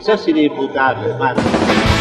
Sos 0.00 0.28
inimputable, 0.28 1.08
hermano. 1.08 1.97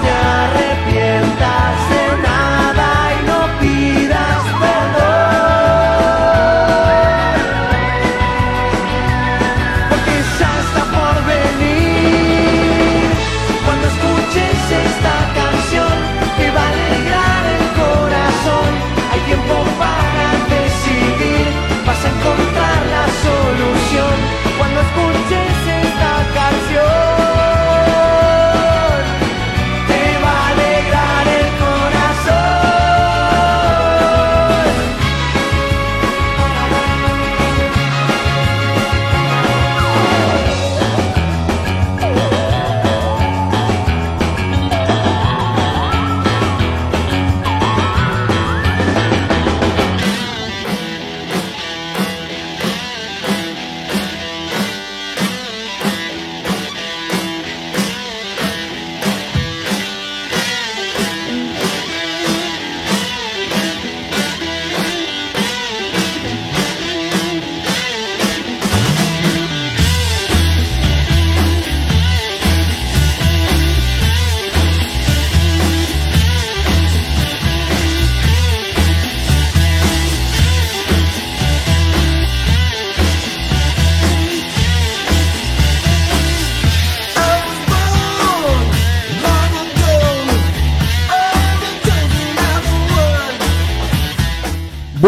No 0.00 0.21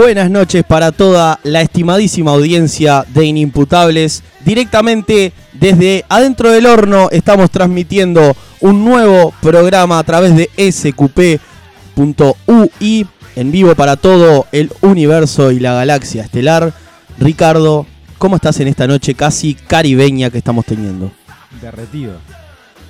Buenas 0.05 0.31
noches 0.31 0.65
para 0.65 0.93
toda 0.93 1.41
la 1.45 1.63
estimadísima 1.63 2.33
audiencia 2.33 3.07
de 3.15 3.25
Inimputables. 3.25 4.23
Directamente 4.45 5.33
desde 5.55 6.05
adentro 6.11 6.51
del 6.51 6.67
horno 6.67 7.09
estamos 7.11 7.51
transmitiendo 7.51 8.37
un 8.61 8.85
nuevo 8.85 9.33
programa 9.41 9.99
a 9.99 10.03
través 10.03 10.37
de 10.37 10.51
sqp.ui 10.71 11.41
en 13.35 13.51
vivo 13.51 13.75
para 13.75 13.97
todo 13.97 14.47
el 14.53 14.71
universo 14.83 15.51
y 15.51 15.59
la 15.59 15.73
galaxia 15.73 16.25
estelar. 16.25 16.75
Ricardo, 17.19 17.87
¿cómo 18.19 18.37
estás 18.37 18.61
en 18.61 18.69
esta 18.69 18.87
noche 18.87 19.15
casi 19.15 19.55
caribeña 19.55 20.29
que 20.29 20.37
estamos 20.37 20.67
teniendo? 20.67 21.13
Derretido. 21.63 22.19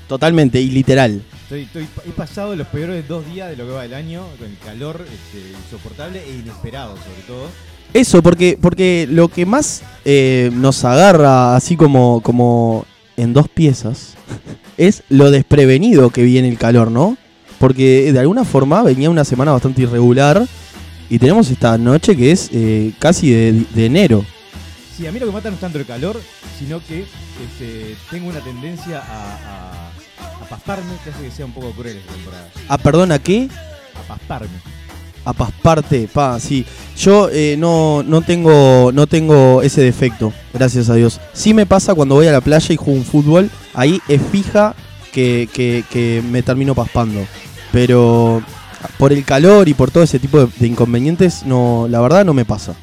Totalmente 0.09 0.61
y 0.61 0.69
literal. 0.69 1.23
Estoy, 1.63 1.85
estoy- 1.85 2.03
he 2.09 2.11
pasado 2.13 2.57
los 2.57 2.67
peores 2.69 3.07
dos 3.07 3.25
días 3.33 3.49
de 3.51 3.57
lo 3.57 3.67
que 3.67 3.73
va 3.73 3.83
del 3.83 3.95
año, 3.95 4.23
con 4.39 4.49
el 4.49 4.59
calor 4.59 5.01
este, 5.05 5.51
insoportable 5.65 6.23
e 6.25 6.35
inesperado 6.39 6.97
sobre 6.97 7.23
todo. 7.27 7.49
Eso, 7.93 8.23
porque, 8.23 8.59
porque 8.61 9.07
lo 9.09 9.29
que 9.29 9.47
más 9.47 9.83
eh, 10.05 10.51
nos 10.53 10.85
agarra 10.85 11.55
así 11.55 11.77
como, 11.77 12.21
como 12.23 12.87
en 13.17 13.33
dos 13.33 13.49
piezas 13.49 14.15
es 14.77 15.05
lo 15.09 15.31
desprevenido 15.31 16.11
que 16.11 16.23
viene 16.25 16.49
el 16.49 16.59
calor, 16.59 16.91
¿no? 16.91 17.17
Porque 17.61 18.13
de 18.13 18.19
alguna 18.19 18.45
forma 18.45 18.83
venía 18.83 19.09
una 19.11 19.25
semana 19.25 19.53
bastante 19.53 19.83
irregular 19.83 20.45
y 21.09 21.19
tenemos 21.21 21.51
esta 21.51 21.79
noche 21.79 22.17
que 22.17 22.33
es 22.33 22.51
eh, 22.53 22.93
casi 22.99 23.31
de, 23.31 23.65
de 23.75 23.87
enero. 23.87 24.25
Sí, 24.97 25.07
a 25.07 25.13
mí 25.13 25.19
lo 25.21 25.27
que 25.27 25.33
mata 25.33 25.49
no 25.51 25.55
es 25.55 25.61
tanto 25.61 25.79
el 25.79 25.87
calor, 25.87 26.21
sino 26.59 26.81
que 26.85 27.01
este, 27.01 27.97
tengo 28.11 28.29
una 28.29 28.41
tendencia 28.41 28.99
a, 29.01 29.35
a, 29.35 29.84
a 30.45 30.49
pasparme, 30.49 30.93
que 31.03 31.11
hace 31.11 31.23
que 31.23 31.31
sea 31.31 31.47
un 31.47 31.53
poco 31.53 31.71
cruel 31.73 31.97
esta 31.97 32.13
temporada. 32.13 32.49
Ah, 32.69 32.79
perdón, 32.79 33.13
¿a 33.13 33.19
qué? 33.19 33.49
A 33.99 34.09
pasparme. 34.09 34.49
A 35.27 35.33
pasparte, 35.33 36.07
pa, 36.13 36.39
sí. 36.39 36.67
Yo 36.99 37.29
eh, 37.33 37.57
no, 37.59 38.03
no, 38.03 38.21
tengo, 38.23 38.91
no 38.93 39.07
tengo 39.07 39.63
ese 39.63 39.81
defecto, 39.81 40.33
gracias 40.53 40.91
a 40.91 40.95
Dios. 40.95 41.19
Sí 41.33 41.55
me 41.55 41.65
pasa 41.65 41.95
cuando 41.95 42.15
voy 42.15 42.27
a 42.27 42.33
la 42.33 42.43
playa 42.43 42.73
y 42.75 42.77
juego 42.77 42.93
un 42.99 43.05
fútbol, 43.07 43.51
ahí 43.73 44.01
es 44.09 44.21
fija 44.31 44.75
que, 45.13 45.49
que- 45.53 45.83
que 45.91 46.23
me 46.31 46.43
termino 46.43 46.75
paspando. 46.75 47.21
Pero 47.73 48.43
por 48.99 49.13
el 49.15 49.25
calor 49.25 49.69
y 49.69 49.75
por 49.75 49.91
todo 49.91 50.05
ese 50.05 50.19
tipo 50.19 50.39
de, 50.39 50.49
de 50.59 50.67
inconvenientes, 50.67 51.45
no, 51.47 51.87
la 51.89 52.01
verdad 52.01 52.25
no 52.27 52.35
me 52.35 52.45
pasa. 52.45 52.75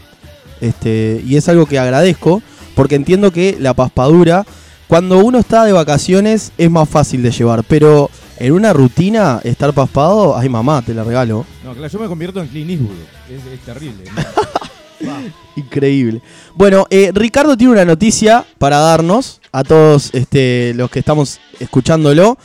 Este, 0.60 1.22
y 1.26 1.36
es 1.38 1.48
algo 1.48 1.66
que 1.68 1.78
agradezco, 1.80 2.42
porque 2.76 2.96
entiendo 2.96 3.32
que 3.32 3.56
la 3.60 3.74
paspadura, 3.76 4.46
cuando 4.92 5.20
uno 5.20 5.40
está 5.40 5.64
de 5.64 5.72
vacaciones, 5.72 6.52
es 6.58 6.70
más 6.70 6.90
fácil 6.90 7.24
de 7.24 7.32
llevar. 7.32 7.64
Pero 7.64 8.10
en 8.38 8.52
una 8.52 8.74
rutina, 8.74 9.40
estar 9.42 9.72
paspado, 9.72 10.38
ay 10.38 10.50
mamá, 10.50 10.82
te 10.82 10.94
la 10.94 11.06
regalo. 11.06 11.46
No, 11.64 11.72
claro, 11.72 11.88
yo 11.88 11.98
me 11.98 12.08
convierto 12.08 12.42
en 12.42 12.50
Clint 12.50 12.72
Eastwood. 12.72 12.98
Es, 13.30 13.54
es 13.54 13.60
terrible. 13.62 14.04
Increíble. 15.56 16.22
Bueno, 16.56 16.88
eh, 16.90 17.12
Ricardo 17.14 17.56
tiene 17.56 17.72
una 17.72 17.86
noticia 17.86 18.46
para 18.58 18.80
darnos 18.80 19.40
a 19.54 19.64
todos 19.64 20.10
este, 20.12 20.74
los 20.76 20.92
que 20.92 21.00
estamos 21.00 21.40
escuchándolo. 21.62 22.38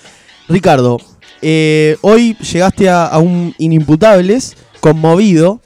Ricardo, 0.48 0.98
eh, 1.42 1.96
hoy 2.02 2.36
llegaste 2.36 2.88
a, 2.88 3.06
a 3.06 3.18
un 3.18 3.56
Inimputables 3.58 4.56
conmovido. 4.78 5.60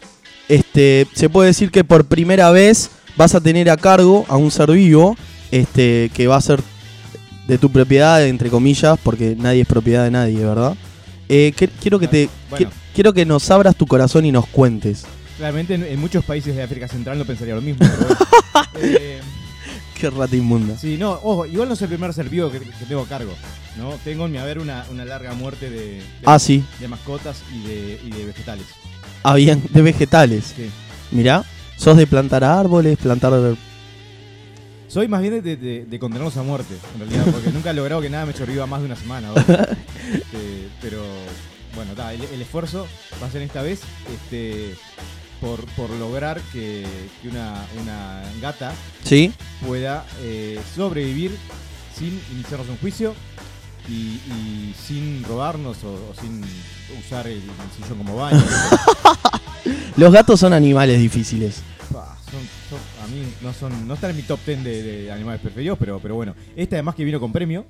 Este, 0.49 1.07
se 1.13 1.29
puede 1.29 1.49
decir 1.49 1.71
que 1.71 1.85
por 1.85 2.07
primera 2.07 2.51
vez 2.51 2.89
vas 3.19 3.35
a 3.35 3.43
tener 3.43 3.69
a 3.69 3.77
cargo 3.77 4.25
a 4.29 4.39
un 4.39 4.51
ser 4.51 4.71
vivo 4.71 5.15
este, 5.51 6.11
que 6.15 6.27
va 6.27 6.37
a 6.37 6.41
ser 6.41 6.61
de 7.47 7.59
tu 7.59 7.71
propiedad, 7.71 8.25
entre 8.27 8.49
comillas, 8.51 8.99
porque 9.03 9.37
nadie 9.39 9.63
es 9.63 9.67
propiedad 9.67 10.05
de 10.05 10.11
nadie, 10.11 10.45
¿verdad? 10.45 10.77
Eh, 11.29 11.53
que- 11.57 11.69
quiero 11.69 11.99
que 11.99 12.09
te 12.09 12.29
Bueno. 12.49 12.71
quiero 12.95 13.13
que 13.13 13.25
nos 13.27 13.51
abras 13.51 13.77
tu 13.77 13.87
corazón 13.87 14.25
y 14.25 14.33
nos 14.33 14.47
cuentes. 14.47 15.05
Claramente 15.39 15.75
en, 15.75 15.85
en 15.85 15.99
muchos 15.99 16.25
países 16.25 16.55
de 16.55 16.63
África 16.63 16.87
Central 16.89 17.19
no 17.19 17.25
pensaría 17.25 17.55
lo 17.55 17.63
mismo. 17.63 17.87
Eh, 18.83 19.21
Qué 19.99 20.09
rata 20.11 20.35
inmunda. 20.35 20.77
Sí, 20.79 20.97
no, 20.99 21.13
ojo, 21.23 21.45
igual 21.45 21.69
no 21.69 21.75
es 21.75 21.83
el 21.83 21.89
primer 21.89 22.13
ser 22.15 22.29
vivo 22.31 22.51
que, 22.51 22.59
que 22.61 22.85
tengo 22.89 23.03
a 23.03 23.07
cargo, 23.07 23.35
¿no? 23.77 23.91
Tengo 24.03 24.25
en 24.27 24.33
mi 24.33 24.39
haber 24.39 24.59
una, 24.59 24.85
una 24.91 25.05
larga 25.05 25.35
muerte 25.35 25.69
de, 25.69 25.79
de, 25.97 26.03
Ah, 26.25 26.39
sí. 26.39 26.65
de 26.79 26.89
mascotas 26.89 27.43
y 27.55 27.69
de, 27.69 28.01
y 28.07 28.11
de 28.11 28.25
vegetales. 28.25 28.65
Ah, 29.23 29.35
bien, 29.35 29.63
de 29.71 29.83
vegetales. 29.83 30.55
Sí. 30.57 30.71
Mirá, 31.11 31.45
sos 31.77 31.97
de 31.99 32.07
plantar 32.07 32.45
árboles, 32.45 32.97
plantar... 32.99 33.33
Soy 34.91 35.07
más 35.09 35.21
bien 35.23 35.43
de, 35.43 35.57
de- 35.57 35.85
de 35.87 35.99
condenarlos 36.01 36.37
a 36.37 36.43
muerte, 36.43 36.75
en 36.95 37.01
realidad, 37.01 37.25
porque 37.33 37.51
nunca 37.53 37.71
he 37.71 37.75
logrado 37.75 38.03
que 38.03 38.11
nada 38.11 38.27
me 38.27 38.33
sobreviva 38.33 38.67
más 38.67 38.81
de 38.81 38.87
una 38.87 38.97
semana. 38.97 39.29
Este, 40.11 40.69
pero, 40.83 41.03
bueno, 41.77 41.93
ta, 41.95 42.13
el, 42.13 42.25
el 42.25 42.43
esfuerzo 42.43 42.89
va 43.23 43.29
a 43.29 43.31
ser 43.31 43.43
esta 43.43 43.63
vez 43.63 43.81
este, 44.13 44.75
por, 45.41 45.65
por 45.77 45.89
lograr 45.91 46.41
que, 46.53 46.85
que 47.23 47.29
una, 47.29 47.65
una 47.81 48.23
gata 48.43 48.73
¿Sí? 49.05 49.33
pueda 49.65 50.05
eh, 50.23 50.59
sobrevivir 50.75 51.31
sin 51.97 52.21
iniciarnos 52.33 52.69
un 52.71 52.79
juicio 52.79 53.15
y, 53.89 53.93
y 54.33 54.75
sin 54.85 55.23
robarnos 55.23 55.77
o, 55.85 55.93
o 55.93 56.15
sin 56.21 56.43
usar 56.99 57.29
el, 57.29 57.35
el 57.35 57.83
sillón 57.85 57.99
como 57.99 58.17
baño. 58.17 58.43
Los 59.97 60.13
gatos 60.13 60.41
son 60.41 60.53
animales 60.55 60.99
difíciles. 60.99 61.63
Mí 63.11 63.23
no 63.43 63.53
son 63.53 63.87
no 63.87 63.95
están 63.95 64.11
en 64.11 64.17
mi 64.17 64.23
top 64.23 64.41
10 64.47 64.65
de, 64.65 64.83
de 64.83 65.13
animales 65.13 65.41
preferidos, 65.41 65.79
pero, 65.79 65.99
pero 66.01 66.15
bueno. 66.15 66.35
Este 66.57 66.77
además 66.77 66.95
que 66.95 67.05
vino 67.05 67.21
con 67.21 67.33
premio. 67.33 67.67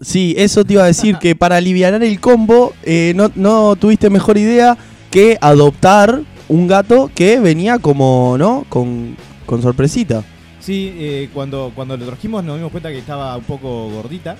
Sí, 0.00 0.34
eso 0.38 0.64
te 0.64 0.72
iba 0.74 0.84
a 0.84 0.86
decir 0.86 1.16
que 1.18 1.36
para 1.36 1.56
aliviar 1.56 1.94
el 2.02 2.20
combo 2.20 2.72
eh, 2.84 3.12
no, 3.14 3.30
no 3.34 3.76
tuviste 3.76 4.08
mejor 4.08 4.38
idea 4.38 4.76
que 5.10 5.36
adoptar 5.40 6.22
un 6.48 6.66
gato 6.66 7.10
que 7.14 7.38
venía 7.38 7.78
como, 7.78 8.36
¿no? 8.38 8.64
Con, 8.70 9.16
con 9.44 9.60
sorpresita. 9.60 10.24
Sí, 10.58 10.94
eh, 10.96 11.28
cuando, 11.34 11.72
cuando 11.74 11.96
lo 11.96 12.06
trajimos 12.06 12.42
nos 12.44 12.56
dimos 12.56 12.70
cuenta 12.70 12.88
que 12.90 12.98
estaba 12.98 13.36
un 13.36 13.44
poco 13.44 13.90
gordita. 13.90 14.36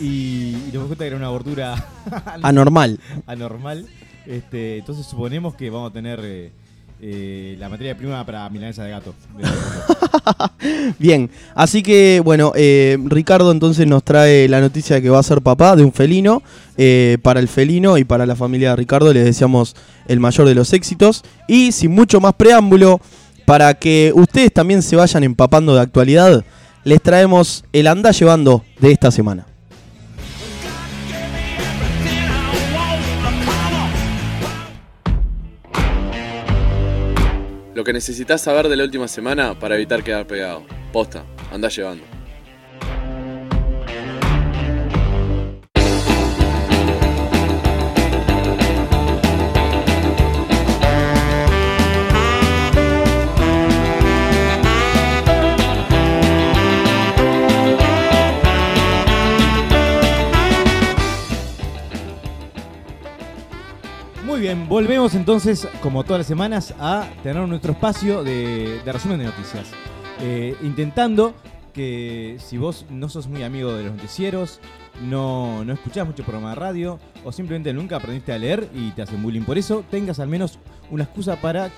Y, 0.00 0.50
y 0.50 0.60
nos 0.64 0.72
dimos 0.72 0.86
cuenta 0.88 1.04
que 1.04 1.08
era 1.08 1.16
una 1.16 1.28
gordura 1.28 1.74
Anormal. 2.42 3.00
anormal. 3.26 3.86
Este, 4.26 4.78
entonces 4.78 5.06
suponemos 5.06 5.54
que 5.54 5.70
vamos 5.70 5.90
a 5.90 5.92
tener 5.94 6.20
eh, 6.22 6.52
eh, 7.00 7.56
la 7.58 7.68
materia 7.68 7.96
prima 7.96 8.24
para 8.24 8.48
milanesa 8.48 8.84
de 8.84 8.90
gato. 8.90 9.14
Bien, 10.98 11.30
así 11.54 11.82
que 11.82 12.22
bueno, 12.24 12.52
eh, 12.54 12.96
Ricardo 13.04 13.52
entonces 13.52 13.86
nos 13.86 14.02
trae 14.02 14.48
la 14.48 14.60
noticia 14.60 14.96
de 14.96 15.02
que 15.02 15.10
va 15.10 15.18
a 15.18 15.22
ser 15.22 15.42
papá 15.42 15.76
de 15.76 15.84
un 15.84 15.92
felino. 15.92 16.42
Eh, 16.78 17.18
para 17.22 17.40
el 17.40 17.48
felino 17.48 17.96
y 17.96 18.04
para 18.04 18.26
la 18.26 18.36
familia 18.36 18.70
de 18.70 18.76
Ricardo 18.76 19.12
les 19.12 19.24
deseamos 19.24 19.76
el 20.08 20.20
mayor 20.20 20.48
de 20.48 20.54
los 20.54 20.72
éxitos. 20.72 21.22
Y 21.48 21.72
sin 21.72 21.92
mucho 21.92 22.20
más 22.20 22.34
preámbulo, 22.34 23.00
para 23.44 23.74
que 23.74 24.12
ustedes 24.14 24.52
también 24.52 24.82
se 24.82 24.96
vayan 24.96 25.22
empapando 25.22 25.74
de 25.74 25.80
actualidad, 25.80 26.44
les 26.84 27.02
traemos 27.02 27.64
el 27.72 27.86
anda 27.86 28.10
llevando 28.10 28.64
de 28.80 28.92
esta 28.92 29.10
semana. 29.10 29.46
Lo 37.76 37.84
que 37.84 37.92
necesitas 37.92 38.40
saber 38.40 38.70
de 38.70 38.76
la 38.76 38.84
última 38.84 39.06
semana 39.06 39.58
para 39.58 39.74
evitar 39.74 40.02
quedar 40.02 40.26
pegado. 40.26 40.64
Posta, 40.94 41.26
anda 41.52 41.68
llevando. 41.68 42.15
Bien, 64.46 64.68
volvemos 64.68 65.16
entonces, 65.16 65.66
como 65.82 66.04
todas 66.04 66.20
las 66.20 66.26
semanas, 66.28 66.72
a 66.78 67.08
tener 67.24 67.48
nuestro 67.48 67.72
espacio 67.72 68.22
de, 68.22 68.80
resumen 68.86 69.18
de 69.18 69.24
noticias. 69.24 69.66
Eh, 70.20 70.54
intentando 70.62 71.34
que 71.72 72.36
si 72.38 72.56
vos 72.56 72.86
no 72.88 73.08
sos 73.08 73.26
muy 73.26 73.42
amigo 73.42 73.72
de 73.72 73.82
los 73.82 73.96
noticieros, 73.96 74.60
no, 75.02 75.64
no 75.64 75.72
escuchás 75.72 76.06
mucho 76.06 76.22
programa 76.22 76.50
de 76.50 76.54
radio, 76.54 77.00
o 77.24 77.32
simplemente 77.32 77.72
nunca 77.72 77.96
aprendiste 77.96 78.32
a 78.32 78.38
leer 78.38 78.68
y 78.72 78.92
te 78.92 79.02
hacen 79.02 79.20
bullying 79.20 79.42
por 79.42 79.58
eso, 79.58 79.82
tengas 79.90 80.20
al 80.20 80.28
menos 80.28 80.60
una 80.92 81.02
excusa 81.02 81.34
para 81.40 81.72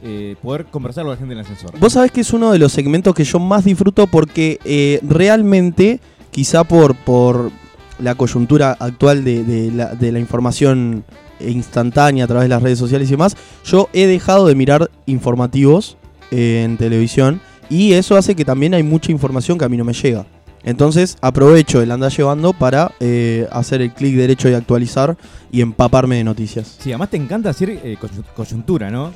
eh, 0.00 0.36
poder 0.40 0.66
conversar 0.66 1.02
con 1.02 1.10
la 1.10 1.16
gente 1.16 1.32
en 1.32 1.40
el 1.40 1.44
ascensor. 1.44 1.76
Vos 1.76 1.94
sabés 1.94 2.12
que 2.12 2.20
es 2.20 2.32
uno 2.32 2.52
de 2.52 2.60
los 2.60 2.70
segmentos 2.70 3.16
que 3.16 3.24
yo 3.24 3.40
más 3.40 3.64
disfruto 3.64 4.06
porque 4.06 4.60
eh, 4.64 5.00
realmente, 5.02 5.98
quizá 6.30 6.62
por, 6.62 6.94
por 6.94 7.50
la 7.98 8.14
coyuntura 8.14 8.76
actual 8.78 9.24
de 9.24 10.12
la 10.12 10.18
información 10.20 11.04
instantánea 11.40 12.24
a 12.24 12.26
través 12.26 12.44
de 12.44 12.48
las 12.50 12.62
redes 12.62 12.78
sociales 12.78 13.08
y 13.08 13.12
demás, 13.12 13.36
yo 13.64 13.88
he 13.92 14.06
dejado 14.06 14.46
de 14.46 14.54
mirar 14.54 14.90
informativos 15.06 15.96
eh, 16.30 16.62
en 16.64 16.76
televisión 16.76 17.40
y 17.68 17.92
eso 17.92 18.16
hace 18.16 18.34
que 18.34 18.44
también 18.44 18.74
hay 18.74 18.82
mucha 18.82 19.10
información 19.12 19.58
que 19.58 19.64
a 19.64 19.68
mí 19.68 19.76
no 19.76 19.84
me 19.84 19.92
llega. 19.92 20.24
Entonces 20.64 21.16
aprovecho 21.20 21.80
el 21.80 21.90
andar 21.92 22.10
llevando 22.10 22.52
para 22.52 22.90
eh, 22.98 23.46
hacer 23.52 23.82
el 23.82 23.92
clic 23.92 24.16
derecho 24.16 24.48
y 24.48 24.54
actualizar 24.54 25.16
y 25.52 25.60
empaparme 25.60 26.16
de 26.16 26.24
noticias. 26.24 26.76
Sí, 26.80 26.90
además 26.90 27.10
te 27.10 27.16
encanta 27.16 27.50
decir 27.50 27.70
eh, 27.70 27.96
coyu- 28.00 28.24
coyuntura, 28.34 28.90
¿no? 28.90 29.12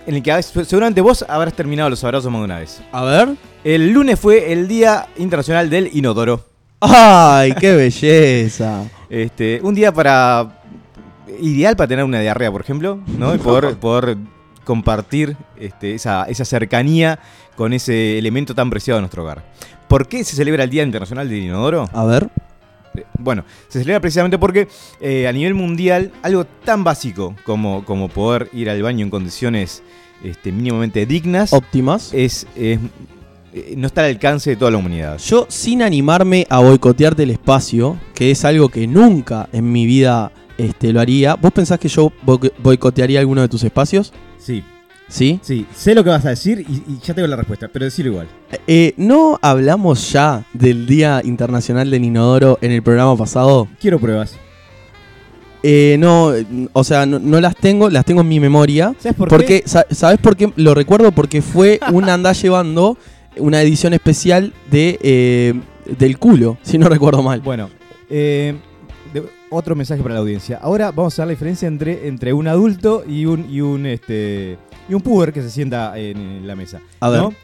en 0.07 0.15
el 0.17 0.23
que 0.23 0.43
seguramente 0.43 1.01
vos 1.01 1.25
habrás 1.29 1.55
terminado 1.55 1.89
los 1.91 2.03
abrazos 2.05 2.31
más 2.31 2.41
de 2.41 2.45
una 2.45 2.59
vez. 2.59 2.81
A 2.93 3.03
ver. 3.05 3.31
El 3.65 3.91
lunes 3.93 4.19
fue 4.19 4.53
el 4.53 4.67
Día 4.69 5.07
Internacional 5.17 5.71
del 5.71 5.89
Inodoro. 5.93 6.45
¡Ay, 6.81 7.55
qué 7.59 7.75
belleza! 7.77 8.85
Este, 9.09 9.61
un 9.63 9.75
día 9.75 9.93
para. 9.93 10.63
ideal 11.41 11.77
para 11.77 11.87
tener 11.87 12.03
una 12.05 12.19
diarrea, 12.21 12.51
por 12.51 12.63
ejemplo, 12.63 12.99
¿no? 13.19 13.35
Y 13.35 13.39
poder, 13.39 13.77
poder 13.81 14.17
compartir 14.65 15.37
este, 15.59 15.95
esa, 15.95 16.25
esa 16.25 16.45
cercanía 16.47 17.19
con 17.57 17.73
ese 17.75 18.19
elemento 18.19 18.55
tan 18.55 18.71
preciado 18.71 18.97
de 18.97 19.03
nuestro 19.03 19.23
hogar. 19.23 19.45
¿Por 19.93 20.09
qué 20.09 20.25
se 20.25 20.35
celebra 20.37 20.65
el 20.65 20.71
Día 20.71 20.83
Internacional 20.85 21.29
del 21.29 21.43
Inodoro? 21.43 21.87
A 21.93 22.05
ver. 22.07 22.31
Eh, 22.97 23.05
Bueno, 23.19 23.45
se 23.69 23.81
celebra 23.81 24.01
precisamente 24.01 24.39
porque 24.39 24.67
eh, 25.03 25.29
a 25.29 25.33
nivel 25.33 25.53
mundial 25.53 26.13
algo 26.23 26.47
tan 26.47 26.83
básico 26.83 27.37
como, 27.45 27.85
como 27.85 28.09
poder 28.09 28.49
ir 28.55 28.71
al 28.71 28.83
baño 28.83 29.05
en 29.05 29.11
condiciones 29.11 29.83
este, 30.25 30.51
mínimamente 30.51 31.05
dignas 31.05 31.53
Óptimas. 31.53 32.09
es, 32.15 32.47
es- 32.57 32.79
eh, 33.53 33.75
no 33.77 33.87
está 33.87 34.01
al 34.03 34.13
alcance 34.13 34.49
de 34.49 34.57
toda 34.57 34.71
la 34.71 34.79
humanidad. 34.79 35.19
Yo, 35.19 35.45
sin 35.51 35.83
animarme 35.83 36.47
a 36.49 36.61
boicotearte 36.61 37.25
el 37.25 37.31
espacio, 37.33 37.99
que 38.15 38.31
es 38.31 38.47
algo 38.47 38.71
que 38.71 38.87
nunca 38.87 39.51
en 39.53 39.71
mi 39.71 39.85
vida 39.85 40.33
este, 40.57 40.91
lo 40.95 41.01
haría, 41.01 41.35
¿vos 41.35 41.53
pensás 41.53 41.79
que 41.79 41.89
yo 41.89 42.11
bo- 42.23 42.41
boicotearía 42.63 43.21
alguno 43.21 43.43
de 43.43 43.49
tus 43.51 43.63
espacios? 43.63 44.11
Sí, 44.39 44.65
¿Sí? 45.13 45.39
sí, 45.43 45.67
sé 45.75 45.95
lo 45.95 46.03
que 46.03 46.09
vas 46.09 46.25
a 46.25 46.31
decir 46.31 46.65
y, 46.67 46.91
y 46.91 46.99
ya 47.05 47.13
tengo 47.13 47.29
la 47.29 47.37
respuesta, 47.37 47.69
pero 47.71 47.85
decirlo 47.85 48.13
igual. 48.13 48.29
Eh, 48.67 48.95
¿No 48.97 49.39
hablamos 49.43 50.11
ya 50.11 50.45
del 50.55 50.87
Día 50.87 51.21
Internacional 51.23 51.91
del 51.91 52.03
Inodoro 52.05 52.59
en 52.63 52.71
el 52.73 52.83
programa 52.83 53.15
pasado? 53.17 53.69
Quiero 53.79 53.99
pruebas. 53.99 54.37
Eh, 55.63 55.97
no, 55.99 56.33
o 56.73 56.83
sea, 56.85 57.05
no, 57.07 57.19
no 57.19 57.41
las 57.41 57.55
tengo, 57.57 57.89
las 57.91 58.05
tengo 58.05 58.23
en 58.23 58.29
mi 58.29 58.41
memoria. 58.41 58.95
¿Sabes 58.99 59.17
por 59.17 59.29
porque, 59.29 59.63
sa- 59.67 59.87
¿Sabes 59.91 60.19
por 60.19 60.35
qué? 60.37 60.51
Lo 60.57 60.75
recuerdo 60.75 61.13
porque 61.13 61.43
fue 61.43 61.79
un 61.93 62.09
anda 62.09 62.33
llevando 62.43 62.97
una 63.37 63.61
edición 63.63 63.93
especial 63.93 64.53
de 64.71 64.99
eh, 65.03 65.55
del 65.99 66.19
culo, 66.19 66.57
si 66.63 66.79
no 66.79 66.89
recuerdo 66.89 67.23
mal. 67.23 67.41
Bueno, 67.43 67.69
eh, 68.11 68.55
de- 69.13 69.23
otro 69.51 69.77
mensaje 69.77 70.03
para 70.03 70.15
la 70.15 70.21
audiencia. 70.21 70.59
Ahora 70.61 70.91
vamos 70.91 71.19
a 71.19 71.23
ver 71.23 71.27
la 71.29 71.33
diferencia 71.33 71.69
entre, 71.69 72.09
entre 72.09 72.33
un 72.33 72.49
adulto 72.49 73.05
y 73.07 73.27
un, 73.27 73.47
y 73.49 73.61
un 73.61 73.85
este 73.87 74.57
y 74.89 74.95
un 74.95 75.01
puber 75.01 75.33
que 75.33 75.43
se 75.43 75.51
sienta 75.51 75.97
en, 75.99 76.47
la 76.47 76.55
mesa. 76.55 76.81
A 77.01 77.09
ver. 77.09 77.21
¿no? 77.21 77.35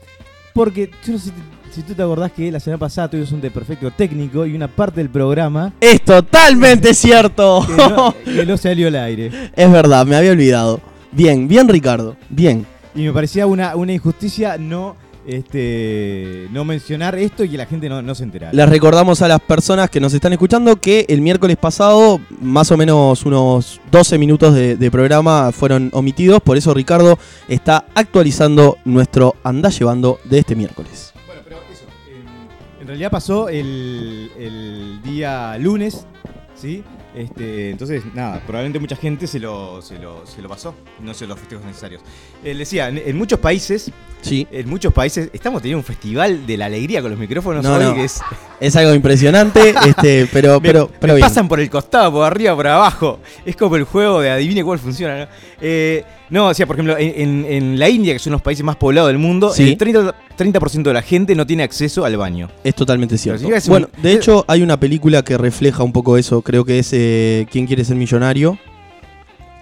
Porque 0.53 0.91
yo 1.05 1.13
no 1.13 1.19
sé 1.19 1.31
si, 1.71 1.83
tú 1.83 1.95
te 1.95 2.03
acordás 2.03 2.33
que 2.33 2.51
la 2.51 2.61
semana 2.61 2.79
pasada 2.79 3.09
tuvimos 3.09 3.31
un 3.33 3.41
desperfecto 3.41 3.91
técnico 3.91 4.45
y 4.45 4.55
una 4.55 4.67
parte 4.67 5.01
del 5.01 5.11
programa 5.11 5.73
Es 5.81 6.03
totalmente 6.03 6.95
cierto. 6.95 7.65
que 7.67 7.77
no, 7.77 8.15
que 8.25 8.47
no 8.47 8.57
salió 8.57 8.89
al 8.89 8.97
aire. 8.97 9.31
es 9.55 9.73
verdad, 9.73 10.07
me 10.07 10.17
había 10.17 10.33
olvidado. 10.33 10.81
Bien, 11.13 11.49
bien 11.49 11.69
Ricardo, 11.69 12.17
bien. 12.29 12.67
Y 12.95 13.03
me 13.03 13.13
parecía 13.13 13.47
una, 13.47 13.77
una 13.77 13.93
injusticia 13.93 14.57
no, 14.59 14.97
este, 15.29 16.49
no 16.51 16.65
mencionar 16.65 17.15
esto 17.19 17.45
y 17.45 17.51
que 17.51 17.59
la 17.59 17.67
gente 17.67 17.89
no, 17.89 18.01
no 18.01 18.15
se 18.15 18.25
enterara. 18.25 18.53
Les 18.53 18.67
recordamos 18.67 19.21
a 19.21 19.29
las 19.29 19.41
personas 19.41 19.91
que 19.91 20.01
nos 20.01 20.15
están 20.15 20.33
escuchando 20.33 20.77
que 20.77 21.05
el 21.09 21.21
miércoles 21.21 21.59
pasado, 21.59 22.19
más 22.41 22.73
o 22.73 22.79
menos 22.79 23.27
unos 23.27 23.79
12 23.93 24.17
minutos 24.17 24.55
de, 24.55 24.77
de 24.77 24.91
programa 24.91 25.53
fueron 25.53 25.91
omitidos, 25.93 26.41
por 26.41 26.57
eso 26.57 26.73
Ricardo 26.73 27.19
está 27.47 27.85
actualizando 27.95 28.79
nuestro 28.87 29.37
anda 29.45 29.69
llevando 29.69 30.19
de 30.25 30.39
este 30.39 30.57
miércoles. 30.57 31.13
Bueno, 31.27 31.43
pero 31.45 31.59
eso. 31.71 31.85
En, 32.11 32.81
en 32.81 32.87
realidad 32.87 33.11
pasó 33.11 33.51
el, 33.51 34.31
el 34.39 35.03
día 35.03 35.59
lunes, 35.59 36.07
¿sí? 36.55 36.83
Este, 37.19 37.71
entonces, 37.71 38.03
nada, 38.15 38.41
probablemente 38.47 38.79
mucha 38.79 38.95
gente 38.97 39.27
se 39.27 39.41
lo, 39.41 39.83
se 39.83 39.99
lo, 39.99 40.25
se 40.27 40.41
lo 40.41 40.49
pasó, 40.49 40.75
no 41.03 41.13
se 41.15 41.27
los 41.27 41.39
festejos 41.39 41.65
necesarios. 41.65 42.01
Eh, 42.45 42.55
decía, 42.55 42.89
en, 42.89 42.99
en 42.99 43.17
muchos 43.19 43.39
países, 43.41 43.91
Sí, 44.21 44.49
en 44.51 44.69
muchos 44.69 44.93
países, 44.93 45.31
estamos 45.33 45.63
teniendo 45.63 45.79
un 45.79 45.85
festival 45.85 46.45
de 46.45 46.57
la 46.57 46.67
alegría 46.67 47.01
con 47.01 47.11
los 47.13 47.21
micrófonos 47.21 47.63
No, 47.65 47.75
hoy, 47.75 47.85
no. 47.85 47.95
que 47.95 48.03
es, 48.05 48.21
es 48.59 48.75
algo 48.75 48.93
impresionante, 48.93 49.73
este, 49.87 50.29
pero, 50.33 50.61
me- 50.61 50.67
pero, 50.69 50.89
me 50.89 50.95
pero 50.99 51.15
bien. 51.15 51.27
pasan 51.29 51.47
por 51.47 51.61
el 51.61 51.71
costado, 51.71 52.11
por 52.11 52.25
arriba, 52.27 52.55
por 52.57 52.67
abajo. 52.67 53.21
Es 53.47 53.55
como 53.55 53.77
el 53.77 53.85
juego 53.85 54.21
de 54.21 54.31
adivine 54.31 54.65
cuál 54.65 54.81
funciona, 54.81 55.25
¿no? 55.25 55.27
Eh, 55.61 56.05
no, 56.31 56.49
o 56.49 56.55
sea, 56.55 56.67
por 56.67 56.77
ejemplo, 56.77 56.95
en, 56.99 57.79
la 57.79 57.89
India, 57.89 58.13
que 58.13 58.19
son 58.19 58.33
los 58.33 58.43
países 58.43 58.65
más 58.65 58.77
poblados 58.77 59.09
del 59.09 59.19
mundo, 59.19 59.53
Sí. 59.53 59.63
el 59.65 59.79
30%, 59.79 60.15
30% 60.37 60.83
de 60.91 60.93
la 60.95 61.03
gente 61.03 61.35
no 61.35 61.47
tiene 61.47 61.63
acceso 61.63 62.05
al 62.05 62.17
baño. 62.17 62.49
Es 62.65 62.75
totalmente 62.75 63.17
cierto. 63.19 63.43
Pero 63.45 63.55
si 63.55 63.59
es 63.59 63.67
un- 63.67 63.71
Bueno, 63.73 63.89
de 64.03 64.13
hecho 64.13 64.45
hay 64.49 64.63
una 64.63 64.79
película 64.79 65.23
que 65.23 65.37
refleja 65.39 65.83
un 65.83 65.93
poco 65.93 66.17
eso, 66.17 66.43
creo 66.43 66.65
que 66.65 66.79
es 66.81 66.91
eh, 66.93 67.47
¿Quién 67.51 67.67
quiere 67.67 67.85
ser 67.85 67.97
millonario? 67.97 68.59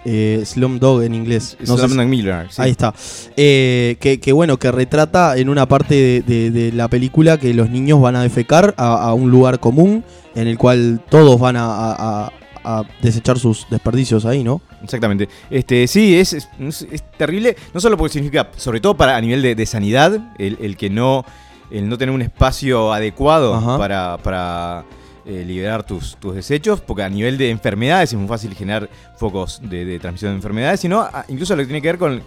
Eh, 0.08 0.42
Slumdog 0.44 1.02
en 1.02 1.14
inglés. 1.14 1.56
No 1.60 1.76
sé 1.76 1.82
si- 1.82 1.88
Slumdog 1.88 2.06
Millionaire, 2.06 2.48
sí. 2.50 2.62
Ahí 2.62 2.70
está. 2.70 2.94
Eh, 3.36 3.96
que, 3.98 4.20
que 4.20 4.32
bueno, 4.32 4.56
que 4.56 4.70
retrata 4.70 5.36
en 5.36 5.48
una 5.48 5.66
parte 5.66 5.94
de, 5.96 6.20
de- 6.22 6.50
de 6.52 6.72
la 6.72 6.86
película 6.86 7.38
que 7.38 7.52
los 7.54 7.70
niños 7.70 8.00
van 8.00 8.14
a 8.14 8.22
defecar 8.22 8.72
a, 8.76 9.02
a 9.08 9.14
un 9.14 9.32
lugar 9.32 9.58
común 9.58 10.04
en 10.36 10.46
el 10.46 10.58
cual 10.58 11.00
todos 11.08 11.40
van 11.40 11.56
a, 11.56 11.64
a- 11.66 12.26
a- 12.26 12.32
a 12.66 12.84
desechar 13.00 13.38
sus 13.38 13.64
desperdicios 13.70 14.26
ahí, 14.26 14.42
¿no? 14.42 14.60
Exactamente. 14.82 15.28
Este, 15.50 15.86
sí, 15.86 16.18
es, 16.18 16.32
es, 16.32 16.48
es 16.58 17.10
terrible, 17.16 17.56
no 17.72 17.80
solo 17.80 17.96
porque 17.96 18.14
significa, 18.14 18.50
sobre 18.56 18.80
todo 18.80 18.96
para 18.96 19.16
a 19.16 19.20
nivel 19.20 19.40
de, 19.40 19.54
de 19.54 19.66
sanidad, 19.66 20.34
el, 20.36 20.58
el 20.60 20.76
que 20.76 20.90
no, 20.90 21.24
el 21.70 21.88
no 21.88 21.96
tener 21.96 22.12
un 22.12 22.22
espacio 22.22 22.92
adecuado 22.92 23.54
Ajá. 23.54 23.78
para, 23.78 24.18
para 24.18 24.84
eh, 25.24 25.44
liberar 25.46 25.84
tus, 25.84 26.16
tus 26.16 26.34
desechos, 26.34 26.80
porque 26.80 27.04
a 27.04 27.08
nivel 27.08 27.38
de 27.38 27.50
enfermedades 27.50 28.12
es 28.12 28.18
muy 28.18 28.26
fácil 28.28 28.52
generar 28.52 28.90
focos 29.16 29.60
de, 29.62 29.84
de 29.84 30.00
transmisión 30.00 30.32
de 30.32 30.36
enfermedades, 30.36 30.80
sino 30.80 31.08
incluso 31.28 31.54
lo 31.54 31.62
que 31.62 31.66
tiene 31.66 31.80
que 31.80 31.88
ver 31.88 31.98
con, 31.98 32.20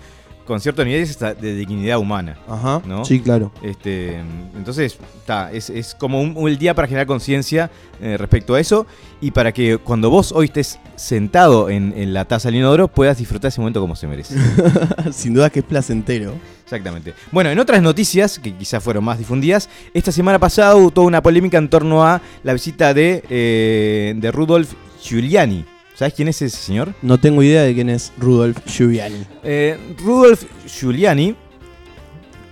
con 0.49 0.59
ciertos 0.59 0.83
niveles 0.83 1.19
de 1.19 1.55
dignidad 1.55 1.99
humana. 1.99 2.35
Ajá. 2.47 2.81
¿No? 2.83 3.05
Sí, 3.05 3.19
claro. 3.19 3.51
Este, 3.61 4.19
entonces, 4.57 4.97
ta, 5.27 5.51
es, 5.51 5.69
es 5.69 5.93
como 5.93 6.19
un, 6.19 6.33
un 6.35 6.57
día 6.57 6.73
para 6.73 6.87
generar 6.87 7.05
conciencia 7.05 7.69
eh, 8.01 8.17
respecto 8.17 8.55
a 8.55 8.59
eso 8.59 8.87
y 9.21 9.29
para 9.29 9.51
que 9.51 9.77
cuando 9.77 10.09
vos 10.09 10.31
hoy 10.31 10.45
estés 10.45 10.79
sentado 10.95 11.69
en, 11.69 11.93
en 11.95 12.15
la 12.15 12.25
taza 12.25 12.47
del 12.47 12.55
inodoro 12.55 12.87
puedas 12.87 13.19
disfrutar 13.19 13.49
ese 13.49 13.61
momento 13.61 13.79
como 13.79 13.95
se 13.95 14.07
merece. 14.07 14.33
Sin 15.11 15.35
duda 15.35 15.51
que 15.51 15.59
es 15.59 15.65
placentero. 15.65 16.33
Exactamente. 16.63 17.13
Bueno, 17.31 17.51
en 17.51 17.59
otras 17.59 17.83
noticias, 17.83 18.39
que 18.39 18.51
quizás 18.55 18.83
fueron 18.83 19.03
más 19.03 19.19
difundidas, 19.19 19.69
esta 19.93 20.11
semana 20.11 20.39
pasada 20.39 20.75
hubo 20.75 20.89
toda 20.89 21.05
una 21.05 21.21
polémica 21.21 21.59
en 21.59 21.69
torno 21.69 22.03
a 22.03 22.21
la 22.41 22.53
visita 22.53 22.95
de, 22.95 23.23
eh, 23.29 24.15
de 24.17 24.31
Rudolf 24.31 24.73
Giuliani. 25.03 25.63
¿Sabes 25.99 26.13
quién 26.13 26.29
es 26.29 26.41
ese 26.41 26.55
señor? 26.55 26.93
No 27.01 27.17
tengo 27.17 27.43
idea 27.43 27.63
de 27.63 27.73
quién 27.75 27.89
es 27.89 28.13
Rudolf 28.17 28.57
Giuliani. 28.65 29.17
Eh, 29.43 29.77
Rudolf 29.97 30.45
Giuliani. 30.65 31.35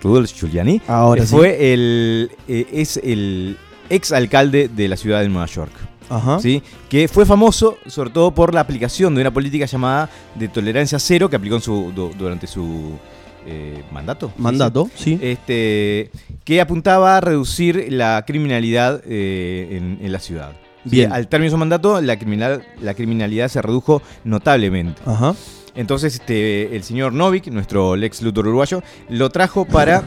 Rudolf 0.02 0.30
Giuliani. 0.38 0.82
Ahora 0.86 1.22
eh, 1.22 1.26
sí. 1.26 1.34
fue 1.34 1.72
el. 1.72 2.30
eh, 2.46 2.66
es 2.74 2.98
el 2.98 3.56
ex 3.88 4.12
alcalde 4.12 4.68
de 4.68 4.86
la 4.86 4.98
ciudad 4.98 5.22
de 5.22 5.30
Nueva 5.30 5.46
York. 5.46 5.72
Ajá. 6.10 6.38
¿sí? 6.40 6.62
Que 6.90 7.08
fue 7.08 7.24
famoso 7.24 7.78
sobre 7.86 8.10
todo 8.10 8.32
por 8.32 8.52
la 8.52 8.60
aplicación 8.60 9.14
de 9.14 9.22
una 9.22 9.30
política 9.32 9.64
llamada 9.64 10.10
de 10.34 10.48
tolerancia 10.48 10.98
cero 10.98 11.30
que 11.30 11.36
aplicó 11.36 11.56
en 11.56 11.62
su, 11.62 11.90
du- 11.96 12.12
durante 12.18 12.46
su 12.46 12.98
eh, 13.46 13.82
mandato. 13.90 14.30
Mandato, 14.36 14.90
sí. 14.94 15.18
Este, 15.22 16.10
que 16.44 16.60
apuntaba 16.60 17.16
a 17.16 17.20
reducir 17.22 17.86
la 17.90 18.22
criminalidad 18.26 19.02
en, 19.06 20.00
en 20.02 20.12
la 20.12 20.18
ciudad. 20.18 20.52
Bien. 20.90 21.12
Al 21.12 21.28
término 21.28 21.46
de 21.48 21.50
su 21.52 21.58
mandato, 21.58 22.00
la, 22.00 22.18
criminal, 22.18 22.62
la 22.80 22.94
criminalidad 22.94 23.48
se 23.48 23.60
redujo 23.62 24.02
notablemente. 24.24 25.00
Ajá. 25.06 25.34
Entonces, 25.74 26.14
este, 26.14 26.74
el 26.74 26.82
señor 26.82 27.12
Novik, 27.12 27.46
nuestro 27.48 27.94
Lex 27.96 28.22
Luthor 28.22 28.48
uruguayo, 28.48 28.82
lo 29.08 29.30
trajo 29.30 29.64
para 29.64 30.02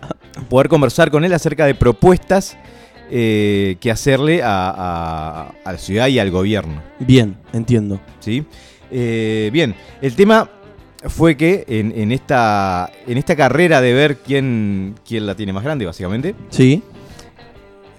poder 0.48 0.68
conversar 0.68 1.10
con 1.10 1.24
él 1.24 1.32
acerca 1.32 1.66
de 1.66 1.74
propuestas 1.74 2.56
eh, 3.10 3.76
que 3.80 3.90
hacerle 3.90 4.42
a, 4.42 4.70
a- 4.70 5.52
a 5.64 5.72
la 5.72 5.78
ciudad 5.78 6.06
y 6.08 6.18
al 6.18 6.30
gobierno. 6.30 6.82
Bien, 6.98 7.36
entiendo. 7.52 8.00
¿sí? 8.20 8.44
Eh, 8.90 9.50
bien, 9.52 9.74
el 10.00 10.14
tema 10.14 10.48
fue 11.08 11.36
que 11.36 11.64
en, 11.68 11.92
en 11.96 12.10
esta, 12.12 12.90
en 13.06 13.18
esta 13.18 13.36
carrera 13.36 13.80
de 13.80 13.92
ver 13.92 14.16
quién, 14.18 14.94
quién 15.06 15.26
la 15.26 15.34
tiene 15.34 15.52
más 15.52 15.62
grande, 15.64 15.86
básicamente, 15.86 16.34
Sí. 16.50 16.82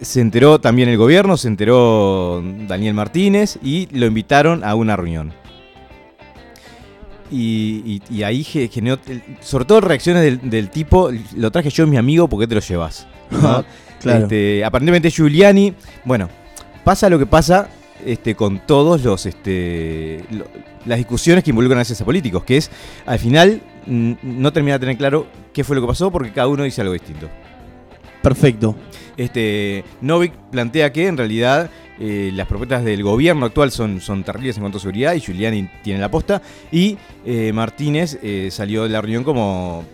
Se 0.02 0.22
enteró 0.22 0.60
también 0.60 0.90
el 0.90 0.98
gobierno, 0.98 1.38
se 1.38 1.48
enteró 1.48 2.44
Daniel 2.68 2.94
Martínez 2.94 3.58
y 3.64 3.88
lo 3.98 4.06
invitaron 4.06 4.64
a 4.64 4.76
una 4.76 4.96
reunión. 4.96 5.34
Y, 7.30 8.00
y- 8.10 8.16
y 8.20 8.24
ahí 8.24 8.44
ge- 8.44 8.70
generó, 8.70 9.00
sobre 9.42 9.66
todo 9.66 9.82
reacciones 9.82 10.24
del, 10.24 10.50
del 10.50 10.70
tipo, 10.70 11.10
lo 11.36 11.52
traje 11.52 11.70
yo, 11.70 11.86
mi 11.86 11.98
amigo, 11.98 12.28
¿por 12.30 12.40
qué 12.40 12.48
te 12.48 12.56
lo 12.56 12.62
llevas? 12.62 13.06
¿No? 13.32 13.66
Claro. 14.00 14.24
Este, 14.24 14.64
aparentemente 14.64 15.10
Giuliani, 15.10 15.74
bueno, 16.06 16.30
pasa 16.86 17.10
lo 17.10 17.20
que 17.20 17.26
pasa 17.26 17.68
este, 18.06 18.36
con 18.36 18.60
todos 18.60 19.04
los 19.04 19.26
este, 19.26 20.24
lo- 20.32 20.46
las 20.86 21.00
discusiones 21.00 21.44
que 21.44 21.50
involucran 21.50 21.80
a 21.80 21.82
veces 21.82 22.00
a 22.00 22.06
políticos, 22.06 22.44
que 22.46 22.58
es 22.58 22.72
al 23.06 23.20
final 23.20 23.62
no 23.88 24.54
termina 24.54 24.76
de 24.76 24.80
tener 24.80 24.98
claro 24.98 25.28
qué 25.52 25.64
fue 25.64 25.76
lo 25.76 25.82
que 25.82 25.88
pasó 25.88 26.12
porque 26.12 26.32
cada 26.32 26.48
uno 26.48 26.64
dice 26.64 26.80
algo 26.82 26.94
distinto. 26.94 27.28
Perfecto. 28.28 28.76
Este, 29.16 29.86
Novik 30.02 30.34
plantea 30.52 30.92
que 30.92 31.08
en 31.08 31.16
realidad 31.16 31.70
eh, 31.98 32.30
las 32.34 32.46
propuestas 32.46 32.84
del 32.84 33.02
gobierno 33.02 33.46
actual 33.46 33.72
son, 33.72 34.02
son 34.02 34.26
terribles 34.26 34.58
en 34.58 34.64
cuanto 34.64 34.80
a 34.80 34.82
seguridad 34.82 35.14
y 35.14 35.22
Giuliani 35.22 35.70
tiene 35.82 36.02
la 36.02 36.12
posta. 36.12 36.42
Y 36.70 36.98
eh, 37.26 37.54
Martínez 37.54 38.20
eh, 38.22 38.50
salió 38.52 38.84
de 38.84 38.90
la 38.90 39.00
reunión 39.00 39.24
como 39.24 39.86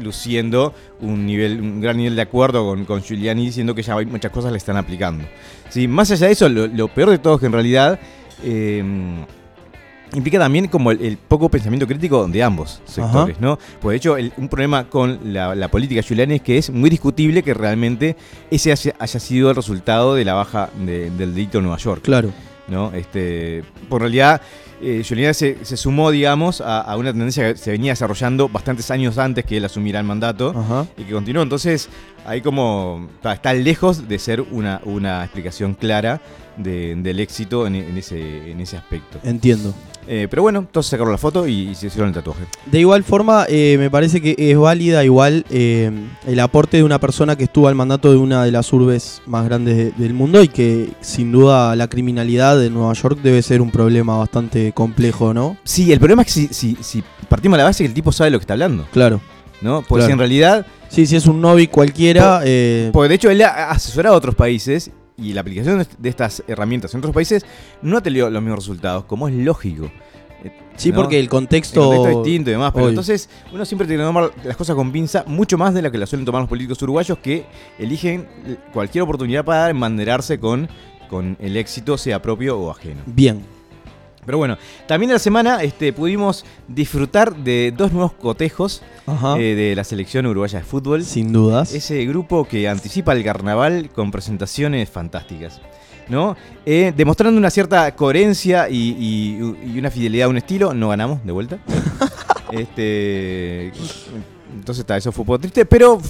luciendo 0.00 0.72
un, 1.00 1.26
nivel, 1.26 1.60
un 1.60 1.80
gran 1.80 1.96
nivel 1.96 2.14
de 2.14 2.22
acuerdo 2.22 2.64
con, 2.64 2.84
con 2.84 3.02
Giuliani, 3.02 3.46
diciendo 3.46 3.74
que 3.74 3.82
ya 3.82 3.96
hay 3.96 4.06
muchas 4.06 4.30
cosas 4.30 4.52
le 4.52 4.58
están 4.58 4.76
aplicando. 4.76 5.24
Sí, 5.68 5.88
más 5.88 6.12
allá 6.12 6.28
de 6.28 6.32
eso, 6.34 6.48
lo, 6.48 6.86
peor 6.86 7.10
de 7.10 7.18
todo 7.18 7.34
es 7.34 7.40
que 7.40 7.46
en 7.46 7.52
realidad 7.52 7.98
implica 10.14 10.38
también 10.38 10.68
como 10.68 10.90
el, 10.90 11.00
el 11.02 11.16
poco 11.16 11.48
pensamiento 11.48 11.86
crítico 11.86 12.26
de 12.28 12.42
ambos 12.42 12.80
sectores, 12.84 13.40
¿no? 13.40 13.58
Pues 13.80 13.94
de 13.94 13.96
hecho, 13.96 14.16
el- 14.16 14.32
un 14.36 14.48
problema 14.48 14.84
con 14.88 15.32
la, 15.32 15.54
la 15.54 15.68
política 15.68 16.02
Giuliani 16.02 16.34
es 16.34 16.42
que 16.42 16.58
es 16.58 16.70
muy 16.70 16.90
discutible 16.90 17.42
que 17.42 17.54
realmente 17.54 18.16
ese 18.50 18.72
haya, 18.72 18.94
haya 18.98 19.20
sido 19.20 19.50
el 19.50 19.56
resultado 19.56 20.14
de 20.14 20.24
la 20.24 20.34
baja 20.34 20.70
de- 20.84 21.10
del 21.10 21.34
delito 21.34 21.58
en 21.58 21.64
Nueva 21.64 21.78
York, 21.78 22.02
Claro. 22.02 22.30
¿no? 22.68 22.92
Este, 22.92 23.64
por 23.88 24.00
realidad, 24.02 24.40
eh, 24.82 25.02
Giuliani 25.04 25.32
se, 25.34 25.64
se 25.64 25.76
sumó, 25.76 26.10
digamos, 26.10 26.60
a, 26.60 26.80
a 26.80 26.96
una 26.96 27.12
tendencia 27.12 27.52
que 27.52 27.58
se 27.58 27.70
venía 27.70 27.92
desarrollando 27.92 28.48
bastantes 28.48 28.90
años 28.90 29.16
antes 29.18 29.44
que 29.44 29.56
él 29.56 29.64
asumiera 29.64 30.00
el 30.00 30.06
mandato 30.06 30.52
Ajá. 30.56 30.86
y 30.96 31.04
que 31.04 31.12
continuó. 31.12 31.42
Entonces, 31.42 31.88
ahí 32.26 32.40
como 32.40 33.08
está, 33.14 33.32
está 33.32 33.54
lejos 33.54 34.08
de 34.08 34.18
ser 34.18 34.40
una, 34.40 34.80
una 34.84 35.22
explicación 35.24 35.74
clara 35.74 36.20
de- 36.56 36.94
del 36.96 37.20
éxito 37.20 37.66
en, 37.66 37.76
en 37.76 37.96
ese, 37.96 38.50
en 38.50 38.60
ese 38.60 38.76
aspecto. 38.76 39.18
Entiendo. 39.22 39.72
Eh, 40.08 40.26
pero 40.28 40.42
bueno, 40.42 40.58
entonces 40.60 40.90
sacaron 40.90 41.12
la 41.12 41.18
foto 41.18 41.46
y, 41.46 41.68
y 41.70 41.74
se 41.74 41.86
hicieron 41.86 42.08
el 42.08 42.14
tatuaje. 42.14 42.42
De 42.66 42.80
igual 42.80 43.04
forma, 43.04 43.46
eh, 43.48 43.76
me 43.78 43.88
parece 43.90 44.20
que 44.20 44.34
es 44.36 44.58
válida 44.58 45.04
igual 45.04 45.44
eh, 45.50 45.90
el 46.26 46.40
aporte 46.40 46.76
de 46.78 46.82
una 46.82 46.98
persona 46.98 47.36
que 47.36 47.44
estuvo 47.44 47.68
al 47.68 47.74
mandato 47.74 48.10
de 48.10 48.16
una 48.16 48.44
de 48.44 48.50
las 48.50 48.72
urbes 48.72 49.22
más 49.26 49.44
grandes 49.44 49.76
de- 49.76 49.92
del 49.92 50.12
mundo 50.14 50.42
y 50.42 50.48
que 50.48 50.88
sin 51.00 51.30
duda 51.30 51.76
la 51.76 51.88
criminalidad 51.88 52.58
de 52.58 52.68
Nueva 52.70 52.92
York 52.94 53.20
debe 53.22 53.42
ser 53.42 53.60
un 53.62 53.70
problema 53.70 54.16
bastante 54.16 54.72
complejo, 54.72 55.32
¿no? 55.32 55.56
Sí, 55.64 55.92
el 55.92 55.98
problema 56.00 56.22
es 56.22 56.26
que 56.26 56.32
si, 56.32 56.48
si, 56.48 56.76
si 56.80 57.04
partimos 57.28 57.56
de 57.56 57.62
la 57.62 57.68
base 57.68 57.84
que 57.84 57.88
el 57.88 57.94
tipo 57.94 58.10
sabe 58.12 58.30
lo 58.30 58.38
que 58.38 58.42
está 58.42 58.54
hablando, 58.54 58.86
Claro. 58.92 59.20
¿no? 59.60 59.82
Porque 59.82 60.00
Claro. 60.00 60.06
si 60.06 60.12
en 60.12 60.18
realidad, 60.18 60.66
Sí, 60.88 61.06
si 61.06 61.16
es 61.16 61.24
un 61.26 61.40
Novi 61.40 61.68
cualquiera, 61.68 62.42
eh, 62.44 62.90
porque 62.92 63.08
de 63.08 63.14
hecho 63.14 63.30
él 63.30 63.40
ha 63.42 63.70
asesorado 63.70 64.14
a 64.14 64.18
otros 64.18 64.34
países 64.34 64.90
y 65.16 65.32
la 65.32 65.40
aplicación 65.42 65.86
de- 65.98 66.08
estas 66.08 66.42
herramientas 66.48 66.92
en 66.94 66.98
otros 66.98 67.14
países 67.14 67.44
no 67.82 67.96
ha 67.98 68.02
tenido 68.02 68.28
los 68.30 68.42
mismos 68.42 68.60
resultados, 68.60 69.04
como 69.04 69.28
es 69.28 69.34
lógico. 69.34 69.90
Eh, 70.44 70.52
Sí, 70.76 70.90
¿no? 70.90 70.96
porque 70.96 71.16
el 71.18 71.24
El 71.24 71.28
contexto. 71.28 71.82
contexto 71.82 72.08
es 72.20 72.24
distinto 72.24 72.50
y 72.50 72.52
demás, 72.54 72.72
pero 72.74 72.88
entonces 72.88 73.28
uno 73.52 73.64
siempre 73.64 73.86
tiene 73.86 74.02
que 74.02 74.06
tomar 74.06 74.30
las 74.44 74.56
cosas 74.56 74.74
con 74.74 74.90
pinza, 74.90 75.22
mucho 75.26 75.56
más 75.58 75.72
de 75.74 75.82
la 75.82 75.90
que 75.90 75.98
la 75.98 76.06
suelen 76.06 76.24
tomar 76.24 76.40
los 76.42 76.48
políticos 76.48 76.80
uruguayos 76.82 77.18
que 77.18 77.44
eligen 77.78 78.26
cualquier 78.72 79.02
oportunidad 79.04 79.44
para 79.44 79.70
embanderarse 79.70 80.40
con, 80.40 80.68
con 81.08 81.36
el 81.40 81.56
éxito, 81.56 81.96
sea 81.98 82.20
propio 82.22 82.58
o 82.58 82.70
ajeno. 82.70 83.02
Bien. 83.06 83.42
Pero 84.24 84.38
bueno, 84.38 84.56
también 84.86 85.10
en 85.10 85.14
la 85.14 85.18
semana 85.18 85.62
este, 85.64 85.92
pudimos 85.92 86.44
disfrutar 86.68 87.34
de 87.34 87.72
dos 87.76 87.90
nuevos 87.92 88.12
cotejos 88.12 88.80
eh, 89.36 89.54
de 89.56 89.74
la 89.74 89.82
selección 89.82 90.26
uruguaya 90.26 90.60
de 90.60 90.64
fútbol. 90.64 91.02
Sin 91.04 91.32
dudas. 91.32 91.74
Ese 91.74 92.04
grupo 92.06 92.44
que 92.46 92.68
anticipa 92.68 93.12
el 93.14 93.24
carnaval 93.24 93.90
con 93.92 94.10
presentaciones 94.12 94.88
fantásticas. 94.88 95.60
¿No? 96.08 96.36
Eh, 96.66 96.92
demostrando 96.96 97.38
una 97.38 97.48
cierta 97.50 97.94
coherencia 97.96 98.68
y, 98.68 98.96
y- 98.98 99.72
y 99.74 99.78
una 99.78 99.90
fidelidad 99.90 100.26
a 100.26 100.30
un 100.30 100.36
estilo, 100.36 100.74
no 100.74 100.88
ganamos 100.90 101.24
de 101.24 101.32
vuelta. 101.32 101.58
este, 102.52 103.68
entonces 104.54 104.80
está, 104.80 104.96
eso 104.96 105.10
fue 105.12 105.22
un 105.22 105.26
poco 105.26 105.38
triste, 105.40 105.64
pero 105.64 106.00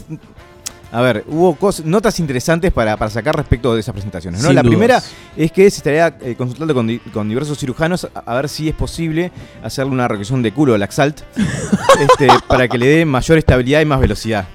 a 0.92 1.00
ver, 1.00 1.24
hubo 1.28 1.56
cos- 1.58 1.82
notas 1.84 2.20
interesantes 2.20 2.70
para, 2.72 2.96
para 2.96 3.10
sacar 3.10 3.34
respecto 3.36 3.74
de 3.74 3.80
esas 3.80 3.92
presentaciones. 3.94 4.40
¿no? 4.42 4.48
Sin 4.48 4.54
La 4.54 4.62
dudas. 4.62 4.70
primera 4.70 5.02
es 5.36 5.50
que 5.50 5.70
se 5.70 5.78
estaría 5.78 6.16
eh, 6.20 6.34
consultando 6.36 6.74
con, 6.74 6.86
di- 6.86 6.98
con 6.98 7.28
diversos 7.28 7.58
cirujanos 7.58 8.06
a, 8.14 8.20
a 8.20 8.34
ver 8.36 8.48
si 8.48 8.68
es 8.68 8.74
posible 8.74 9.32
hacerle 9.64 9.92
una 9.92 10.06
regresión 10.06 10.42
de 10.42 10.52
culo 10.52 10.74
al 10.74 10.82
Axalt 10.82 11.20
este, 12.00 12.28
para 12.46 12.68
que 12.68 12.78
le 12.78 12.86
dé 12.86 13.04
mayor 13.04 13.38
estabilidad 13.38 13.80
y 13.80 13.84
más 13.86 14.00
velocidad. 14.00 14.46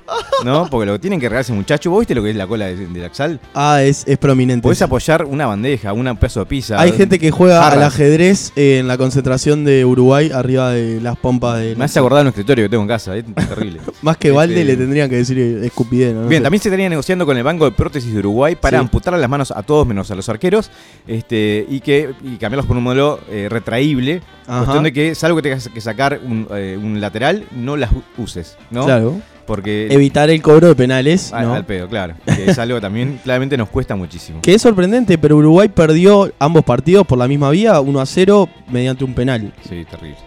¿No? 0.46 0.68
Porque 0.70 0.86
lo 0.86 0.94
que 0.94 1.00
tienen 1.00 1.20
que 1.20 1.28
regar 1.30 1.42
ese 1.42 1.52
muchacho, 1.54 1.90
¿vos 1.90 2.02
viste 2.02 2.14
lo 2.14 2.22
que 2.22 2.30
es 2.30 2.36
la 2.36 2.46
cola 2.46 2.66
de- 2.68 2.86
del 2.88 3.04
Axalt? 3.06 3.42
Ah, 3.56 3.82
es, 3.82 4.04
es 4.06 4.20
prominente. 4.20 4.62
Podés 4.62 4.82
apoyar 4.84 5.26
una 5.26 5.48
bandeja, 5.48 5.94
un 5.94 6.04
pedazo 6.18 6.42
de 6.42 6.46
pizza. 6.46 6.80
Hay 6.80 6.92
gente 6.92 7.18
que 7.18 7.32
juega 7.32 7.68
al 7.68 7.82
ajedrez 7.82 8.52
en 8.56 8.88
la 8.88 8.98
concentración 9.00 9.66
de 9.66 9.84
Uruguay 9.84 10.30
arriba 10.32 10.70
de 10.72 11.02
las 11.02 11.18
pompas 11.18 11.60
de. 11.60 11.76
Me 11.76 11.86
hace 11.86 11.98
acordar 11.98 12.22
un 12.22 12.28
escritorio 12.28 12.66
que 12.66 12.70
tengo 12.70 12.84
en 12.84 12.88
casa, 12.88 13.16
es 13.18 13.26
terrible. 13.50 13.82
Más 14.04 14.18
que 14.18 14.30
Valde 14.32 14.54
Este- 14.62 14.66
le 14.66 14.78
tendrían 14.78 15.10
que 15.10 15.16
decir 15.16 15.40
escupidez. 15.64 16.14
¿no? 16.14 16.27
Bien, 16.30 16.44
también 16.44 16.62
se 16.62 16.70
estaría 16.70 16.90
negociando 16.90 17.26
con 17.26 17.36
el 17.38 17.44
Banco 17.44 17.66
de 17.66 17.72
Prótesis 17.72 18.14
de 18.14 18.20
Uruguay 18.20 18.56
para 18.56 18.78
Sí. 18.78 18.82
amputarle 18.84 19.20
las 19.20 19.30
manos 19.30 19.52
a 19.52 19.64
todos 19.64 19.86
menos 19.88 20.10
a 20.12 20.16
los 20.16 20.28
arqueros 20.30 20.70
este, 21.08 21.66
y 21.70 21.80
que 21.80 22.14
y 22.24 22.38
cambiarlos 22.38 22.66
por 22.66 22.78
un 22.78 22.84
modelo 22.84 23.20
eh, 23.30 23.48
retraíble. 23.50 24.22
Ajá. 24.48 24.60
Cuestión 24.60 24.84
de 24.84 24.94
que, 24.94 25.16
salvo 25.16 25.38
que 25.38 25.44
tengas 25.44 25.68
que 25.70 25.82
sacar 25.82 26.20
un, 26.24 26.48
eh, 26.52 26.78
un 26.82 27.00
lateral, 27.02 27.46
no 27.52 27.76
las 27.78 27.92
uses, 28.18 28.58
¿no? 28.72 28.86
Claro. 28.86 29.16
Porque 29.46 29.88
Evitar 29.90 30.30
el 30.30 30.42
cobro 30.42 30.68
de 30.68 30.76
penales. 30.76 31.32
al, 31.32 31.48
¿no? 31.48 31.54
al 31.54 31.66
pedo, 31.66 31.88
claro. 31.88 32.16
Que 32.26 32.52
es 32.52 32.60
algo 32.60 32.76
que 32.76 32.82
también 32.82 33.18
claramente 33.24 33.56
nos 33.56 33.70
cuesta 33.70 33.96
muchísimo. 33.96 34.42
Que 34.42 34.54
es 34.56 34.62
sorprendente, 34.62 35.18
pero 35.18 35.38
Uruguay 35.38 35.70
perdió 35.70 36.30
ambos 36.38 36.66
partidos 36.66 37.08
por 37.08 37.18
la 37.18 37.30
misma 37.30 37.50
vía, 37.52 37.80
1 37.80 38.00
a 38.02 38.06
0, 38.06 38.50
mediante 38.70 39.06
un 39.06 39.14
penal. 39.14 39.54
Sí, 39.70 39.86
terrible. 39.90 40.18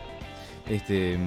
Este. 0.71 1.19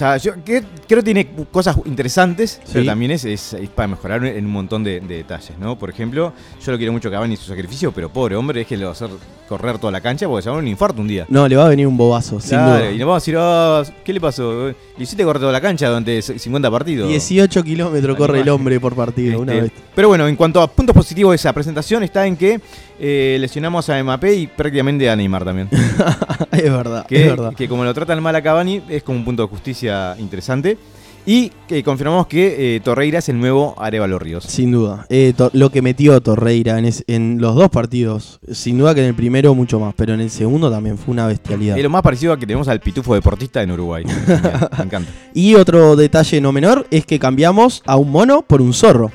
Está, 0.00 0.16
yo 0.16 0.32
que- 0.44 0.62
creo 0.88 1.00
que 1.00 1.02
tiene 1.02 1.28
cosas 1.50 1.76
interesantes, 1.84 2.60
pero 2.66 2.80
Sí. 2.80 2.86
también 2.86 3.10
es, 3.10 3.24
es- 3.24 3.52
es 3.54 3.68
para 3.68 3.88
mejorar 3.88 4.24
en 4.24 4.44
un 4.46 4.50
montón 4.52 4.82
de, 4.82 5.00
de 5.00 5.16
detalles, 5.18 5.58
¿no? 5.58 5.78
Por 5.78 5.90
ejemplo, 5.90 6.32
yo 6.64 6.72
lo 6.72 6.78
quiero 6.78 6.92
mucho 6.92 7.08
a 7.08 7.12
Cavani 7.12 7.34
y 7.34 7.36
su 7.36 7.44
sacrificio, 7.46 7.92
pero 7.92 8.08
pobre 8.10 8.36
hombre, 8.36 8.62
es 8.62 8.66
que 8.66 8.76
le 8.76 8.84
va 8.84 8.90
a 8.90 8.92
hacer 8.92 9.10
correr 9.48 9.78
toda 9.78 9.90
la 9.90 10.00
cancha 10.00 10.28
porque 10.28 10.42
se 10.42 10.48
va 10.50 10.56
a 10.56 10.58
un 10.60 10.68
infarto 10.68 11.00
un 11.02 11.08
día. 11.08 11.26
No, 11.28 11.46
le 11.48 11.56
va 11.56 11.66
a 11.66 11.68
venir 11.68 11.86
un 11.86 11.96
bobazo, 11.96 12.40
sin 12.40 12.56
duda. 12.58 12.90
Y 12.92 12.98
nos 12.98 13.08
vamos 13.08 13.14
a 13.16 13.20
decir, 13.24 13.36
"Ah, 13.38 13.82
¿qué 14.04 14.12
le 14.12 14.20
pasó? 14.20 14.68
Le 14.68 14.74
hiciste 15.02 15.24
correr 15.24 15.40
toda 15.40 15.50
la 15.52 15.60
cancha 15.60 15.88
durante 15.88 16.22
50 16.22 16.70
partidos. 16.70 17.08
18 17.08 17.62
kilómetros 17.64 18.16
corre 18.16 18.40
el 18.42 18.48
hombre 18.48 18.78
por 18.78 18.94
partido, 18.94 19.40
una 19.40 19.52
Este, 19.54 19.62
vez. 19.62 19.72
pero 19.94 20.08
bueno, 20.08 20.28
en 20.28 20.36
cuanto 20.36 20.60
a 20.62 20.68
puntos 20.68 20.94
positivos 20.94 21.32
de 21.32 21.36
esa 21.36 21.52
presentación, 21.52 22.02
está 22.04 22.26
en 22.26 22.36
que 22.36 22.60
eh, 23.02 23.38
lesionamos 23.40 23.88
a 23.88 24.00
Mbappé 24.02 24.34
y 24.36 24.46
prácticamente 24.46 25.08
a 25.10 25.16
Neymar 25.16 25.42
también. 25.44 25.68
es 26.52 26.62
verdad, 26.64 27.06
que, 27.06 27.22
es 27.22 27.26
verdad. 27.30 27.54
que 27.54 27.66
como 27.68 27.82
lo 27.82 27.92
tratan 27.94 28.22
mal 28.22 28.36
a 28.36 28.42
Cavani, 28.42 28.82
es 28.88 29.02
como 29.02 29.18
un 29.18 29.24
punto 29.24 29.42
de 29.42 29.48
justicia 29.48 29.89
interesante. 30.18 30.78
Y 31.26 31.52
que 31.68 31.82
confirmamos 31.82 32.26
que 32.28 32.76
eh, 32.76 32.80
Torreira 32.80 33.18
es 33.18 33.28
el 33.28 33.38
nuevo 33.38 33.74
Arevalo 33.78 34.18
Ríos. 34.18 34.44
Sin 34.44 34.70
duda. 34.72 35.04
Eh, 35.10 35.34
lo 35.52 35.70
que 35.70 35.82
metió 35.82 36.18
Torreira 36.22 36.78
en, 36.78 36.86
es- 36.86 37.04
en 37.08 37.36
los 37.42 37.54
dos 37.54 37.68
partidos, 37.68 38.40
sin 38.50 38.78
duda 38.78 38.94
que 38.94 39.02
en 39.02 39.08
el 39.08 39.14
primero 39.14 39.54
mucho 39.54 39.78
más, 39.78 39.92
pero 39.94 40.14
en 40.14 40.20
el 40.22 40.30
segundo 40.30 40.70
también 40.70 40.96
fue 40.96 41.12
una 41.12 41.26
bestialidad. 41.26 41.76
Es 41.76 41.82
lo 41.82 41.90
más 41.90 42.00
parecido 42.00 42.32
a 42.32 42.38
que 42.38 42.46
tenemos 42.46 42.68
al 42.68 42.80
pitufo 42.80 43.14
deportista 43.14 43.62
en 43.62 43.70
Uruguay. 43.70 44.04
Me 44.78 44.84
encanta. 44.84 45.10
Y 45.34 45.54
otro 45.56 45.94
detalle 45.94 46.40
no 46.40 46.52
menor 46.52 46.86
es 46.90 47.04
que 47.04 47.18
cambiamos 47.18 47.82
a 47.84 47.96
un 47.96 48.10
mono 48.10 48.40
por 48.40 48.62
un 48.62 48.72
zorro. 48.72 49.12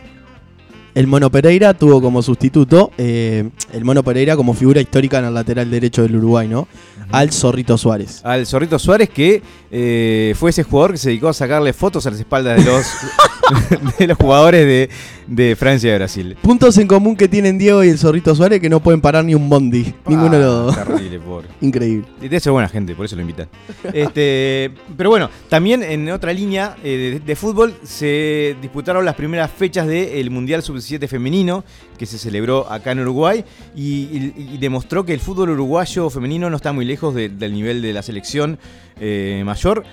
El 0.95 1.07
Mono 1.07 1.29
Pereira 1.29 1.73
tuvo 1.73 2.01
como 2.01 2.21
sustituto, 2.21 2.89
eh, 2.97 3.49
el 3.73 3.83
Mono 3.83 4.01
Pereira 4.01 4.37
como 4.37 4.53
figura 4.53 4.79
histórica 4.79 5.19
en 5.19 5.25
el 5.25 5.33
lateral 5.33 5.69
derecho 5.69 6.03
del 6.03 6.15
Uruguay, 6.15 6.47
¿no? 6.47 6.69
Al 7.11 7.33
Zorrito 7.33 7.77
Suárez. 7.77 8.21
Al 8.23 8.47
Zorrito 8.47 8.79
Suárez, 8.79 9.09
que 9.09 9.41
eh, 9.71 10.33
fue 10.37 10.51
ese 10.51 10.63
jugador 10.63 10.93
que 10.93 10.97
se 10.97 11.09
dedicó 11.09 11.27
a 11.27 11.33
sacarle 11.33 11.73
fotos 11.73 12.07
a 12.07 12.11
las 12.11 12.19
espaldas 12.19 12.63
de 12.63 12.71
los, 12.71 12.85
de 13.99 14.07
los 14.07 14.17
jugadores 14.17 14.65
de, 14.65 14.89
de 15.27 15.55
Francia 15.57 15.93
y 15.93 15.97
Brasil. 15.97 16.37
Puntos 16.41 16.77
en 16.77 16.87
común 16.87 17.15
que 17.17 17.27
tienen 17.27 17.57
Diego 17.57 17.83
y 17.83 17.89
el 17.89 17.99
Zorrito 17.99 18.33
Suárez 18.33 18.61
que 18.61 18.69
no 18.69 18.79
pueden 18.79 19.01
parar 19.01 19.25
ni 19.25 19.35
un 19.35 19.49
bondi. 19.49 19.93
Ninguno 20.07 20.37
de 20.37 20.43
los 20.45 20.65
dos. 20.65 20.77
Ah, 20.77 20.85
Terrible, 20.85 21.19
pobre. 21.25 21.47
Increíble. 21.61 22.07
Y 22.19 22.23
Debe 22.23 22.39
ser 22.39 22.53
buena 22.53 22.69
gente, 22.69 22.95
por 22.95 23.05
eso 23.05 23.15
lo 23.17 23.21
invitan. 23.21 23.49
Este, 23.93 24.71
pero 24.95 25.09
bueno, 25.09 25.29
también 25.49 25.83
en 25.83 26.09
otra 26.09 26.31
línea 26.31 26.77
eh, 26.83 27.19
de, 27.19 27.19
de 27.19 27.35
fútbol 27.35 27.75
se 27.83 28.55
disputaron 28.61 29.03
las 29.03 29.15
primeras 29.15 29.51
fechas 29.51 29.87
del 29.87 30.31
Mundial 30.31 30.63
Sub-17 30.85 31.07
femenino 31.07 31.63
que 31.97 32.05
se 32.05 32.17
celebró 32.17 32.71
acá 32.71 32.91
en 32.91 32.99
Uruguay 32.99 33.43
y, 33.75 33.83
y- 33.83 34.49
y 34.53 34.57
demostró 34.57 35.05
que 35.05 35.13
el 35.13 35.19
fútbol 35.19 35.49
uruguayo 35.51 36.09
femenino 36.09 36.49
no 36.49 36.55
está 36.55 36.71
muy 36.73 36.85
lejos 36.85 37.13
de- 37.15 37.29
del 37.29 37.53
nivel 37.53 37.81
de 37.81 37.93
la 37.93 38.01
selección 38.01 38.57
eh, 38.99 39.41
mayor 39.45 39.83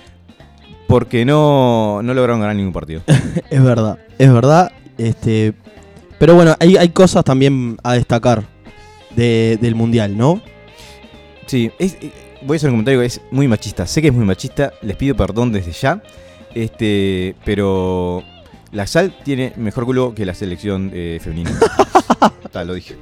porque 0.87 1.25
no, 1.25 2.01
no 2.03 2.13
lograron 2.13 2.39
ganar 2.41 2.55
ningún 2.55 2.73
partido. 2.73 3.01
Es 3.49 3.63
verdad, 3.63 3.97
es 4.17 4.31
verdad. 4.31 4.71
Este, 4.97 5.53
pero 6.19 6.35
bueno, 6.35 6.55
hay, 6.59 6.77
hay 6.77 6.89
cosas 6.89 7.23
también 7.23 7.77
a 7.83 7.93
destacar 7.93 8.43
de- 9.15 9.57
del 9.61 9.75
Mundial, 9.75 10.15
¿no? 10.17 10.41
Sí, 11.47 11.71
es- 11.79 11.97
eh, 12.01 12.11
voy 12.43 12.55
a 12.55 12.57
hacer 12.57 12.69
un 12.69 12.75
comentario 12.75 12.99
que 12.99 13.05
es 13.07 13.21
muy 13.31 13.47
machista. 13.47 13.87
Sé 13.87 14.01
que 14.01 14.09
es 14.09 14.13
muy 14.13 14.25
machista, 14.25 14.73
les 14.81 14.95
pido 14.95 15.15
perdón 15.15 15.51
desde 15.51 15.71
ya. 15.71 16.01
Este, 16.53 17.35
pero 17.43 18.23
la 18.73 18.85
Sal 18.87 19.15
tiene 19.23 19.53
mejor 19.55 19.85
culo 19.85 20.13
que 20.13 20.25
la 20.25 20.33
selección 20.33 20.91
eh, 20.93 21.19
femenina. 21.21 21.51
Está, 22.43 22.63
lo 22.65 22.73
dije. 22.73 22.95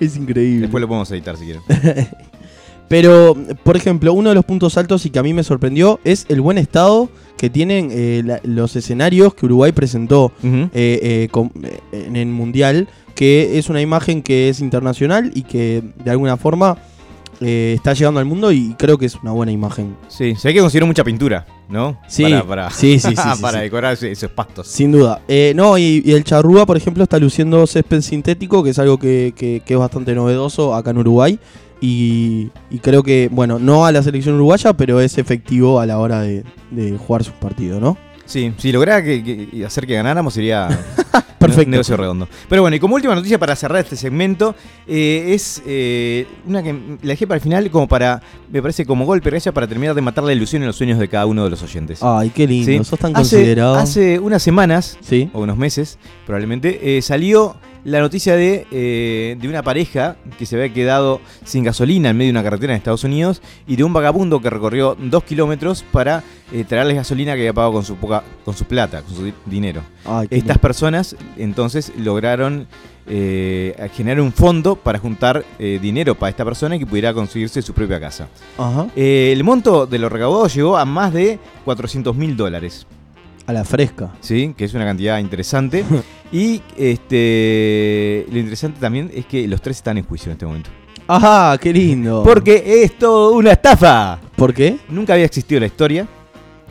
Es 0.00 0.16
increíble. 0.16 0.62
Después 0.62 0.80
lo 0.80 0.88
podemos 0.88 1.10
editar 1.10 1.36
si 1.36 1.44
quieren. 1.44 1.62
Pero, 2.88 3.36
por 3.64 3.76
ejemplo, 3.76 4.12
uno 4.12 4.28
de 4.28 4.36
los 4.36 4.44
puntos 4.44 4.76
altos 4.78 5.04
y 5.06 5.10
que 5.10 5.18
a 5.18 5.22
mí 5.24 5.32
me 5.34 5.42
sorprendió 5.42 5.98
es 6.04 6.24
el 6.28 6.40
buen 6.40 6.56
estado 6.56 7.08
que 7.36 7.50
tienen 7.50 7.88
eh, 7.90 8.22
la- 8.24 8.40
los 8.44 8.76
escenarios 8.76 9.34
que 9.34 9.46
Uruguay 9.46 9.72
presentó 9.72 10.30
eh, 10.44 10.68
eh, 10.72 11.28
con- 11.32 11.50
eh, 11.64 11.80
en 11.92 12.14
el 12.14 12.28
Mundial, 12.28 12.88
que 13.16 13.58
es 13.58 13.68
una 13.68 13.80
imagen 13.80 14.22
que 14.22 14.48
es 14.48 14.60
internacional 14.60 15.32
y 15.34 15.42
que 15.42 15.82
de 16.04 16.10
alguna 16.12 16.36
forma 16.36 16.78
eh, 17.40 17.74
está 17.76 17.92
llegando 17.94 18.18
al 18.20 18.26
mundo 18.26 18.50
y 18.52 18.74
creo 18.78 18.96
que 18.98 19.06
es 19.06 19.14
una 19.16 19.32
buena 19.32 19.52
imagen. 19.52 19.96
Sí, 20.08 20.34
se 20.36 20.48
ve 20.48 20.54
que 20.54 20.60
consiguieron 20.60 20.88
mucha 20.88 21.04
pintura, 21.04 21.46
¿no? 21.68 21.98
Sí, 22.08 22.22
Para, 22.22 22.44
para, 22.44 22.70
sí, 22.70 22.98
sí, 22.98 23.08
sí, 23.14 23.16
sí, 23.16 23.42
para 23.42 23.60
decorar 23.60 23.96
esos 24.02 24.30
pastos. 24.30 24.66
Sin 24.66 24.92
duda. 24.92 25.20
Eh, 25.28 25.52
no, 25.54 25.76
y, 25.78 26.02
y 26.04 26.12
el 26.12 26.24
charrúa, 26.24 26.66
por 26.66 26.76
ejemplo, 26.76 27.02
está 27.02 27.18
luciendo 27.18 27.66
césped 27.66 28.00
sintético, 28.00 28.62
que 28.62 28.70
es 28.70 28.78
algo 28.78 28.98
que, 28.98 29.34
que- 29.36 29.62
que 29.64 29.74
es 29.74 29.78
bastante 29.80 30.14
novedoso 30.14 30.74
acá 30.74 30.90
en 30.90 30.98
Uruguay. 30.98 31.38
Y, 31.80 32.48
y 32.70 32.78
creo 32.78 33.02
que, 33.02 33.28
bueno, 33.30 33.58
no 33.58 33.84
a 33.84 33.92
la 33.92 34.02
selección 34.02 34.36
uruguaya, 34.36 34.72
pero 34.72 34.98
es 35.00 35.18
efectivo 35.18 35.78
a 35.78 35.84
la 35.86 35.98
hora 35.98 36.20
de, 36.22 36.42
de 36.70 36.96
jugar 36.96 37.22
sus 37.22 37.34
partidos, 37.34 37.82
¿no? 37.82 37.98
Sí, 38.24 38.52
si 38.56 38.72
lograra 38.72 39.04
que, 39.04 39.22
que- 39.22 39.64
hacer 39.64 39.86
que 39.86 39.94
ganáramos 39.94 40.32
sería 40.34 40.68
Perfecto. 41.38 41.70
negocio 41.70 41.96
redondo. 41.96 42.28
Pero 42.48 42.62
bueno, 42.62 42.76
y 42.76 42.80
como 42.80 42.94
última 42.94 43.14
noticia 43.14 43.38
para 43.38 43.54
cerrar 43.56 43.80
este 43.82 43.96
segmento, 43.96 44.54
eh, 44.86 45.32
es 45.34 45.62
eh, 45.66 46.26
una 46.46 46.62
que 46.62 46.72
la 46.72 47.08
dejé 47.10 47.26
para 47.26 47.36
el 47.36 47.42
final 47.42 47.70
como 47.70 47.88
para, 47.88 48.22
me 48.50 48.60
parece 48.62 48.84
como 48.86 49.04
golpe 49.06 49.30
gracias 49.30 49.54
para 49.54 49.66
terminar 49.66 49.94
de 49.94 50.02
matar 50.02 50.24
la 50.24 50.32
ilusión 50.32 50.62
y 50.62 50.66
los 50.66 50.76
sueños 50.76 50.98
de 50.98 51.08
cada 51.08 51.26
uno 51.26 51.44
de 51.44 51.50
los 51.50 51.62
oyentes. 51.62 52.00
Ay, 52.02 52.30
qué 52.30 52.46
lindo, 52.46 52.70
Sí. 52.70 52.84
sos 52.84 52.98
tan 52.98 53.16
hace, 53.16 53.36
considerado. 53.36 53.74
hace 53.76 54.18
unas 54.18 54.42
semanas, 54.42 54.98
Sí. 55.00 55.30
o 55.32 55.40
unos 55.40 55.56
meses 55.56 55.98
probablemente, 56.24 56.96
eh, 56.98 57.02
salió 57.02 57.56
la 57.86 58.00
noticia 58.00 58.34
de, 58.34 58.66
eh, 58.72 59.36
de 59.40 59.48
una 59.48 59.62
pareja 59.62 60.16
que 60.38 60.44
se 60.44 60.56
había 60.56 60.74
quedado 60.74 61.20
sin 61.44 61.62
gasolina 61.62 62.10
en 62.10 62.16
medio 62.16 62.32
de 62.32 62.38
una 62.38 62.42
carretera 62.42 62.72
en 62.72 62.78
Estados 62.78 63.04
Unidos 63.04 63.40
y 63.66 63.76
de 63.76 63.84
un 63.84 63.92
vagabundo 63.92 64.40
que 64.40 64.50
recorrió 64.50 64.96
dos 65.00 65.22
kilómetros 65.22 65.84
para 65.92 66.24
eh, 66.52 66.64
traerles 66.64 66.96
gasolina 66.96 67.34
que 67.34 67.40
había 67.42 67.52
pagado 67.52 67.72
con 67.74 67.84
su, 67.84 67.94
poca, 67.96 68.24
con 68.44 68.54
su 68.56 68.64
plata, 68.64 69.02
con 69.02 69.14
su 69.14 69.24
di- 69.24 69.34
dinero. 69.46 69.82
Ay, 70.04 70.24
Estas 70.30 70.42
lindo. 70.56 70.60
personas 70.60 71.16
entonces 71.36 71.92
lograron 71.96 72.66
eh, 73.06 73.88
generar 73.94 74.20
un 74.20 74.32
fondo 74.32 74.74
para 74.74 74.98
juntar 74.98 75.44
eh, 75.60 75.78
dinero 75.80 76.16
para 76.16 76.30
esta 76.30 76.44
persona 76.44 76.74
y 76.74 76.80
que 76.80 76.86
pudiera 76.86 77.14
conseguirse 77.14 77.62
su 77.62 77.72
propia 77.72 78.00
casa. 78.00 78.26
Ajá. 78.58 78.88
El 78.96 79.44
monto 79.44 79.86
de 79.86 79.98
lo 80.00 80.08
recaudado 80.08 80.48
llegó 80.48 80.76
a 80.76 80.84
más 80.84 81.12
de 81.12 81.38
400 81.64 82.16
mil 82.16 82.36
dólares. 82.36 82.84
A 83.46 83.52
la 83.52 83.64
fresca. 83.64 84.12
¿sí? 84.20 84.54
que 84.56 84.64
es 84.64 84.74
una 84.74 84.84
cantidad 84.84 85.18
interesante. 85.18 85.84
y 86.32 86.62
este 86.76 88.26
lo 88.30 88.38
interesante 88.38 88.80
también 88.80 89.10
es 89.14 89.26
que 89.26 89.46
los 89.46 89.60
tres 89.60 89.76
están 89.78 89.98
en 89.98 90.04
juicio 90.04 90.30
en 90.30 90.32
este 90.32 90.46
momento. 90.46 90.70
Ajá, 91.08 91.56
qué 91.58 91.72
lindo. 91.72 92.22
Porque 92.24 92.82
es 92.82 92.98
todo 92.98 93.36
una 93.36 93.52
estafa. 93.52 94.18
¿Por 94.34 94.52
qué? 94.52 94.78
Nunca 94.88 95.12
había 95.12 95.24
existido 95.24 95.60
la 95.60 95.66
historia. 95.66 96.08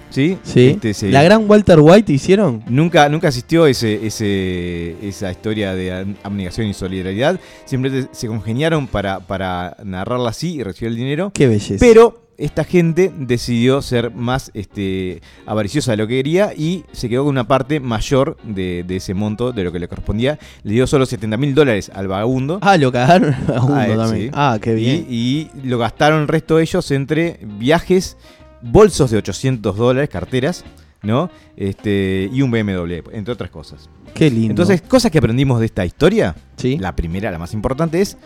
¿Sí? 0.09 0.37
Sí. 0.43 0.79
Este, 0.81 1.11
La 1.11 1.23
gran 1.23 1.49
Walter 1.49 1.79
White 1.79 2.11
hicieron. 2.11 2.63
Nunca, 2.67 3.09
nunca 3.09 3.27
existió 3.27 3.67
ese, 3.67 4.05
ese, 4.05 4.95
esa 5.01 5.29
historia 5.29 5.73
de 5.73 6.15
abnegación 6.23 6.67
y 6.67 6.73
solidaridad. 6.73 7.39
Siempre 7.65 8.07
se 8.11 8.27
congeniaron 8.27 8.87
para, 8.87 9.19
para 9.19 9.75
narrarla 9.83 10.29
así 10.29 10.55
y 10.55 10.63
recibir 10.63 10.91
el 10.91 10.97
dinero. 10.97 11.31
Qué 11.33 11.47
belleza. 11.47 11.77
Pero 11.79 12.24
esta 12.37 12.63
gente 12.63 13.11
decidió 13.17 13.81
ser 13.81 14.11
más 14.11 14.51
este, 14.53 15.21
avariciosa 15.45 15.91
de 15.91 15.97
lo 15.97 16.07
que 16.07 16.15
quería 16.15 16.53
y 16.55 16.83
se 16.91 17.07
quedó 17.09 17.23
con 17.23 17.31
una 17.31 17.47
parte 17.47 17.79
mayor 17.79 18.37
de, 18.43 18.83
de 18.85 18.97
ese 18.97 19.13
monto 19.13 19.51
de 19.51 19.63
lo 19.63 19.71
que 19.71 19.79
le 19.79 19.87
correspondía. 19.87 20.37
Le 20.63 20.73
dio 20.73 20.87
solo 20.87 21.05
70 21.05 21.37
mil 21.37 21.55
dólares 21.55 21.91
al 21.93 22.07
vagabundo. 22.07 22.59
Ah, 22.61 22.77
lo 22.77 22.91
cagaron 22.91 23.33
a 23.55 23.63
uno 23.63 23.75
Ah, 23.75 23.87
también. 23.95 24.27
sí. 24.27 24.31
Ah, 24.33 24.57
qué 24.61 24.73
bien. 24.73 25.05
Y, 25.09 25.15
y 25.15 25.51
lo 25.63 25.77
gastaron 25.77 26.21
el 26.21 26.27
resto 26.27 26.57
de 26.57 26.63
ellos 26.63 26.91
entre 26.91 27.39
viajes, 27.57 28.17
bolsos 28.61 29.11
de 29.11 29.17
800 29.17 29.75
dólares, 29.77 30.09
carteras, 30.09 30.63
¿no? 31.03 31.29
Este, 31.55 32.29
y 32.33 32.41
un 32.41 32.51
BMW, 32.51 33.01
entre 33.11 33.33
otras 33.33 33.49
cosas. 33.49 33.89
Qué 34.13 34.29
lindo. 34.29 34.51
Entonces, 34.51 34.81
cosas 34.81 35.11
que 35.11 35.17
aprendimos 35.19 35.59
de 35.59 35.65
esta 35.67 35.85
historia. 35.85 36.35
sí. 36.57 36.77
La 36.79 36.95
primera, 36.95 37.31
la 37.31 37.37
más 37.37 37.53
importante, 37.53 38.01
es 38.01 38.17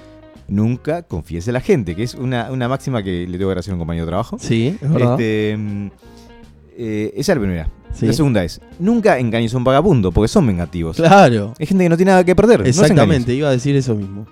nunca 0.50 1.04
confíes 1.04 1.48
en 1.48 1.54
la 1.54 1.62
gente, 1.62 1.96
que 1.96 2.04
es 2.04 2.16
una, 2.16 2.52
una 2.52 2.68
máxima 2.68 3.04
que 3.04 3.28
le 3.28 3.38
tengo 3.38 3.54
que 3.54 3.60
hacer 3.60 3.72
a 3.72 3.76
un 3.76 3.80
compañero 3.80 4.06
de 4.06 4.10
trabajo. 4.10 4.38
Sí, 4.40 4.78
es 4.82 4.92
verdad. 4.92 5.14
Este, 5.14 5.58
mm, 5.58 5.88
eh, 6.78 7.14
esa 7.16 7.32
es 7.32 7.38
la 7.38 7.42
primera. 7.42 7.70
Sí. 7.94 8.06
La 8.06 8.14
segunda 8.14 8.44
es, 8.44 8.62
nunca 8.78 9.18
engañes 9.18 9.54
a 9.54 9.58
un 9.58 9.64
vagabundo, 9.64 10.12
porque 10.12 10.28
son 10.28 10.46
vengativos. 10.48 10.98
Claro. 10.98 11.54
Hay 11.60 11.66
gente 11.66 11.84
que 11.84 11.90
no 11.90 11.98
tiene 11.98 12.12
nada 12.12 12.24
que 12.24 12.36
perder. 12.36 12.62
no. 12.62 12.66
Exactamente, 12.66 13.34
iba 13.34 13.50
a 13.50 13.52
decir 13.52 13.76
eso 13.76 13.96
mismo. 13.96 14.26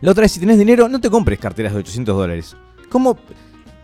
La 0.00 0.10
otra 0.10 0.26
es, 0.26 0.32
si 0.32 0.40
tenés 0.40 0.58
dinero, 0.58 0.88
no 0.88 1.00
te 1.00 1.08
compres 1.10 1.38
carteras 1.38 1.72
de 1.72 1.78
800 1.78 2.16
dólares. 2.16 2.56
¿Cómo? 2.88 3.16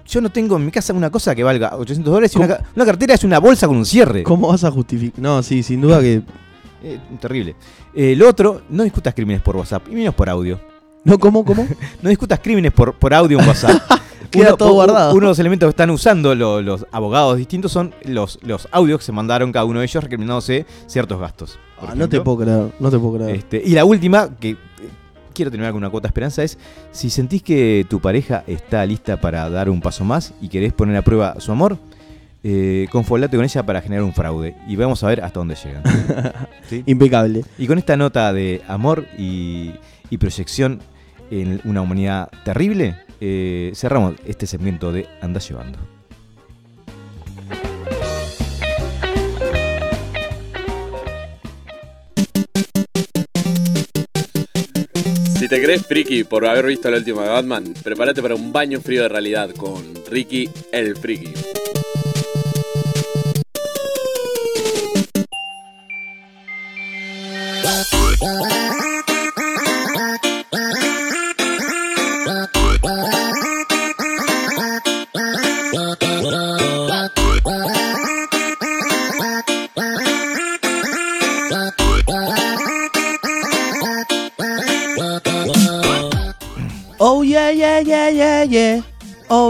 Yo 0.07 0.21
no 0.21 0.31
tengo 0.31 0.57
en 0.57 0.67
mi 0.67 0.71
casa 0.71 0.93
una 0.93 1.11
cosa 1.11 1.35
que 1.35 1.43
valga 1.43 1.77
800 1.77 2.13
dólares 2.13 2.35
y 2.35 2.39
una 2.39 2.85
cartera 2.85 3.15
es 3.15 3.25
una 3.25 3.39
bolsa 3.39 3.67
con 3.67 3.77
un 3.77 3.87
cierre. 3.87 4.23
¿Cómo 4.23 4.49
vas 4.49 4.65
a 4.65 4.71
justificar? 4.71 5.21
No, 5.21 5.43
sí, 5.43 5.63
sin 5.63 5.81
duda 5.81 6.01
que. 6.03 6.23
Eh, 6.83 7.01
terrible. 7.19 7.57
Eh, 7.95 8.15
lo 8.15 8.29
otro, 8.29 8.63
no 8.69 8.83
discutas 8.83 9.15
crímenes 9.15 9.41
por 9.41 9.57
WhatsApp, 9.57 9.89
y 9.91 9.95
menos 9.95 10.15
por 10.15 10.29
audio. 10.29 10.61
No, 11.15 11.19
¿cómo? 11.19 11.45
¿Cómo? 11.45 11.67
No 12.03 12.09
discutas 12.09 12.41
crímenes 12.41 12.73
por, 12.73 12.95
por 12.95 13.13
audio 13.15 13.39
en 13.41 13.47
WhatsApp. 13.47 13.81
Queda 14.31 14.57
todo 14.57 14.73
guardado. 14.73 15.13
Uno 15.13 15.27
de 15.27 15.31
los 15.31 15.39
elementos 15.39 15.69
que 15.69 15.71
están 15.71 15.91
usando 15.91 16.35
lo- 16.35 16.61
los 16.61 16.87
abogados 16.91 17.37
distintos 17.37 17.71
son 17.71 17.95
los, 18.05 18.39
los 18.43 18.67
audios 18.73 18.99
que 18.99 19.05
se 19.05 19.13
mandaron 19.13 19.53
cada 19.53 19.65
uno 19.65 19.79
de 19.79 19.85
ellos 19.87 20.03
recriminándose 20.03 20.67
ciertos 20.87 21.21
gastos. 21.21 21.59
por 21.79 21.91
Ah, 21.91 21.95
no 21.95 22.09
te 22.09 22.17
ejemplo. 22.17 22.25
puedo 22.25 22.39
creer, 22.39 22.73
no 22.81 22.91
te 22.91 22.99
puedo 22.99 23.15
creer. 23.17 23.37
Este, 23.37 23.63
y 23.65 23.71
la 23.75 23.85
última, 23.85 24.31
que 24.41 24.51
eh, 24.51 24.57
quiero 25.33 25.53
terminar 25.53 25.73
con 25.73 25.79
una 25.83 25.91
cuota 25.91 26.09
de 26.09 26.11
esperanza, 26.11 26.43
es 26.43 26.59
si 26.91 27.11
sentís 27.11 27.43
que 27.45 27.87
tu 27.89 28.01
pareja 28.01 28.43
está 28.49 28.85
lista 28.87 29.21
para 29.21 29.49
dar 29.51 29.71
un 29.71 29.81
paso 29.81 30.05
más 30.05 30.33
y 30.41 30.49
querés 30.49 30.73
poner 30.73 30.97
a 30.97 31.03
prueba 31.03 31.37
su 31.39 31.53
amor, 31.53 31.79
eh, 32.43 32.89
confolate 32.91 33.37
con 33.37 33.45
ella 33.45 33.65
para 33.65 33.81
generar 33.83 34.03
un 34.05 34.15
fraude. 34.15 34.57
Y 34.67 34.75
vamos 34.75 35.05
a 35.05 35.07
ver 35.07 35.23
hasta 35.23 35.39
dónde 35.39 35.55
llegan. 35.55 35.83
¿Sí? 36.69 36.83
Impecable. 36.87 37.45
Y 37.57 37.69
con 37.69 37.79
esta 37.79 37.97
nota 37.97 38.33
de 38.33 38.63
amor 38.67 39.07
y, 39.17 39.71
y 40.11 40.19
proyección 40.19 40.81
en 41.31 41.61
una 41.65 41.83
humanidad 41.83 42.31
terrible, 42.45 42.97
eh, 43.21 43.73
cerramos 43.75 44.15
este 44.27 44.47
segmento 44.47 44.93
de 44.93 45.07
Andás 45.21 45.49
Llevando. 45.49 45.79
Si 55.39 55.49
te 55.49 55.63
crees 55.63 55.87
friki 55.87 56.25
por 56.25 56.47
haber 56.47 56.65
visto 56.65 56.91
la 56.91 56.97
última 56.97 57.23
de 57.25 57.29
Batman, 57.29 57.75
prepárate 57.83 58.23
para 58.23 58.35
un 58.35 58.51
baño 58.51 58.81
frío 58.81 59.03
de 59.03 59.09
realidad 59.11 59.51
con 59.51 59.83
Ricky 60.09 60.49
el 60.73 60.97
Friki. 60.97 61.35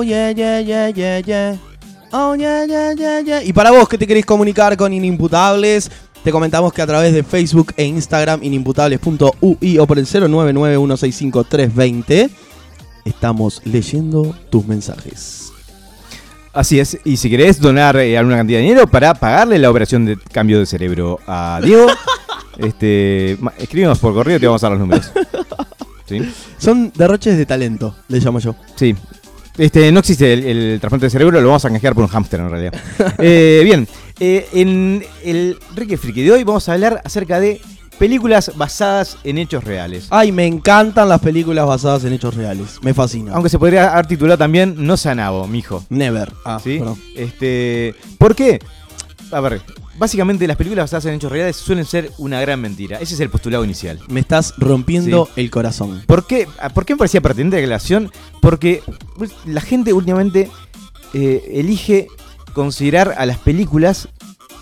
Yeah, 0.04 0.30
yeah, 0.30 0.60
yeah, 0.60 0.88
yeah, 0.88 1.18
yeah. 1.20 1.56
Oh 2.12 2.36
yeah, 2.36 2.64
yeah, 2.66 2.92
yeah, 2.94 3.20
yeah. 3.20 3.42
Y 3.42 3.52
para 3.52 3.72
vos 3.72 3.88
que 3.88 3.98
te 3.98 4.06
querés 4.06 4.24
comunicar 4.24 4.76
con 4.76 4.92
Inimputables, 4.92 5.90
te 6.22 6.30
comentamos 6.30 6.72
que 6.72 6.82
a 6.82 6.86
través 6.86 7.12
de 7.12 7.22
Facebook 7.22 7.72
e 7.76 7.84
Instagram, 7.84 8.44
inimputables.ui 8.44 9.78
o 9.78 9.86
por 9.86 9.98
el 9.98 10.06
099165320, 10.06 12.30
estamos 13.04 13.60
leyendo 13.64 14.34
tus 14.50 14.66
mensajes. 14.66 15.52
Así 16.52 16.78
es, 16.78 16.98
y 17.04 17.16
si 17.16 17.28
querés 17.28 17.60
donar 17.60 17.96
eh, 17.96 18.16
alguna 18.16 18.36
cantidad 18.36 18.60
de 18.60 18.62
dinero 18.62 18.86
para 18.86 19.14
pagarle 19.14 19.58
la 19.58 19.70
operación 19.70 20.04
de 20.04 20.16
cambio 20.16 20.60
de 20.60 20.66
cerebro 20.66 21.18
a 21.26 21.60
Diego, 21.62 21.88
este, 22.58 23.36
escríbenos 23.58 23.98
por 23.98 24.14
correo 24.14 24.36
y 24.36 24.40
te 24.40 24.46
vamos 24.46 24.62
a 24.62 24.68
dar 24.68 24.78
los 24.78 24.80
números. 24.80 25.10
¿Sí? 26.06 26.20
Son 26.58 26.92
derroches 26.94 27.36
de 27.36 27.44
talento, 27.44 27.96
le 28.08 28.20
llamo 28.20 28.38
yo. 28.38 28.54
Sí. 28.76 28.94
Este, 29.56 29.92
no 29.92 30.00
existe 30.00 30.32
el, 30.32 30.44
el 30.44 30.80
trasplante 30.80 31.06
de 31.06 31.10
cerebro, 31.10 31.40
lo 31.40 31.46
vamos 31.46 31.64
a 31.64 31.70
canjear 31.70 31.94
por 31.94 32.04
un 32.04 32.10
hámster 32.10 32.40
en 32.40 32.50
realidad. 32.50 32.74
Eh, 33.18 33.62
bien, 33.64 33.86
eh, 34.18 34.46
en 34.52 35.04
el 35.24 35.58
Ricky 35.74 35.96
Friki 35.96 36.22
de 36.22 36.32
hoy 36.32 36.44
vamos 36.44 36.68
a 36.68 36.72
hablar 36.72 37.00
acerca 37.04 37.38
de 37.40 37.60
películas 37.98 38.52
basadas 38.56 39.16
en 39.24 39.38
hechos 39.38 39.64
reales. 39.64 40.08
Ay, 40.10 40.32
me 40.32 40.46
encantan 40.46 41.08
las 41.08 41.20
películas 41.20 41.66
basadas 41.66 42.04
en 42.04 42.12
hechos 42.12 42.34
reales. 42.34 42.78
Me 42.82 42.92
fascina. 42.92 43.32
Aunque 43.32 43.48
se 43.48 43.58
podría 43.58 43.92
haber 43.92 44.06
titulado 44.06 44.38
también 44.38 44.74
No 44.78 44.96
sea 44.96 45.14
nabo, 45.14 45.46
mijo. 45.46 45.84
Never. 45.88 46.32
Ah, 46.44 46.60
¿Sí? 46.62 46.80
Este, 47.14 47.94
¿Por 48.18 48.34
qué? 48.34 48.58
A 49.30 49.40
ver, 49.40 49.62
básicamente 49.98 50.46
las 50.46 50.56
películas 50.56 50.84
basadas 50.84 51.06
en 51.06 51.14
hechos 51.14 51.30
reales 51.32 51.56
suelen 51.56 51.84
ser 51.84 52.10
una 52.18 52.40
gran 52.40 52.60
mentira. 52.60 52.98
Ese 52.98 53.14
es 53.14 53.20
el 53.20 53.30
postulado 53.30 53.64
inicial. 53.64 54.00
Me 54.08 54.20
estás 54.20 54.54
rompiendo 54.58 55.28
el 55.36 55.50
corazón. 55.50 56.02
¿Por 56.06 56.26
qué, 56.26 56.48
ah, 56.60 56.70
¿Por 56.70 56.84
qué 56.84 56.94
me 56.94 56.98
parecía 56.98 57.20
pertinente 57.20 57.56
la 57.56 57.62
aclaración? 57.62 58.10
Porque 58.40 58.82
la 59.46 59.60
gente 59.60 59.92
últimamente 59.92 60.50
eh, 61.12 61.50
elige 61.54 62.08
considerar 62.52 63.14
a 63.18 63.26
las 63.26 63.38
películas 63.38 64.08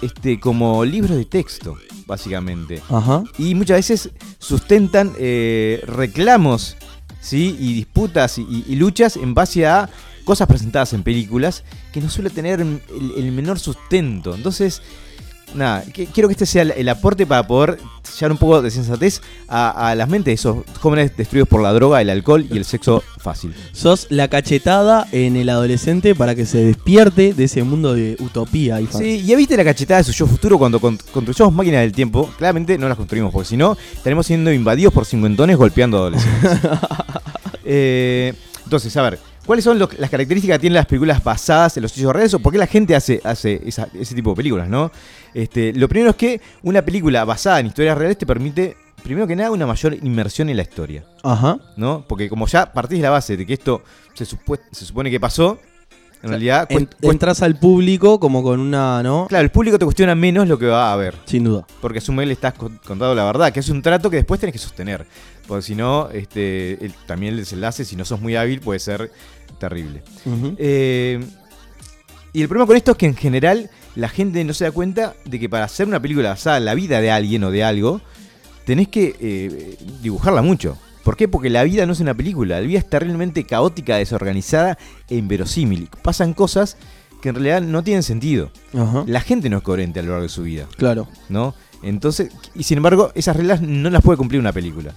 este, 0.02 0.40
como 0.40 0.84
libros 0.84 1.16
de 1.16 1.24
texto, 1.24 1.76
básicamente. 2.06 2.82
Ajá. 2.88 3.22
Y 3.38 3.54
muchas 3.54 3.76
veces 3.78 4.10
sustentan 4.38 5.12
eh, 5.18 5.82
reclamos 5.86 6.76
¿sí? 7.20 7.56
y 7.60 7.74
disputas 7.74 8.38
y, 8.38 8.42
y- 8.42 8.64
y 8.68 8.76
luchas 8.76 9.16
en 9.16 9.34
base 9.34 9.66
a 9.66 9.88
cosas 10.24 10.46
presentadas 10.46 10.92
en 10.92 11.02
películas 11.02 11.64
que 11.92 12.00
no 12.00 12.08
suele 12.08 12.30
tener 12.30 12.60
el, 12.60 12.80
el 13.16 13.32
menor 13.32 13.58
sustento. 13.58 14.34
Entonces, 14.34 14.80
nada, 15.54 15.84
que- 15.92 16.06
quiero 16.06 16.28
que 16.28 16.32
este 16.32 16.46
sea 16.46 16.62
el, 16.62 16.70
el 16.72 16.88
aporte 16.88 17.26
para 17.26 17.46
poder 17.46 17.78
llevar 18.18 18.32
un 18.32 18.38
poco 18.38 18.60
de 18.62 18.70
sensatez 18.70 19.20
a, 19.48 19.88
a 19.90 19.94
las 19.94 20.08
mentes 20.08 20.26
de 20.26 20.32
esos 20.34 20.58
jóvenes 20.80 21.16
destruidos 21.16 21.48
por 21.48 21.62
la 21.62 21.72
droga, 21.72 22.00
el 22.00 22.10
alcohol 22.10 22.46
y 22.50 22.56
el 22.58 22.64
sexo 22.64 23.02
fácil. 23.18 23.54
Sos 23.72 24.06
la 24.10 24.28
cachetada 24.28 25.06
en 25.12 25.36
el 25.36 25.48
adolescente 25.48 26.14
para 26.14 26.34
que 26.34 26.44
se 26.44 26.64
despierte 26.64 27.32
de 27.34 27.44
ese 27.44 27.62
mundo 27.62 27.94
de 27.94 28.16
utopía 28.20 28.80
y 28.80 28.86
fan- 28.86 29.00
Sí, 29.02 29.22
ya 29.24 29.36
viste 29.36 29.56
la 29.56 29.64
cachetada 29.64 29.98
de 29.98 30.04
su 30.04 30.12
yo 30.12 30.26
futuro 30.26 30.58
cuando 30.58 30.78
con- 30.80 30.98
construyamos 31.12 31.54
máquinas 31.54 31.80
del 31.82 31.92
tiempo. 31.92 32.30
Claramente 32.38 32.76
no 32.78 32.88
las 32.88 32.96
construimos, 32.98 33.32
porque 33.32 33.48
si 33.48 33.56
no, 33.56 33.76
estaremos 33.94 34.26
siendo 34.26 34.52
invadidos 34.52 34.92
por 34.92 35.04
cincuentones 35.06 35.56
golpeando 35.56 35.98
adolescentes. 35.98 36.50
Eh, 37.64 38.34
entonces, 38.64 38.96
a 38.96 39.02
ver, 39.02 39.18
¿cuáles 39.46 39.64
son 39.64 39.78
los- 39.78 39.98
las 39.98 40.10
características 40.10 40.56
que 40.56 40.60
tienen 40.60 40.76
las 40.76 40.86
películas 40.86 41.22
basadas 41.22 41.76
en 41.76 41.82
los 41.82 41.96
hechos 41.96 42.12
reales 42.12 42.34
o 42.34 42.38
por 42.38 42.52
qué 42.52 42.58
la 42.58 42.66
gente 42.66 42.94
hace, 42.96 43.20
hace 43.24 43.60
esa- 43.66 43.88
ese 43.98 44.14
tipo 44.14 44.30
de 44.30 44.36
películas, 44.36 44.68
no? 44.68 44.90
Este, 45.34 45.72
lo 45.74 45.88
primero 45.88 46.10
es 46.10 46.16
que 46.16 46.40
una 46.62 46.82
película 46.82 47.24
basada 47.24 47.60
en 47.60 47.66
historias 47.66 47.96
reales 47.96 48.18
te 48.18 48.26
permite, 48.26 48.76
primero 49.02 49.26
que 49.26 49.34
nada, 49.36 49.50
una 49.50 49.66
mayor 49.66 49.94
inmersión 49.94 50.48
en 50.48 50.56
la 50.56 50.62
historia, 50.62 51.04
Ajá. 51.22 51.58
¿no? 51.76 52.04
Porque 52.08 52.28
como 52.28 52.46
ya 52.46 52.72
partís 52.72 52.98
de 52.98 53.02
la 53.04 53.10
base 53.10 53.36
de 53.36 53.46
que 53.46 53.54
esto 53.54 53.82
se, 54.14 54.24
supone 54.26 55.10
que 55.10 55.18
pasó, 55.20 55.58
en 56.22 56.28
realidad... 56.30 56.66
En- 56.70 56.86
cuest- 56.88 56.96
cuest- 57.00 57.10
entras 57.12 57.42
al 57.42 57.56
público 57.58 58.20
como 58.20 58.44
con 58.44 58.60
una, 58.60 59.02
¿no? 59.02 59.26
Claro, 59.28 59.42
el 59.42 59.50
público 59.50 59.76
te 59.76 59.84
cuestiona 59.84 60.14
menos 60.14 60.46
lo 60.46 60.56
que 60.56 60.66
va 60.66 60.92
a 60.92 60.96
ver. 60.96 61.16
Sin 61.24 61.42
duda. 61.42 61.66
Porque 61.80 61.98
asume 61.98 62.24
le 62.26 62.34
estás 62.34 62.52
con- 62.54 62.76
contando 62.76 63.12
la 63.16 63.24
verdad, 63.24 63.52
que 63.52 63.58
es 63.58 63.68
un 63.70 63.82
trato 63.82 64.08
que 64.08 64.18
después 64.18 64.38
tenés 64.38 64.52
que 64.52 64.58
sostener. 64.60 65.04
Porque 65.46 65.62
si 65.62 65.74
no, 65.74 66.08
este, 66.10 66.84
el- 66.84 66.94
también 67.06 67.34
el 67.34 67.40
desenlace, 67.40 67.84
si 67.84 67.96
no 67.96 68.04
sos 68.04 68.20
muy 68.20 68.36
hábil, 68.36 68.60
puede 68.60 68.78
ser 68.80 69.10
terrible. 69.58 70.02
Eh, 70.58 71.24
y 72.32 72.40
el 72.42 72.48
problema 72.48 72.66
con 72.66 72.76
esto 72.76 72.92
es 72.92 72.96
que 72.96 73.06
en 73.06 73.16
general 73.16 73.70
la 73.94 74.08
gente 74.08 74.42
no 74.44 74.54
se 74.54 74.64
da 74.64 74.70
cuenta 74.70 75.14
de 75.24 75.38
que 75.38 75.48
para 75.48 75.64
hacer 75.64 75.86
una 75.86 76.00
película 76.00 76.30
basada 76.30 76.56
en 76.56 76.64
la 76.64 76.74
vida 76.74 77.00
de 77.00 77.10
alguien 77.10 77.44
o 77.44 77.50
de 77.50 77.62
algo, 77.64 78.00
tenés 78.64 78.88
que 78.88 79.14
eh, 79.20 79.76
dibujarla 80.02 80.40
mucho. 80.42 80.78
¿Por 81.04 81.16
qué? 81.16 81.26
Porque 81.28 81.50
la 81.50 81.64
vida 81.64 81.84
no 81.84 81.92
es 81.92 82.00
una 82.00 82.14
película, 82.14 82.60
la 82.60 82.66
vida 82.66 82.78
es 82.78 82.88
terriblemente 82.88 83.44
caótica, 83.44 83.96
desorganizada 83.96 84.78
e 85.10 85.16
inverosímil. 85.16 85.88
Pasan 86.02 86.32
cosas 86.32 86.76
que 87.20 87.28
en 87.30 87.34
realidad 87.34 87.60
no 87.60 87.82
tienen 87.84 88.02
sentido. 88.04 88.50
Ajá. 88.72 89.04
La 89.06 89.20
gente 89.20 89.50
no 89.50 89.58
es 89.58 89.62
coherente 89.62 89.98
a 90.00 90.02
lo 90.04 90.10
largo 90.10 90.22
de 90.22 90.28
su 90.28 90.42
vida, 90.44 90.66
Claro. 90.76 91.08
¿no? 91.28 91.54
Entonces, 91.82 92.30
y 92.54 92.62
sin 92.62 92.76
embargo, 92.78 93.10
esas 93.16 93.36
reglas 93.36 93.60
no 93.60 93.90
las 93.90 94.02
puede 94.02 94.16
cumplir 94.16 94.40
una 94.40 94.52
película. 94.52 94.94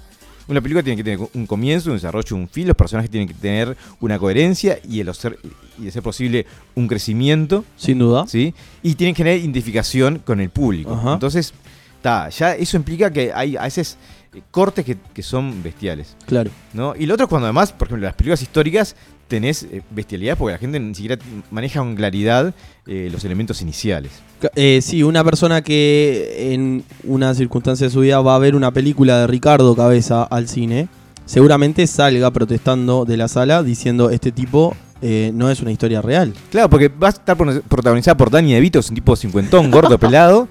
Una 0.48 0.62
película 0.62 0.84
tiene 0.84 0.98
que 0.98 1.04
tener 1.04 1.28
un 1.34 1.48
comienzo, 1.48 1.90
un 1.90 1.96
desarrollo, 1.98 2.36
un 2.36 2.48
fin, 2.48 2.68
los 2.68 2.76
personajes 2.76 3.10
tienen 3.10 3.28
que 3.28 3.34
tener 3.34 3.76
una 4.00 4.20
coherencia 4.20 4.80
y, 4.88 5.00
el 5.00 5.14
ser, 5.16 5.40
y 5.80 5.86
de 5.86 5.92
ser 5.92 6.04
posible 6.04 6.46
un 6.76 6.88
crecimiento, 6.88 7.66
Sin 7.78 7.98
duda. 8.00 8.28
¿sí? 8.28 8.54
Y 8.84 8.96
tienen 8.96 9.16
que 9.16 9.24
tener 9.24 9.40
identificación 9.40 10.20
con 10.20 10.40
el 10.40 10.50
público. 10.50 10.94
Ajá. 10.94 11.14
Entonces, 11.14 11.54
ta, 12.02 12.30
ya 12.30 12.54
eso 12.56 12.78
implica 12.78 13.12
que 13.12 13.32
hay 13.34 13.58
a 13.58 13.64
veces 13.64 13.98
eh, 14.34 14.42
cortes 14.52 14.86
que, 14.86 14.98
que 15.14 15.24
son 15.24 15.64
bestiales, 15.64 16.16
Claro. 16.28 16.52
¿no? 16.74 16.94
Y 16.96 17.08
lo 17.08 17.16
otro 17.16 17.24
es 17.26 17.30
cuando 17.30 17.48
además, 17.48 17.72
por 17.72 17.88
ejemplo, 17.88 18.06
las 18.06 18.14
películas 18.16 18.42
históricas 18.44 18.96
tenés 19.28 19.64
eh, 19.64 19.82
bestialidad 19.92 20.38
porque 20.38 20.54
la 20.54 20.58
gente 20.60 20.80
ni 20.80 20.94
siquiera 20.94 21.18
maneja 21.52 21.80
con 21.80 21.96
claridad 21.96 22.54
eh, 22.86 23.10
los 23.12 23.24
elementos 23.26 23.62
iniciales. 23.62 24.12
Eh, 24.56 24.80
sí, 24.82 25.02
una 25.04 25.24
persona 25.24 25.62
que 25.64 26.54
en 26.54 26.84
una 27.04 27.34
circunstancia 27.34 27.88
de 27.88 27.92
su 27.94 28.02
vida 28.02 28.20
va 28.22 28.36
a 28.36 28.40
ver 28.40 28.56
una 28.56 28.72
película 28.72 29.20
de 29.22 29.28
Ricardo 29.28 29.76
Cabeza 29.76 30.24
al 30.24 30.48
cine, 30.48 30.88
seguramente 31.26 31.88
salga 31.88 32.30
protestando 32.32 33.06
de 33.06 33.18
la 33.18 33.28
sala 33.28 33.64
diciendo 33.64 34.10
este 34.12 34.32
tipo 34.32 34.76
eh, 35.02 35.32
no 35.34 35.50
es 35.50 35.60
una 35.62 35.72
historia 35.72 36.02
real. 36.02 36.34
Claro, 36.52 36.70
porque 36.70 36.88
va 36.90 37.08
a 37.08 37.12
estar 37.12 37.36
pro- 37.36 37.62
protagonizada 37.64 38.16
por 38.16 38.30
Danny 38.30 38.54
DeVito, 38.54 38.80
es 38.80 38.90
un 38.90 38.96
tipo 38.96 39.16
cincuentón, 39.16 39.72
gordo, 39.72 39.98
pelado. 40.00 40.48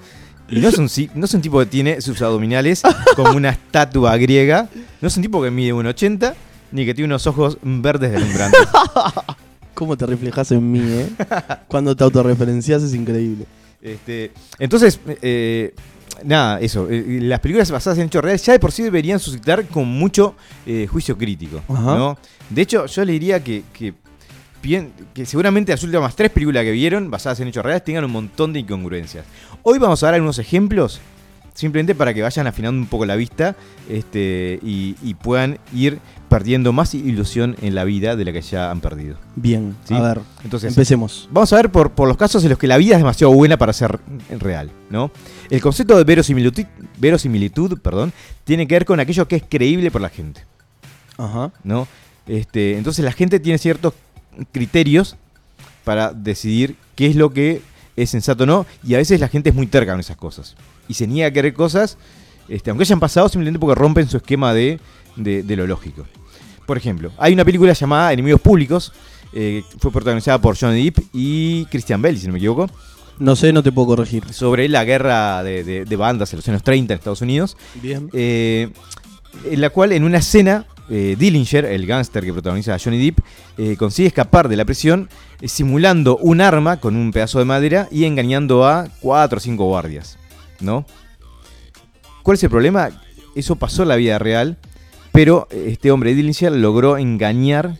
Y 0.47 0.59
no 0.59 0.67
es, 0.69 0.77
un, 0.77 0.87
no 1.15 1.25
es 1.25 1.33
un 1.33 1.41
tipo 1.41 1.57
que 1.59 1.65
tiene 1.65 2.01
sus 2.01 2.21
abdominales 2.21 2.83
como 3.15 3.31
una 3.31 3.49
estatua 3.49 4.15
griega. 4.17 4.69
No 5.01 5.07
es 5.07 5.17
un 5.17 5.23
tipo 5.23 5.41
que 5.41 5.49
mide 5.49 5.73
1,80 5.73 6.33
ni 6.71 6.85
que 6.85 6.93
tiene 6.93 7.07
unos 7.07 7.25
ojos 7.27 7.57
verdes 7.61 8.11
deslumbrantes. 8.11 8.61
¿Cómo 9.73 9.97
te 9.97 10.05
reflejas 10.05 10.51
en 10.51 10.71
mí, 10.71 10.79
eh? 10.81 11.09
Cuando 11.67 11.95
te 11.95 12.03
autorreferencias 12.03 12.81
es 12.83 12.93
increíble. 12.93 13.45
Este, 13.81 14.31
entonces, 14.57 14.99
eh, 15.21 15.73
nada, 16.23 16.59
eso. 16.59 16.87
eh, 16.89 17.19
las 17.21 17.39
películas 17.39 17.69
basadas 17.69 17.99
en 17.99 18.07
hechos 18.07 18.23
reales 18.23 18.43
ya 18.45 18.53
de 18.53 18.59
por 18.59 18.71
sí 18.71 18.83
deberían 18.83 19.19
suscitar 19.19 19.65
con 19.67 19.87
mucho 19.87 20.35
eh, 20.65 20.87
juicio 20.89 21.17
crítico. 21.17 21.61
¿no? 21.67 22.17
De 22.49 22.61
hecho, 22.61 22.85
yo 22.85 23.03
le 23.05 23.11
diría 23.13 23.43
que, 23.43 23.63
que, 23.73 23.93
que 25.13 25.25
seguramente 25.25 25.71
las 25.73 25.83
últimas 25.83 26.15
tres 26.15 26.31
películas 26.31 26.63
que 26.63 26.71
vieron 26.71 27.11
basadas 27.11 27.39
en 27.41 27.49
hechos 27.49 27.63
reales 27.63 27.83
tengan 27.83 28.05
un 28.05 28.11
montón 28.11 28.53
de 28.53 28.59
incongruencias. 28.59 29.25
Hoy 29.61 29.77
vamos 29.77 30.01
a 30.03 30.07
dar 30.07 30.15
algunos 30.15 30.39
ejemplos. 30.39 30.99
Simplemente 31.55 31.95
para 31.95 32.13
que 32.13 32.21
vayan 32.21 32.47
afinando 32.47 32.79
un 32.81 32.85
poco 32.85 33.05
la 33.05 33.15
vista 33.15 33.55
este, 33.89 34.59
y, 34.61 34.95
y 35.01 35.13
puedan 35.13 35.57
ir 35.73 35.99
perdiendo 36.27 36.73
más 36.73 36.93
ilusión 36.93 37.55
en 37.61 37.75
la 37.75 37.85
vida 37.85 38.17
de 38.17 38.25
la 38.25 38.33
que 38.33 38.41
ya 38.41 38.69
han 38.71 38.81
perdido. 38.81 39.15
Bien, 39.37 39.73
Sí. 39.85 39.93
a 39.93 40.01
ver, 40.01 40.19
Entonces, 40.43 40.69
empecemos. 40.73 41.29
Vamos 41.31 41.53
a 41.53 41.55
ver 41.55 41.71
por, 41.71 41.91
por 41.91 42.09
los 42.09 42.17
casos 42.17 42.43
en 42.43 42.49
los 42.49 42.59
que 42.59 42.67
la 42.67 42.75
vida 42.75 42.95
es 42.95 42.99
demasiado 42.99 43.31
buena 43.33 43.55
para 43.57 43.71
ser 43.71 43.99
real, 44.37 44.69
¿no? 44.89 45.11
El 45.49 45.61
concepto 45.61 45.97
de 45.97 46.03
verosimilitud, 46.03 46.65
verosimilitud 46.97 47.79
perdón, 47.79 48.11
tiene 48.43 48.67
que 48.67 48.75
ver 48.75 48.83
con 48.85 48.99
aquello 48.99 49.25
que 49.27 49.37
es 49.37 49.43
creíble 49.47 49.91
por 49.91 50.01
la 50.01 50.09
gente, 50.09 50.43
Ajá. 51.17 51.51
¿no? 51.63 51.87
Este, 52.27 52.77
entonces 52.77 53.05
la 53.05 53.13
gente 53.13 53.39
tiene 53.39 53.59
ciertos 53.59 53.93
criterios 54.51 55.15
para 55.85 56.11
decidir 56.11 56.75
qué 56.95 57.07
es 57.07 57.15
lo 57.15 57.31
que 57.31 57.61
es 57.95 58.09
sensato 58.09 58.43
o 58.43 58.47
no, 58.47 58.65
y 58.85 58.93
a 58.95 58.97
veces 58.97 59.19
la 59.19 59.27
gente 59.27 59.49
es 59.49 59.55
muy 59.55 59.67
terca 59.67 59.91
con 59.93 59.99
esas 59.99 60.17
cosas. 60.17 60.55
Y 60.87 60.93
se 60.95 61.07
niega 61.07 61.27
a 61.29 61.31
querer 61.31 61.53
cosas, 61.53 61.97
este, 62.49 62.69
aunque 62.69 62.83
hayan 62.83 62.99
pasado 62.99 63.29
simplemente 63.29 63.59
porque 63.59 63.79
rompen 63.79 64.07
su 64.09 64.17
esquema 64.17 64.53
de, 64.53 64.79
de- 65.15 65.43
de 65.43 65.55
lo 65.55 65.65
lógico. 65.67 66.05
Por 66.65 66.77
ejemplo, 66.77 67.11
hay 67.17 67.33
una 67.33 67.45
película 67.45 67.73
llamada 67.73 68.11
Enemigos 68.13 68.41
Públicos, 68.41 68.91
eh, 69.33 69.63
fue 69.79 69.91
protagonizada 69.91 70.39
por 70.39 70.57
Johnny 70.57 70.83
Depp 70.85 70.99
y 71.13 71.65
Christian 71.65 72.01
Bale, 72.01 72.17
si 72.17 72.27
no 72.27 72.33
me 72.33 72.39
equivoco, 72.39 72.69
No 73.19 73.35
sé, 73.35 73.53
no 73.53 73.63
te 73.63 73.71
puedo 73.71 73.87
corregir. 73.87 74.23
sobre 74.33 74.67
la 74.67 74.83
guerra 74.83 75.41
de, 75.43 75.63
de- 75.63 75.85
de 75.85 75.95
bandas 75.95 76.31
en 76.33 76.37
los 76.37 76.47
años 76.49 76.63
30 76.63 76.93
en 76.93 76.97
Estados 76.99 77.21
Unidos, 77.21 77.55
Bien. 77.81 78.09
eh, 78.13 78.69
en 79.45 79.61
la 79.61 79.69
cual 79.69 79.91
en 79.93 80.03
una 80.03 80.17
escena 80.19 80.65
eh, 80.89 81.15
Dillinger, 81.17 81.65
el 81.65 81.85
gángster 81.85 82.23
que 82.23 82.33
protagoniza 82.33 82.75
a 82.75 82.79
Johnny 82.79 83.03
Depp, 83.03 83.19
eh, 83.57 83.75
consigue 83.77 84.07
escapar 84.07 84.49
de 84.49 84.55
la 84.55 84.65
prisión 84.65 85.09
eh, 85.41 85.47
simulando 85.47 86.17
un 86.17 86.41
arma 86.41 86.79
con 86.79 86.95
un 86.95 87.11
pedazo 87.11 87.39
de 87.39 87.45
madera 87.45 87.87
y 87.91 88.05
engañando 88.05 88.67
a 88.67 88.87
cuatro 88.99 89.37
o 89.37 89.41
cinco 89.41 89.65
guardias, 89.65 90.17
¿no? 90.59 90.85
¿Cuál 92.23 92.35
es 92.35 92.43
el 92.43 92.49
problema? 92.49 92.89
Eso 93.35 93.55
pasó 93.55 93.83
en 93.83 93.89
la 93.89 93.95
vida 93.95 94.17
real, 94.17 94.57
pero 95.11 95.47
eh, 95.51 95.67
este 95.69 95.91
hombre 95.91 96.15
Dillinger 96.15 96.51
logró 96.51 96.97
engañar 96.97 97.77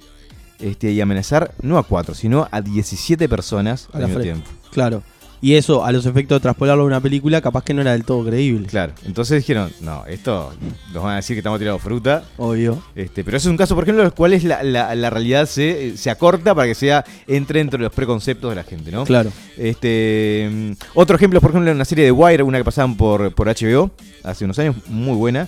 este, 0.60 0.92
y 0.92 1.02
amenazar 1.02 1.54
no 1.62 1.78
a 1.78 1.84
cuatro, 1.84 2.16
sino 2.16 2.48
a 2.52 2.62
17 2.62 3.28
personas 3.28 3.90
al 3.94 4.08
mismo 4.08 4.22
tiempo. 4.22 4.50
Claro. 4.72 5.04
Y 5.46 5.54
eso, 5.56 5.86
a 5.86 5.92
los 5.92 6.08
efectos 6.08 6.38
de 6.38 6.42
traspolarlo 6.42 6.82
a 6.82 6.88
una 6.88 7.00
película, 7.00 7.40
capaz 7.40 7.64
que 7.64 7.76
no 7.76 7.82
era 7.82 7.92
del 7.92 8.04
todo 8.04 8.26
creíble. 8.26 8.66
Claro, 8.68 8.94
entonces 9.06 9.38
dijeron, 9.42 9.72
no, 9.82 10.04
esto 10.08 10.52
nos 10.92 11.04
van 11.04 11.14
a 11.14 11.16
decir 11.18 11.36
que 11.36 11.40
estamos 11.42 11.60
tirando 11.60 11.78
fruta. 11.78 12.24
Obvio. 12.38 12.82
Este, 12.96 13.24
pero 13.24 13.38
ese 13.38 13.48
es 13.48 13.52
un 13.52 13.58
caso, 13.58 13.76
por 13.76 13.84
ejemplo, 13.84 14.02
en 14.02 14.06
los 14.08 14.14
cuales 14.16 14.44
la, 14.44 14.64
la- 14.64 14.96
la 14.96 15.10
realidad 15.12 15.46
se, 15.46 15.98
se 15.98 16.10
acorta 16.10 16.56
para 16.56 16.68
que 16.68 16.74
sea 16.74 17.06
entre 17.28 17.60
dentro 17.60 17.78
de 17.78 17.84
los 17.84 17.94
preconceptos 17.94 18.50
de 18.50 18.56
la 18.56 18.64
gente, 18.64 18.90
¿no? 18.92 19.04
Claro. 19.04 19.32
Este, 19.56 20.50
mm, 20.52 20.72
otro 20.96 21.16
ejemplo, 21.16 21.40
por 21.42 21.52
ejemplo, 21.52 21.70
en 21.70 21.76
una 21.78 21.86
serie 21.86 22.06
de 22.06 22.12
Wire, 22.12 22.42
una 22.42 22.58
que 22.58 22.64
pasaban 22.64 22.98
por, 22.98 23.32
por 23.36 23.48
HBO 23.48 23.92
hace 24.24 24.46
unos 24.46 24.58
años, 24.58 24.76
muy 24.88 25.16
buena. 25.16 25.48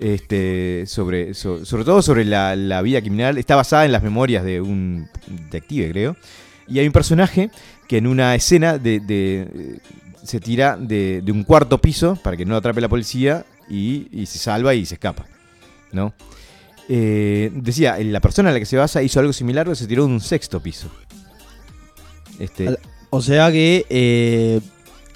Este, 0.00 0.84
sobre, 0.86 1.34
so- 1.34 1.64
sobre 1.64 1.84
todo 1.84 2.02
sobre 2.02 2.24
la, 2.24 2.56
la 2.56 2.82
vida 2.82 3.00
criminal. 3.00 3.38
Está 3.38 3.54
basada 3.56 3.84
en 3.86 3.92
las 3.92 4.02
memorias 4.02 4.44
de 4.44 4.60
un 4.60 5.08
detective, 5.28 5.90
creo. 5.90 6.16
Y 6.68 6.80
hay 6.80 6.86
un 6.86 6.92
personaje 6.92 7.48
que 7.88 7.98
en 7.98 8.06
una 8.06 8.34
escena 8.34 8.78
de, 8.78 9.00
de, 9.00 9.42
eh, 9.54 9.78
se 10.22 10.40
tira 10.40 10.76
de, 10.76 11.22
de 11.22 11.32
un 11.32 11.44
cuarto 11.44 11.78
piso 11.78 12.16
para 12.22 12.36
que 12.36 12.44
no 12.44 12.52
lo 12.52 12.56
atrape 12.58 12.80
la 12.80 12.88
policía 12.88 13.44
y, 13.68 14.08
y 14.12 14.26
se 14.26 14.38
salva 14.38 14.74
y 14.74 14.84
se 14.86 14.94
escapa. 14.94 15.26
¿No? 15.92 16.12
Eh, 16.88 17.50
decía, 17.54 17.96
la 17.98 18.20
persona 18.20 18.50
en 18.50 18.54
la 18.54 18.60
que 18.60 18.66
se 18.66 18.76
basa 18.76 19.02
hizo 19.02 19.18
algo 19.20 19.32
similar, 19.32 19.64
pero 19.66 19.74
se 19.74 19.86
tiró 19.86 20.06
de 20.06 20.12
un 20.12 20.20
sexto 20.20 20.60
piso. 20.60 20.88
Este, 22.38 22.76
O 23.10 23.22
sea 23.22 23.50
que 23.50 23.86
eh, 23.88 24.60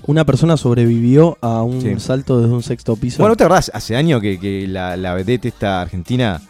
una 0.06 0.24
persona 0.24 0.56
sobrevivió 0.56 1.36
a 1.40 1.62
un 1.62 1.80
Sí. 1.82 1.94
salto 2.00 2.40
desde 2.40 2.54
un 2.54 2.62
sexto 2.62 2.96
piso. 2.96 3.18
Bueno, 3.18 3.36
¿te 3.36 3.44
acordás? 3.44 3.70
Hace 3.74 3.96
años 3.96 4.20
que, 4.22 4.38
que 4.40 4.66
la, 4.66 4.96
la 4.96 5.14
vedette 5.14 5.46
esta 5.48 5.80
argentina 5.82 6.40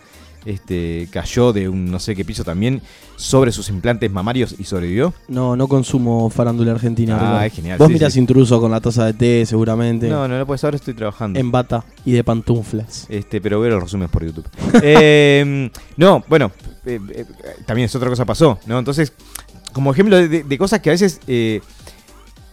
este, 0.44 1.08
cayó 1.10 1.52
de 1.52 1.68
un 1.68 1.90
no 1.90 1.98
sé 2.00 2.14
qué 2.16 2.24
piso 2.24 2.44
también 2.44 2.80
sobre 3.16 3.52
sus 3.52 3.68
implantes 3.68 4.10
mamarios 4.10 4.54
y 4.58 4.64
sobrevivió. 4.64 5.12
no, 5.28 5.54
no 5.56 5.68
consumo 5.68 6.30
farándula 6.30 6.72
argentina. 6.72 7.14
Ah, 7.16 7.18
Ricardo. 7.20 7.44
es 7.46 7.52
genial, 7.54 7.78
Vos 7.78 7.88
sí, 7.88 7.92
mirás 7.94 8.12
sí. 8.14 8.18
intruso 8.18 8.60
con 8.60 8.70
la 8.70 8.80
taza 8.80 9.04
de 9.06 9.12
té, 9.14 9.44
seguramente. 9.46 10.08
No, 10.08 10.26
no 10.26 10.38
lo 10.38 10.46
puedes 10.46 10.64
ahora 10.64 10.76
estoy 10.76 10.94
trabajando. 10.94 11.38
En 11.38 11.50
bata 11.50 11.84
y 12.04 12.12
de 12.12 12.24
pantuflas. 12.24 13.06
Este, 13.10 13.40
pero 13.40 13.60
veo 13.60 13.70
los 13.72 13.82
resúmenes 13.82 14.10
por 14.10 14.24
YouTube. 14.24 14.46
Eh, 14.82 15.70
no, 15.96 16.24
bueno, 16.28 16.50
eh, 16.86 16.98
eh, 17.14 17.26
también 17.66 17.86
es 17.86 17.94
otra 17.94 18.08
cosa 18.08 18.24
pasó, 18.24 18.58
¿no? 18.66 18.78
Entonces, 18.78 19.12
como 19.72 19.92
ejemplo 19.92 20.16
de, 20.16 20.28
de- 20.28 20.42
de 20.44 20.58
cosas 20.58 20.80
que 20.80 20.88
a 20.90 20.92
veces 20.92 21.20
eh, 21.26 21.60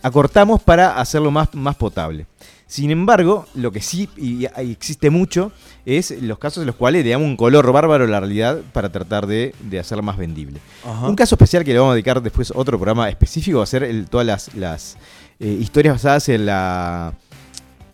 acortamos 0.01 0.61
para 0.61 0.99
hacerlo 0.99 1.31
más, 1.31 1.53
más 1.55 1.75
potable. 1.75 2.25
Sin 2.67 2.91
embargo, 2.91 3.45
lo 3.55 3.71
que 3.71 3.81
sí 3.81 4.09
y, 4.17 4.45
y 4.45 4.71
existe 4.71 5.09
mucho 5.09 5.51
es 5.85 6.11
los 6.21 6.37
casos 6.37 6.61
en 6.63 6.67
los 6.67 6.75
cuales 6.75 7.05
le 7.05 7.11
damos 7.11 7.25
un 7.27 7.37
color 7.37 7.71
bárbaro 7.71 8.03
a 8.03 8.07
la 8.07 8.19
realidad 8.19 8.59
para 8.73 8.91
tratar 8.91 9.25
de, 9.25 9.55
de 9.61 9.79
hacerla 9.79 10.01
más 10.01 10.17
vendible. 10.17 10.59
Ajá. 10.85 11.07
Un 11.07 11.15
caso 11.15 11.35
especial 11.35 11.63
que 11.63 11.71
le 11.71 11.79
vamos 11.79 11.91
a 11.91 11.95
dedicar 11.95 12.21
después 12.21 12.51
otro 12.53 12.77
programa 12.77 13.07
específico 13.09 13.59
va 13.59 13.63
a 13.63 13.67
ser 13.67 13.83
el- 13.83 14.07
todas 14.09 14.27
las, 14.27 14.53
las, 14.55 14.97
eh, 15.39 15.47
historias 15.61 15.95
basadas 15.95 16.27
en 16.29 16.45
la 16.45 17.13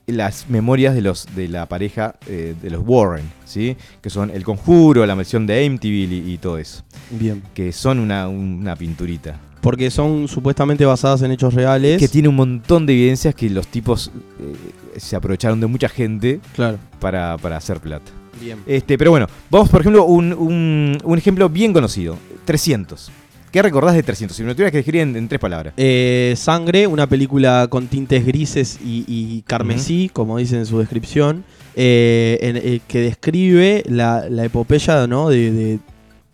las 0.06 0.50
memorias 0.50 0.94
de 0.96 1.02
los 1.02 1.34
de 1.34 1.48
la 1.48 1.66
pareja 1.70 2.16
eh, 2.28 2.56
de 2.62 2.70
los 2.70 2.84
Warren, 2.86 3.24
¿sí? 3.46 3.78
Que 4.02 4.10
son 4.10 4.32
El 4.32 4.44
Conjuro, 4.44 5.06
La 5.06 5.16
Maldición 5.16 5.48
de 5.48 5.66
Amityville 5.66 6.14
y, 6.30 6.34
y 6.34 6.38
todo 6.40 6.58
eso. 6.58 6.84
Bien. 7.10 7.42
Que 7.54 7.72
son 7.72 8.00
una, 8.00 8.28
una 8.28 8.76
pinturita. 8.76 9.40
Porque 9.64 9.90
son 9.90 10.28
supuestamente 10.28 10.86
basadas 10.86 11.24
en 11.24 11.32
hechos 11.32 11.56
reales. 11.56 11.98
Que 11.98 12.08
tiene 12.08 12.28
un 12.28 12.36
montón 12.36 12.86
de 12.86 12.94
evidencias 12.94 13.34
que 13.34 13.50
los 13.50 13.66
tipos 13.68 14.12
eh, 14.40 15.00
se 15.00 15.16
aprovecharon 15.16 15.60
de 15.60 15.66
mucha 15.68 15.90
gente 15.90 16.40
Claro. 16.56 16.78
para, 17.00 17.38
para 17.38 17.58
hacer 17.58 17.80
plata. 17.80 18.12
Bien. 18.40 18.60
Este, 18.68 18.98
pero 18.98 19.10
bueno, 19.12 19.26
vamos 19.50 19.70
por 19.70 19.82
ejemplo 19.82 20.06
un, 20.06 20.34
un, 20.34 20.98
un 21.04 21.18
ejemplo 21.18 21.50
bien 21.50 21.74
conocido. 21.74 22.18
300. 22.46 23.10
¿Qué 23.52 23.62
recordás 23.62 23.94
de 23.96 24.02
300? 24.04 24.36
Si 24.36 24.42
me 24.44 24.50
lo 24.50 24.56
tuvieras 24.56 24.72
que 24.72 24.78
describir 24.80 25.02
en, 25.02 25.16
en 25.16 25.28
tres 25.28 25.40
palabras. 25.40 25.76
Eh, 25.78 26.34
Sangre, 26.36 26.88
una 26.88 27.08
película 27.08 27.68
con 27.70 27.88
tintes 27.88 28.26
grises 28.26 28.80
y, 28.84 29.06
y 29.08 29.44
carmesí, 29.44 30.10
como 30.12 30.40
dice 30.40 30.58
en 30.58 30.66
su 30.66 30.80
descripción, 30.80 31.46
eh, 31.76 32.40
en- 32.42 32.58
eh, 32.58 32.82
que 32.88 33.00
describe 33.00 33.84
la, 33.88 34.28
la 34.30 34.44
epopeya 34.46 35.06
¿no? 35.08 35.30
de, 35.30 35.52
de- 35.52 35.80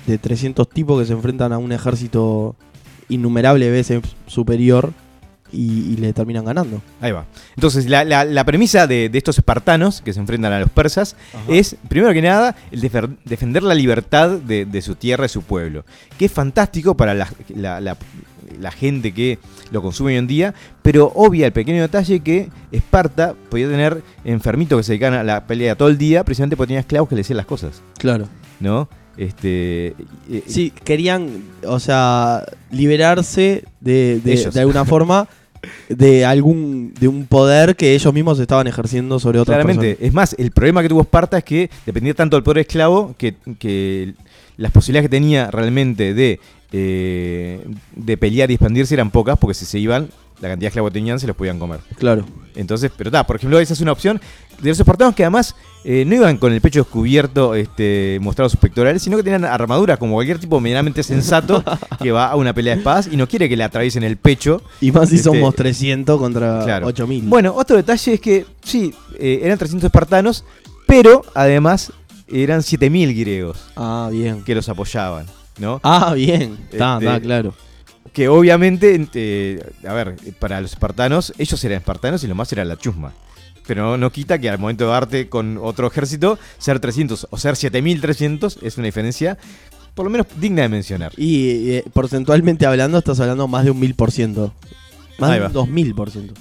de 0.08 0.18
300 0.18 0.68
tipos 0.70 0.98
que 1.00 1.06
se 1.06 1.14
enfrentan 1.14 1.52
a 1.54 1.58
un 1.58 1.72
ejército 1.74 2.56
innumerable 3.10 3.70
veces 3.70 4.02
superior 4.28 4.94
y, 5.52 5.94
y 5.94 5.98
le 5.98 6.14
terminan 6.14 6.46
ganando. 6.46 6.80
Ahí 7.02 7.12
va. 7.12 7.26
Entonces, 7.56 7.90
la, 7.90 8.04
la- 8.06 8.24
la 8.24 8.44
premisa 8.46 8.86
de, 8.86 9.10
de 9.10 9.18
estos 9.18 9.38
espartanos 9.40 10.02
que 10.02 10.14
se 10.14 10.20
enfrentan 10.20 10.54
a 10.54 10.60
los 10.60 10.70
persas 10.70 11.16
es, 11.48 11.76
primero 11.88 12.14
que 12.14 12.22
nada, 12.22 12.56
el 12.72 12.82
defer- 12.82 13.18
defender 13.26 13.64
la 13.64 13.74
libertad 13.74 14.30
de, 14.30 14.66
de 14.66 14.82
su 14.84 14.94
tierra 14.96 15.26
y 15.26 15.30
su 15.30 15.42
pueblo. 15.42 15.86
Que 16.20 16.26
es 16.26 16.32
fantástico 16.32 16.96
para 16.96 17.14
la, 17.16 17.28
la- 17.56 17.82
la- 17.82 17.98
la 18.60 18.72
gente 18.72 19.12
que 19.14 19.38
lo 19.72 19.82
consume 19.82 20.12
hoy 20.12 20.18
en 20.18 20.28
día, 20.28 20.54
pero 20.82 21.12
obvia 21.16 21.46
el 21.48 21.52
pequeño 21.52 21.82
detalle 21.82 22.20
que 22.20 22.50
Esparta 22.72 23.34
podía 23.50 23.68
tener 23.70 24.02
enfermitos 24.24 24.78
que 24.80 24.84
se 24.84 24.92
dedicaban 24.94 25.20
a 25.20 25.24
la 25.24 25.46
pelea 25.48 25.76
todo 25.76 25.88
el 25.88 25.98
día, 26.00 26.24
precisamente 26.24 26.58
porque 26.58 26.68
tenía 26.70 26.80
esclavos 26.82 27.10
que 27.10 27.16
le 27.16 27.20
decían 27.22 27.38
las 27.38 27.46
cosas, 27.46 27.82
Claro. 27.98 28.28
¿no? 28.60 28.90
Este, 29.20 29.96
eh, 30.32 30.44
Sí, 30.48 30.72
querían, 30.86 31.44
o 31.68 31.78
sea, 31.80 32.46
liberarse 32.72 33.66
de, 33.82 34.22
de, 34.24 34.50
de 34.50 34.60
alguna 34.62 34.86
forma 34.86 35.28
de 35.90 36.24
algún 36.24 36.94
de 36.98 37.10
un 37.10 37.26
poder 37.26 37.76
que 37.76 37.94
ellos 37.96 38.14
mismos 38.14 38.40
estaban 38.40 38.68
ejerciendo 38.68 39.20
sobre 39.20 39.40
otras 39.40 39.58
Claramente, 39.58 39.98
es 40.00 40.14
más, 40.14 40.38
el 40.40 40.52
problema 40.52 40.82
que 40.82 40.88
tuvo 40.88 41.02
Esparta 41.02 41.40
es 41.40 41.44
que 41.44 41.70
dependía 41.86 42.14
tanto 42.14 42.38
del 42.38 42.46
poder 42.46 42.60
esclavo 42.60 43.14
que, 43.18 43.36
que 43.60 44.14
las 44.56 44.72
posibilidades 44.72 45.10
que 45.10 45.18
tenía 45.18 45.52
realmente 45.52 46.14
de, 46.14 46.40
eh, 46.72 47.60
de 47.98 48.18
pelear 48.18 48.50
y 48.52 48.54
expandirse 48.54 48.94
eran 48.94 49.12
pocas, 49.12 49.38
porque 49.38 49.54
si 49.54 49.66
se 49.66 49.80
iban, 49.80 50.08
la 50.42 50.50
cantidad 50.50 50.72
de 50.72 51.20
se 51.20 51.28
los 51.28 51.36
podían 51.36 51.60
comer. 51.60 51.80
Claro. 51.98 52.26
Entonces, 52.56 52.92
pero 52.96 53.10
está, 53.10 53.26
por 53.26 53.36
ejemplo, 53.36 53.60
esa 53.60 53.74
es 53.74 53.82
una 53.82 53.92
opción 53.92 54.20
de 54.62 54.70
los 54.70 54.80
espartanos 54.80 55.16
que 55.16 55.24
además 55.24 55.56
eh, 55.86 56.04
no 56.06 56.16
iban 56.16 56.38
con 56.38 56.52
el 56.52 56.60
pecho 56.60 56.82
descubierto 56.82 57.56
este, 57.56 58.18
mostrando 58.22 58.50
sus 58.50 58.60
pectorales, 58.60 59.02
sino 59.02 59.16
que 59.18 59.24
tenían 59.24 59.46
armaduras 59.46 59.98
como 59.98 60.16
cualquier 60.16 60.40
tipo 60.40 60.60
medianamente 60.60 61.04
sensato 61.04 61.64
que 62.04 62.12
va 62.12 62.28
a 62.32 62.36
una 62.36 62.54
pelea 62.54 62.74
de 62.74 62.80
espadas 62.80 63.08
y 63.12 63.16
no 63.16 63.28
quiere 63.28 63.48
que 63.48 63.56
le 63.56 63.64
atraviesen 63.64 64.04
el 64.04 64.18
pecho 64.18 64.62
Y 64.82 64.92
más 64.92 65.10
si 65.10 65.16
Este, 65.16 65.30
somos 65.30 65.56
300 65.56 66.20
contra 66.20 66.64
claro. 66.66 66.88
8000. 66.88 67.24
Bueno, 67.26 67.54
otro 67.56 67.78
detalle 67.78 68.14
es 68.16 68.20
que, 68.20 68.46
sí, 68.64 68.94
eh, 69.18 69.40
eran 69.44 69.58
300 69.58 69.86
espartanos, 69.86 70.44
pero 70.88 71.22
además 71.34 71.94
eran 72.28 72.62
7000 72.64 73.14
griegos 73.18 73.58
Ah, 73.78 74.10
bien. 74.12 74.44
que 74.44 74.54
los 74.56 74.68
apoyaban, 74.68 75.26
¿no? 75.60 75.80
Ah, 75.84 76.14
bien. 76.14 76.58
Está, 76.72 76.96
Este, 76.96 77.06
está, 77.06 77.20
claro. 77.22 77.54
Que 78.20 78.28
obviamente, 78.28 79.08
eh, 79.14 79.64
a 79.88 79.94
ver, 79.94 80.18
para 80.40 80.60
los 80.60 80.72
espartanos, 80.74 81.32
ellos 81.38 81.64
eran 81.64 81.78
espartanos 81.78 82.22
y 82.22 82.28
lo 82.28 82.36
más 82.36 82.52
era 82.52 82.66
la 82.66 82.76
chusma. 82.76 83.14
Pero 83.66 83.96
no, 83.96 84.12
quita 84.12 84.38
que 84.40 84.50
al 84.50 84.60
momento 84.60 84.84
de 84.84 84.92
darte 84.92 85.30
con 85.30 85.58
otro 85.58 85.88
ejército, 85.88 86.38
ser 86.58 86.82
300 86.82 87.28
o 87.30 87.38
ser 87.38 87.56
7300 87.56 88.60
es 88.62 88.78
una 88.78 88.88
diferencia 88.88 89.38
por 89.96 90.04
lo 90.04 90.10
menos 90.12 90.28
digna 90.36 90.64
de 90.64 90.68
mencionar. 90.68 91.14
Y 91.16 91.70
eh, 91.72 91.86
porcentualmente 91.94 92.66
hablando, 92.66 92.98
estás 92.98 93.22
hablando 93.22 93.48
más 93.48 93.64
de 93.64 93.72
un 93.72 93.80
1000%. 93.80 94.52
Más 95.18 95.32
de 95.32 95.38
un 95.46 95.54
2000%. 95.54 96.32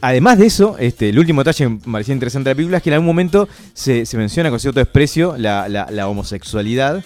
Además 0.00 0.38
de 0.38 0.46
eso, 0.46 0.76
este, 0.78 1.08
el 1.08 1.18
último 1.18 1.40
detalle 1.42 1.64
que 1.64 1.70
me 1.70 1.92
parecía 1.92 2.14
interesante 2.14 2.50
de 2.50 2.54
la 2.54 2.56
película 2.56 2.76
es 2.76 2.84
que 2.84 2.90
en 2.90 2.94
algún 2.94 3.06
momento 3.08 3.48
se, 3.74 4.06
se 4.06 4.16
menciona 4.16 4.48
con 4.50 4.60
cierto 4.60 4.78
desprecio 4.78 5.34
la, 5.36 5.68
la- 5.68 5.88
la 5.90 6.06
homosexualidad. 6.06 7.02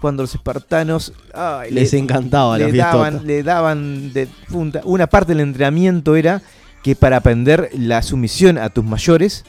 Cuando 0.00 0.22
los 0.22 0.34
espartanos 0.34 1.12
ay, 1.34 1.70
Les 1.72 1.92
le- 1.92 1.98
encantaba 1.98 2.58
la 2.58 2.66
le 2.68 2.72
daban, 2.78 3.26
le 3.26 3.42
daban 3.42 4.12
de 4.12 4.28
punta. 4.48 4.80
Una 4.84 5.06
parte 5.08 5.32
del 5.32 5.40
entrenamiento 5.40 6.14
era 6.16 6.40
que 6.82 6.94
para 6.94 7.16
aprender 7.18 7.70
la 7.76 8.02
sumisión 8.02 8.58
a 8.58 8.68
tus 8.70 8.84
mayores, 8.84 9.44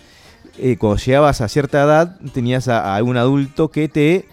eh, 0.58 0.78
cuando 0.78 0.98
llegabas 0.98 1.42
a 1.42 1.48
cierta 1.48 1.84
edad, 1.84 2.18
tenías 2.34 2.68
a, 2.68 2.96
a 2.98 3.04
un 3.04 3.16
adulto 3.18 3.70
que 3.70 3.88
te 3.88 4.26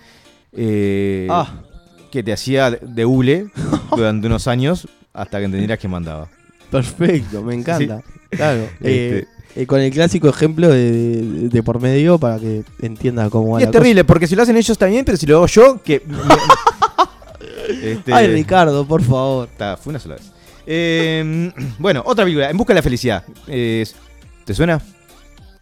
eh, 0.52 1.26
Ah. 1.30 1.60
que 2.10 2.22
te 2.22 2.32
hacía 2.32 2.70
de- 2.70 2.80
de 2.82 3.04
hule 3.04 3.48
durante 3.94 4.26
unos 4.26 4.46
años 4.46 4.88
hasta 5.12 5.38
que 5.38 5.44
entendieras 5.44 5.78
que 5.78 5.88
mandaba. 5.88 6.28
Perfecto, 6.70 7.42
me 7.42 7.54
encanta. 7.54 8.02
Claro. 8.30 8.62
Este- 8.80 9.18
eh, 9.20 9.26
eh, 9.56 9.66
con 9.66 9.80
el 9.80 9.90
clásico 9.90 10.28
ejemplo 10.28 10.68
de, 10.68 10.92
de- 10.92 11.48
de 11.48 11.62
por 11.62 11.80
medio 11.80 12.18
para 12.18 12.38
que 12.38 12.62
entienda 12.80 13.28
cómo 13.30 13.52
va 13.52 13.60
Y 13.60 13.64
la 13.64 13.70
es 13.70 13.72
terrible, 13.72 14.04
porque 14.04 14.26
si 14.26 14.36
lo 14.36 14.42
hacen 14.42 14.56
ellos 14.56 14.70
está 14.70 14.86
bien, 14.86 15.04
pero 15.04 15.16
si 15.16 15.26
lo 15.26 15.36
hago 15.38 15.46
yo, 15.46 15.82
que. 15.82 16.02
Este. 17.82 18.12
Ay, 18.14 18.28
Ricardo, 18.28 18.86
por 18.86 19.02
favor. 19.02 19.48
está, 19.50 19.76
fue 19.76 19.90
una 19.90 19.98
sola 19.98 20.16
vez. 20.16 20.30
Eh, 20.66 21.52
bueno, 21.78 22.02
otra 22.04 22.24
película, 22.24 22.50
En 22.50 22.56
Busca 22.56 22.72
de 22.72 22.78
la 22.78 22.82
Felicidad. 22.82 23.24
Eh, 23.46 23.86
¿Te 24.44 24.54
suena? 24.54 24.80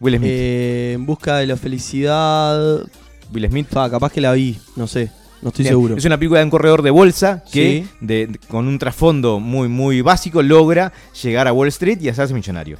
Will 0.01 0.17
Smith. 0.17 0.31
Eh, 0.31 0.93
en 0.95 1.07
busca 1.07 1.37
de 1.39 1.47
la 1.47 1.57
felicidad. 1.57 2.81
Will 3.33 3.49
Smith. 3.49 3.69
Capaz 3.71 4.13
que 4.13 4.21
la 4.21 4.33
vi, 4.33 4.59
no 4.77 4.87
sé, 4.87 5.11
no 5.41 5.49
estoy 5.49 5.63
Bien, 5.63 5.73
seguro. 5.73 5.97
Es 5.97 6.05
una 6.05 6.19
película 6.19 6.41
de 6.41 6.45
un 6.45 6.51
corredor 6.51 6.83
de 6.83 6.91
bolsa 6.91 7.43
que, 7.51 7.85
Sí. 7.85 7.91
de- 8.01 8.27
de- 8.27 8.39
con 8.49 8.67
un 8.69 8.79
trasfondo 8.79 9.41
muy, 9.41 9.69
muy 9.69 10.01
básico, 10.03 10.43
logra 10.43 10.93
llegar 11.23 11.49
a 11.49 11.53
Wall 11.53 11.69
Street 11.69 11.99
y 12.03 12.09
hacerse 12.09 12.35
millonario. 12.35 12.77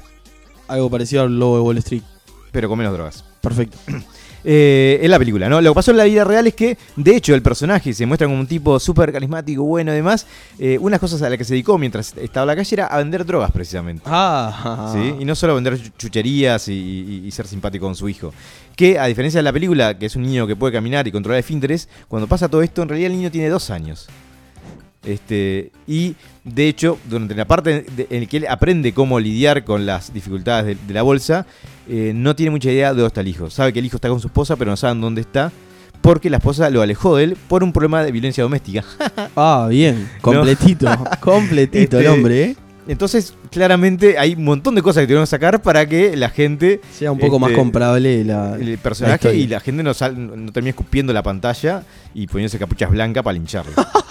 Algo 0.67 0.89
parecido 0.89 1.23
al 1.23 1.37
lobo 1.39 1.57
de 1.57 1.61
Wall 1.63 1.77
Street. 1.79 2.03
Pero 2.51 2.69
con 2.69 2.77
menos 2.77 2.93
drogas. 2.93 3.23
Perfecto. 3.41 3.77
Eh, 4.47 4.99
en 5.01 5.09
la 5.09 5.17
película, 5.17 5.49
¿no? 5.49 5.59
Lo 5.59 5.71
que 5.71 5.73
pasó 5.75 5.89
en 5.89 5.97
la 5.97 6.03
vida 6.03 6.23
real 6.23 6.45
es 6.45 6.53
que, 6.53 6.77
de 6.95 7.15
hecho, 7.15 7.33
el 7.33 7.41
personaje 7.41 7.91
se 7.95 8.05
muestra 8.05 8.27
como 8.27 8.39
un 8.39 8.45
tipo 8.45 8.79
súper 8.79 9.11
carismático, 9.11 9.63
bueno 9.63 9.91
y 9.91 9.95
demás. 9.95 10.27
Eh, 10.59 10.77
unas 10.79 10.99
cosas 10.99 11.19
a 11.23 11.29
las 11.29 11.39
que 11.39 11.43
se 11.43 11.55
dedicó 11.55 11.79
mientras 11.79 12.13
estaba 12.15 12.43
en 12.43 12.47
la 12.49 12.55
calle 12.55 12.75
era 12.75 12.85
a 12.85 12.99
vender 12.99 13.25
drogas, 13.25 13.49
precisamente. 13.49 14.03
Ah, 14.05 14.91
¿sí? 14.93 15.15
Y 15.19 15.25
no 15.25 15.33
solo 15.33 15.55
vender 15.55 15.79
chu- 15.81 15.91
chucherías 15.97 16.67
y, 16.67 16.73
y- 16.73 17.23
y 17.25 17.31
ser 17.31 17.47
simpático 17.47 17.87
con 17.87 17.95
su 17.95 18.07
hijo. 18.07 18.35
Que, 18.75 18.99
a 18.99 19.07
diferencia 19.07 19.39
de 19.39 19.43
la 19.45 19.51
película, 19.51 19.97
que 19.97 20.05
es 20.05 20.15
un 20.15 20.21
niño 20.21 20.45
que 20.45 20.55
puede 20.55 20.73
caminar 20.73 21.07
y 21.07 21.11
controlar 21.11 21.39
esfínteres, 21.39 21.89
cuando 22.07 22.27
pasa 22.27 22.47
todo 22.47 22.61
esto, 22.61 22.83
en 22.83 22.89
realidad 22.89 23.09
el 23.13 23.17
niño 23.17 23.31
tiene 23.31 23.49
dos 23.49 23.71
años. 23.71 24.05
Este, 25.05 25.71
y 25.87 26.15
de 26.43 26.67
hecho, 26.67 26.97
durante 27.09 27.35
la 27.35 27.45
parte 27.45 27.85
de- 27.95 28.07
en 28.09 28.21
la 28.21 28.25
que 28.27 28.37
él 28.37 28.45
aprende 28.49 28.93
cómo 28.93 29.19
lidiar 29.19 29.63
con 29.63 29.85
las 29.85 30.13
dificultades 30.13 30.65
de, 30.65 30.85
de 30.87 30.93
la 30.93 31.01
bolsa, 31.03 31.45
eh, 31.87 32.11
no 32.15 32.35
tiene 32.35 32.49
mucha 32.51 32.71
idea 32.71 32.89
de 32.89 32.95
dónde 33.01 33.07
está 33.07 33.21
el 33.21 33.27
hijo. 33.27 33.49
Sabe 33.49 33.71
que 33.73 33.79
el 33.79 33.85
hijo 33.85 33.97
está 33.97 34.09
con 34.09 34.19
su 34.19 34.27
esposa, 34.27 34.55
pero 34.55 34.71
no 34.71 34.77
saben 34.77 35.01
dónde 35.01 35.21
está, 35.21 35.51
porque 36.01 36.29
la 36.29 36.37
esposa 36.37 36.69
lo 36.69 36.81
alejó 36.81 37.15
de 37.17 37.23
él 37.25 37.37
por 37.47 37.63
un 37.63 37.71
problema 37.71 38.03
de 38.03 38.11
violencia 38.11 38.43
doméstica. 38.43 38.83
Ah, 39.35 39.67
bien. 39.69 40.09
Completito. 40.21 40.87
Completito 41.19 41.97
el 41.99 42.05
Este, 42.05 42.09
hombre, 42.17 42.43
¿eh? 42.43 42.55
Entonces, 42.87 43.33
claramente 43.51 44.17
hay 44.19 44.33
un 44.35 44.43
montón 44.43 44.75
de 44.75 44.83
cosas 44.83 45.01
que 45.01 45.07
tuvieron 45.07 45.23
que 45.23 45.29
sacar 45.29 45.59
para 45.61 45.87
que 45.89 46.15
la 46.15 46.29
gente 46.29 46.79
Sea 46.93 47.11
un 47.11 47.17
poco 47.17 47.39
más 47.39 47.49
este, 47.49 47.59
comprable 47.59 48.23
la. 48.23 48.55
el 48.59 48.77
personaje 48.77 49.35
y 49.35 49.47
la 49.47 49.59
gente 49.59 49.81
no, 49.81 49.93
sal- 49.95 50.15
no 50.45 50.51
termina 50.51 50.69
escupiendo 50.69 51.11
la 51.11 51.23
pantalla 51.23 51.81
y 52.13 52.27
poniéndose 52.27 52.59
capuchas 52.59 52.91
blancas 52.91 53.23
para 53.23 53.33
lincharlo. 53.33 53.71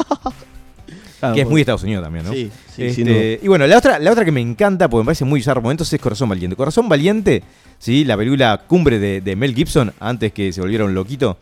Claro, 1.25 1.35
que 1.35 1.41
es 1.43 1.49
muy 1.49 1.61
Estados 1.61 1.83
Unidos 1.83 2.05
también, 2.05 2.25
¿no? 2.25 2.33
Sí, 2.33 2.51
sí, 2.75 2.83
Este, 2.85 2.95
sin 2.95 3.07
duda. 3.07 3.23
y 3.43 3.49
bueno, 3.49 3.67
la 3.67 3.79
otra, 3.79 3.99
la 3.99 4.11
otra 4.13 4.25
que 4.25 4.33
me 4.33 4.41
encanta, 4.41 4.89
porque 4.89 5.03
me 5.03 5.07
parece 5.07 5.25
muy 5.25 5.41
bizarro 5.41 5.63
momentos, 5.63 5.93
es 5.93 6.01
Corazón 6.01 6.29
Valiente. 6.29 6.57
Corazón 6.57 6.89
Valiente, 6.89 7.43
¿sí? 7.79 8.05
la 8.05 8.17
película 8.17 8.63
cumbre 8.67 8.99
de, 8.99 9.21
de 9.21 9.37
Mel 9.37 9.55
Gibson, 9.55 9.93
antes 10.01 10.33
que 10.33 10.53
se 10.53 10.61
volviera 10.61 10.85
un 10.85 10.95
loquito 10.95 11.39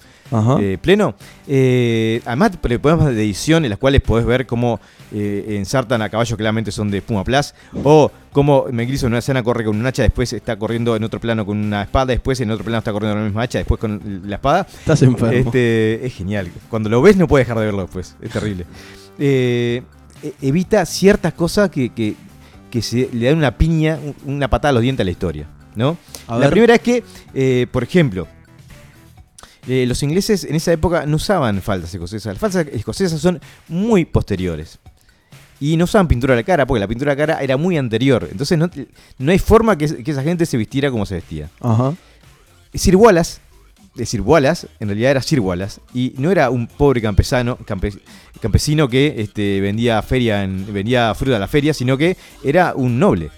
eh, 0.61 0.79
pleno. 0.81 1.14
Eh, 1.47 2.23
además, 2.25 2.53
programas 2.57 3.14
de 3.14 3.23
edición 3.23 3.64
en 3.64 3.71
las 3.71 3.79
cuales 3.79 4.01
podés 4.01 4.25
ver 4.25 4.47
cómo 4.47 4.81
eh, 5.12 5.57
ensartan 5.59 6.01
a 6.01 6.09
caballos 6.09 6.31
que 6.31 6.37
claramente 6.37 6.73
son 6.73 6.90
de 6.90 7.03
Puma 7.03 7.23
Plus, 7.25 7.53
o 7.85 8.11
cómo 8.33 8.66
Mel 8.71 8.87
Gibson 8.87 9.09
en 9.09 9.12
una 9.12 9.18
escena 9.18 9.42
corre 9.42 9.64
con 9.64 9.79
un 9.79 9.87
hacha, 9.87 10.03
después 10.03 10.33
está 10.33 10.57
corriendo 10.57 10.97
en 10.97 11.05
otro 11.05 11.21
plano 11.21 11.45
con 11.45 11.59
una 11.59 11.83
espada, 11.83 12.07
después 12.07 12.40
en 12.40 12.51
otro 12.51 12.64
plano 12.64 12.79
está 12.79 12.92
corriendo 12.92 13.14
con 13.14 13.23
la 13.23 13.29
misma 13.29 13.42
hacha, 13.42 13.59
después 13.59 13.79
con 13.79 14.23
la 14.25 14.37
espada. 14.37 14.66
Estás 14.73 15.03
enfermo. 15.03 15.33
Este, 15.33 16.07
es 16.07 16.14
genial. 16.14 16.51
Cuando 16.71 16.88
lo 16.88 17.03
ves 17.03 17.16
no 17.16 17.29
puedes 17.29 17.47
dejar 17.47 17.59
de 17.61 17.66
verlo 17.66 17.83
después. 17.83 18.16
Es 18.23 18.31
terrible. 18.31 18.64
Eh, 19.18 19.83
e- 20.22 20.35
evita 20.42 20.85
ciertas 20.87 21.33
cosas 21.35 21.70
que, 21.70 21.90
que- 21.90 22.14
que 22.70 22.81
se 22.83 23.09
le 23.12 23.27
dan 23.27 23.37
una 23.38 23.57
piña, 23.59 23.98
un- 24.03 24.35
una 24.35 24.48
patada 24.48 24.70
a 24.70 24.72
los 24.72 24.83
dientes 24.83 25.03
a 25.03 25.05
la 25.05 25.11
historia. 25.11 25.46
¿no? 25.75 25.96
A 26.27 26.35
la 26.35 26.38
ver. 26.40 26.51
primera 26.51 26.75
es 26.75 26.81
que, 26.83 27.03
eh, 27.35 27.66
por 27.72 27.83
ejemplo, 27.83 28.27
eh, 29.66 29.87
los 29.87 30.03
ingleses 30.03 30.44
en 30.44 30.55
esa 30.57 30.72
época 30.72 31.07
no 31.07 31.16
usaban 31.16 31.62
faldas 31.62 31.92
escocesas. 31.94 32.35
Las 32.35 32.38
faldas 32.38 32.66
escocesas 32.72 33.20
son 33.20 33.40
muy 33.68 34.05
posteriores. 34.05 34.79
Y 35.61 35.77
no 35.77 35.85
usaban 35.85 36.09
pintura 36.09 36.35
a 36.35 36.37
la 36.37 36.42
cara, 36.42 36.66
porque 36.66 36.81
la 36.81 36.88
pintura 36.88 37.12
a 37.12 37.14
la 37.14 37.27
cara 37.27 37.40
era 37.42 37.57
muy 37.57 37.79
anterior. 37.79 38.29
Entonces 38.31 38.59
no, 38.59 38.68
no 39.18 39.31
hay 39.33 39.38
forma 39.38 39.79
que, 39.79 40.03
que 40.03 40.11
esa 40.11 40.22
gente 40.22 40.44
se 40.44 40.57
vistiera 40.57 40.90
como 40.90 41.07
se 41.07 41.14
vestía. 41.14 41.48
Ajá. 41.61 41.94
Sir 42.75 42.96
Wallace, 42.96 43.38
de 43.94 44.07
Sir 44.07 44.20
Wallace, 44.22 44.67
en 44.81 44.88
realidad 44.88 45.10
era 45.12 45.23
Sir 45.23 45.40
Wallace, 45.40 45.81
y 45.92 46.14
no 46.17 46.31
era 46.31 46.48
un 46.50 46.67
pobre 46.67 47.02
campesano, 47.02 47.58
campe- 47.58 48.00
campesino 48.40 48.88
que 48.88 49.14
este, 49.19 49.60
vendía 49.60 50.00
feria 50.02 50.42
en, 50.44 50.73
vendía 50.73 51.14
fruta 51.14 51.37
a 51.37 51.38
la 51.38 51.48
feria, 51.48 51.75
sino 51.75 51.96
que 51.98 52.17
era 52.42 52.73
un 52.75 52.98
noble. 52.98 53.31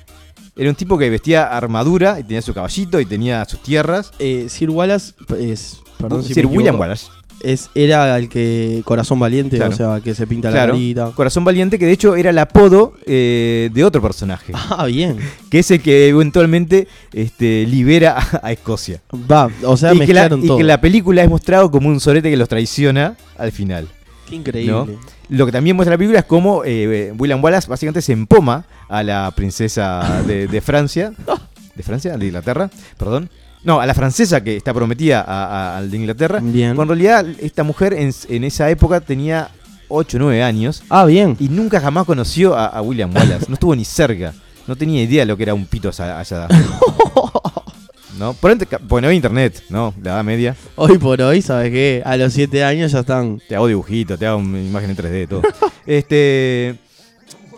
Era 0.56 0.70
un 0.70 0.76
tipo 0.76 0.96
que 0.96 1.10
vestía 1.10 1.46
armadura 1.56 2.20
y 2.20 2.22
tenía 2.22 2.40
su 2.40 2.54
caballito 2.54 3.00
y 3.00 3.06
tenía 3.06 3.44
sus 3.44 3.60
tierras. 3.60 4.12
Eh, 4.20 4.46
Sir 4.48 4.70
Wallace 4.70 5.12
es. 5.40 5.80
Perdón 5.98 6.22
si 6.22 6.32
Sir 6.34 6.46
me 6.48 6.56
William 6.56 6.78
Wallace. 6.78 7.06
Es, 7.40 7.70
era 7.74 8.16
el 8.18 8.28
que. 8.28 8.82
Corazón 8.84 9.18
valiente, 9.20 9.56
Claro. 9.56 9.72
o 9.72 9.76
sea, 9.76 10.00
que 10.02 10.14
se 10.14 10.26
pinta 10.26 10.50
Claro, 10.50 10.72
la 10.72 10.78
carita. 10.78 11.12
Corazón 11.14 11.44
Valiente, 11.44 11.78
que 11.78 11.84
de 11.86 11.92
hecho 11.92 12.16
era 12.16 12.30
el 12.30 12.38
apodo 12.38 12.94
eh, 13.06 13.68
de 13.72 13.84
otro 13.84 14.00
personaje, 14.00 14.52
Ah, 14.70 14.86
bien. 14.86 15.18
que 15.50 15.58
es 15.58 15.70
el 15.70 15.80
que 15.82 16.08
eventualmente 16.08 16.88
este, 17.12 17.66
libera 17.66 18.16
a, 18.18 18.40
a 18.46 18.52
Escocia. 18.52 19.00
Va, 19.30 19.50
o 19.64 19.76
sea, 19.76 19.92
y, 19.94 19.98
que 20.00 20.14
la, 20.14 20.22
mezclaron 20.22 20.44
y 20.44 20.46
todo. 20.46 20.56
que 20.58 20.64
la 20.64 20.80
película 20.80 21.22
es 21.22 21.28
mostrado 21.28 21.70
como 21.70 21.88
un 21.88 22.00
sorete 22.00 22.30
que 22.30 22.36
los 22.36 22.48
traiciona 22.48 23.16
al 23.36 23.52
final. 23.52 23.88
Qué 24.28 24.36
increíble. 24.36 24.72
¿no? 24.72 24.88
lo 25.28 25.46
que 25.46 25.52
también 25.52 25.74
muestra 25.76 25.92
la 25.94 25.98
película 25.98 26.20
es 26.20 26.24
cómo 26.26 26.62
eh, 26.64 27.12
William 27.18 27.42
Wallace 27.44 27.68
básicamente 27.68 28.00
se 28.02 28.12
empoma 28.12 28.64
a 28.88 29.02
la 29.02 29.30
princesa 29.36 30.22
de, 30.26 30.46
de 30.46 30.60
Francia. 30.62 31.12
¿De 31.74 31.82
Francia? 31.82 32.16
¿De 32.16 32.26
Inglaterra? 32.26 32.70
Perdón. 32.96 33.28
No, 33.64 33.80
a 33.80 33.86
la 33.86 33.94
francesa 33.94 34.42
que 34.44 34.56
está 34.56 34.72
prometida 34.74 35.20
a- 35.26 35.46
a- 35.74 35.78
al 35.78 35.90
de 35.90 35.96
Inglaterra. 35.96 36.38
Bien. 36.42 36.74
Cuando 36.76 36.92
en 36.94 37.00
realidad 37.00 37.26
esta 37.40 37.62
mujer 37.64 37.94
en, 37.94 38.12
en 38.28 38.44
esa 38.44 38.68
época 38.70 39.00
tenía 39.00 39.48
8 39.88 40.16
o 40.16 40.20
9 40.20 40.42
años 40.42 40.82
Ah, 40.90 41.04
bien. 41.06 41.36
y 41.40 41.48
nunca 41.48 41.80
jamás 41.80 42.04
conoció 42.04 42.54
a, 42.54 42.66
a 42.66 42.82
William 42.82 43.14
Wallace. 43.14 43.46
No 43.48 43.54
estuvo 43.54 43.74
ni 43.74 43.84
cerca. 43.84 44.34
No 44.66 44.76
tenía 44.76 45.02
idea 45.02 45.20
de 45.22 45.26
lo 45.26 45.36
que 45.36 45.42
era 45.44 45.54
un 45.54 45.66
pito 45.66 45.88
a 45.88 45.90
esa 45.90 46.18
a 46.18 46.22
esa 46.22 46.36
edad. 46.36 46.48
¿No? 48.18 48.32
Por 48.34 48.52
ente- 48.52 48.66
porque 48.88 49.00
no 49.02 49.08
había 49.08 49.16
internet, 49.16 49.64
¿no? 49.70 49.92
La 50.02 50.12
edad 50.12 50.24
media. 50.24 50.54
Hoy 50.76 50.98
por 50.98 51.20
hoy, 51.20 51.42
¿sabes 51.42 51.70
qué? 51.72 52.00
A 52.04 52.16
los 52.16 52.32
7 52.32 52.62
años 52.64 52.92
ya 52.92 53.00
están. 53.00 53.40
Te 53.48 53.56
hago 53.56 53.66
dibujitos, 53.66 54.18
te 54.18 54.26
hago 54.26 54.38
una 54.38 54.60
imagen 54.60 54.90
en 54.90 54.96
3D, 54.96 55.28
todo. 55.28 55.42
este. 55.86 56.76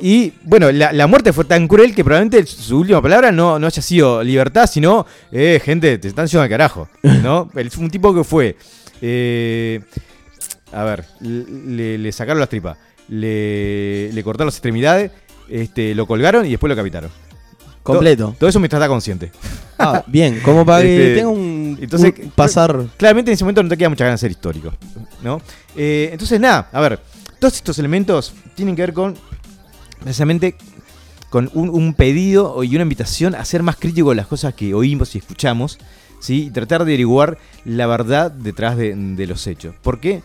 Y 0.01 0.33
bueno, 0.43 0.71
la, 0.73 0.93
la 0.93 1.07
muerte 1.07 1.33
fue 1.33 1.45
tan 1.45 1.67
cruel 1.69 1.95
que 1.95 2.05
probablemente 2.05 2.45
su 2.47 2.79
última 2.79 3.01
palabra 3.01 3.33
no, 3.33 3.59
no 3.59 3.67
haya 3.67 3.83
sido 3.83 4.23
libertad, 4.23 4.67
sino, 4.71 5.07
eh, 5.33 5.61
gente, 5.65 5.99
te 5.99 6.09
están 6.09 6.27
yendo 6.27 6.43
al 6.43 6.49
carajo. 6.49 6.89
¿No? 7.23 7.51
Él 7.57 7.71
fue 7.71 7.85
un 7.85 7.91
tipo 7.91 8.15
que 8.15 8.25
fue. 8.25 8.57
eh, 9.01 9.81
a 10.73 10.85
ver, 10.85 11.05
le, 11.21 11.97
le 11.97 12.13
sacaron 12.13 12.41
las 12.41 12.49
tripas, 12.49 12.77
le, 13.09 14.13
le 14.13 14.25
cortaron 14.25 14.49
las 14.49 14.57
extremidades, 14.57 15.11
este, 15.49 15.95
lo 15.95 16.07
colgaron 16.07 16.45
y 16.45 16.51
después 16.51 16.69
lo 16.69 16.77
capitaron. 16.77 17.11
Completo. 17.83 18.25
Todo, 18.25 18.35
todo 18.41 18.49
eso 18.51 18.59
mientras 18.59 18.81
está 18.81 18.89
consciente. 18.89 19.31
Ah, 19.79 20.03
bien, 20.09 20.41
como 20.41 20.67
para 20.67 20.83
que 20.83 20.97
Este, 20.97 21.15
tenga 21.21 21.29
un, 21.29 21.79
entonces, 21.81 22.13
un 22.21 22.31
pasar. 22.31 22.85
Claramente 22.97 23.31
en 23.31 23.35
ese 23.35 23.45
momento 23.45 23.63
no 23.63 23.69
te 23.69 23.77
queda 23.77 23.89
mucha 23.89 24.05
ganas 24.05 24.21
de 24.21 24.25
ser 24.25 24.33
histórico, 24.33 24.73
¿no? 25.23 25.41
Eh, 25.77 26.09
entonces, 26.11 26.41
nada, 26.41 26.69
a 26.73 26.81
ver, 26.81 26.99
todos 27.39 27.55
estos 27.55 27.79
elementos 27.79 28.35
tienen 28.57 28.75
que 28.75 28.83
ver 28.83 28.93
con, 28.93 29.15
precisamente, 30.07 30.55
con 31.31 31.51
un, 31.53 31.93
pedido 31.93 32.63
y 32.63 32.77
una 32.77 32.83
invitación 32.83 33.35
a 33.35 33.45
ser 33.45 33.65
más 33.65 33.75
crítico 33.75 34.11
de 34.11 34.15
las 34.15 34.29
cosas 34.29 34.55
que 34.55 34.73
oímos 34.73 35.17
y 35.17 35.19
escuchamos, 35.19 35.81
¿sí? 36.21 36.45
Y 36.45 36.51
tratar 36.51 36.85
de 36.85 36.93
averiguar 36.93 37.39
la 37.65 37.89
verdad 37.89 38.31
detrás 38.31 38.77
de, 38.77 39.27
los 39.27 39.45
hechos. 39.49 39.75
¿Por 39.83 39.99
qué? 39.99 40.23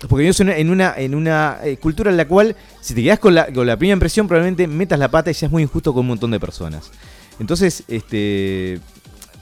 Porque 0.00 0.16
vivimos 0.16 0.40
en 0.40 0.48
una, 0.48 0.58
en 0.58 0.68
una, 0.70 0.94
en 0.98 1.14
una, 1.14 1.58
eh, 1.64 1.78
cultura 1.78 2.10
en 2.10 2.18
la 2.18 2.28
cual, 2.28 2.56
si 2.82 2.92
te 2.92 3.02
quedas 3.02 3.18
con 3.18 3.34
la, 3.34 3.50
con 3.50 3.66
la 3.66 3.78
primera 3.78 3.94
impresión, 3.94 4.28
probablemente 4.28 4.66
metas 4.66 4.98
la 4.98 5.10
pata 5.10 5.30
y 5.30 5.34
seas 5.34 5.50
muy 5.50 5.62
injusto 5.62 5.94
con 5.94 6.02
un 6.02 6.08
montón 6.08 6.30
de 6.30 6.38
personas. 6.38 6.90
Entonces, 7.40 7.84
este, 7.88 8.80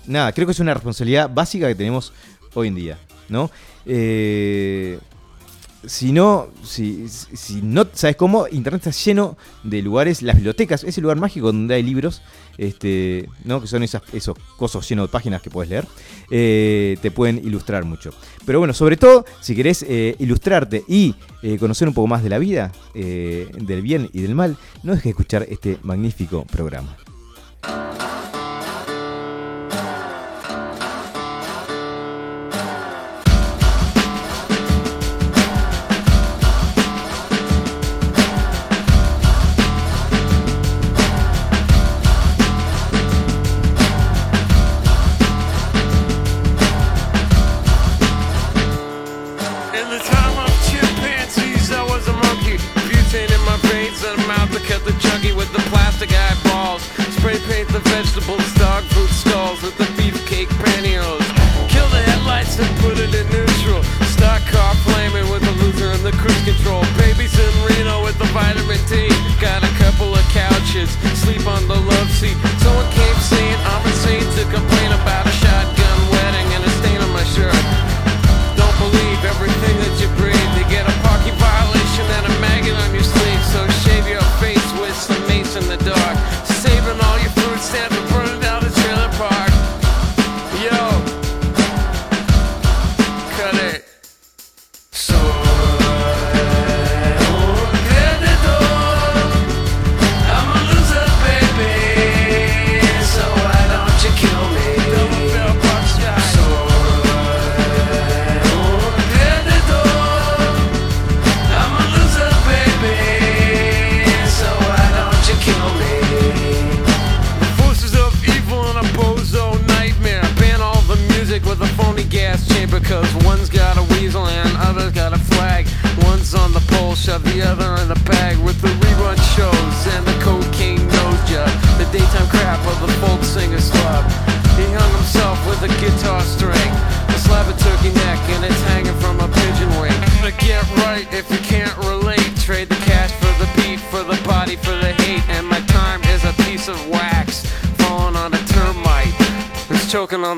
nada, 0.06 0.30
creo 0.30 0.46
que 0.46 0.52
es 0.52 0.60
una 0.60 0.74
responsabilidad 0.74 1.28
básica 1.34 1.66
que 1.66 1.74
tenemos 1.74 2.12
hoy 2.54 2.68
en 2.68 2.76
día, 2.76 2.98
¿no? 3.28 3.50
Eh, 3.86 5.00
si 5.86 6.12
no, 6.12 6.48
si, 6.62 7.06
no 7.62 7.86
sabes 7.92 8.16
cómo, 8.16 8.46
Internet 8.50 8.86
está 8.86 9.04
lleno 9.04 9.36
de 9.62 9.82
lugares, 9.82 10.22
las 10.22 10.36
bibliotecas, 10.36 10.84
ese 10.84 11.00
lugar 11.00 11.18
mágico 11.18 11.46
donde 11.46 11.74
hay 11.74 11.82
libros, 11.82 12.22
este, 12.58 13.28
¿no? 13.44 13.60
que 13.60 13.66
son 13.66 13.82
esas, 13.82 14.02
esos 14.12 14.36
cosos 14.56 14.88
llenos 14.88 15.08
de 15.08 15.12
páginas 15.12 15.42
que 15.42 15.50
puedes 15.50 15.70
leer, 15.70 15.86
eh, 16.30 16.96
te 17.02 17.10
pueden 17.10 17.38
ilustrar 17.38 17.84
mucho. 17.84 18.10
Pero 18.44 18.58
bueno, 18.58 18.74
sobre 18.74 18.96
todo, 18.96 19.24
si 19.40 19.54
querés 19.54 19.84
eh, 19.88 20.16
ilustrarte 20.18 20.84
y 20.88 21.14
eh, 21.42 21.58
conocer 21.58 21.88
un 21.88 21.94
poco 21.94 22.06
más 22.06 22.22
de 22.22 22.28
la 22.28 22.38
vida, 22.38 22.72
del 22.94 23.82
bien 23.82 24.08
y 24.12 24.22
del 24.22 24.34
mal, 24.34 24.56
no 24.82 24.92
dejes 24.92 25.04
de 25.04 25.10
escuchar 25.10 25.46
este 25.48 25.78
magnífico 25.82 26.44
programa. 26.44 26.96
Vegetables, 58.04 58.54
dog 58.54 58.82
food 58.84 59.08
stalls 59.08 59.62
with 59.62 59.76
the 59.78 59.93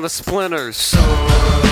the 0.07 0.13
splinters. 0.13 1.66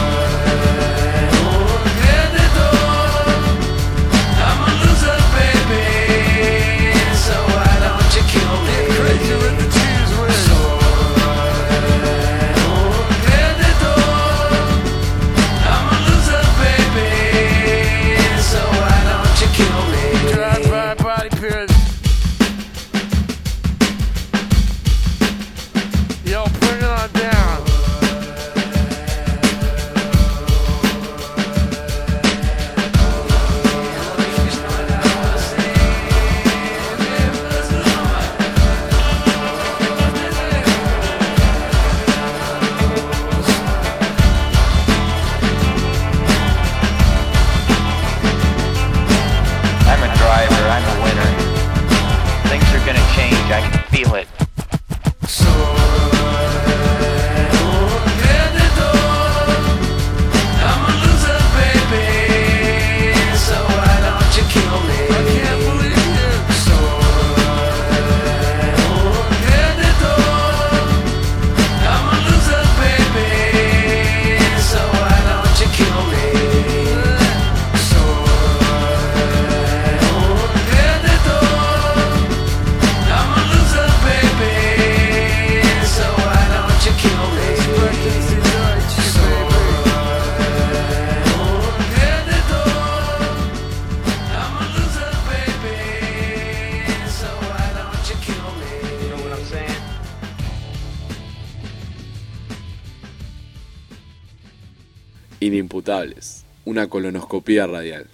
Una 106.65 106.87
colonoscopía 106.87 107.67
radial. 107.67 108.07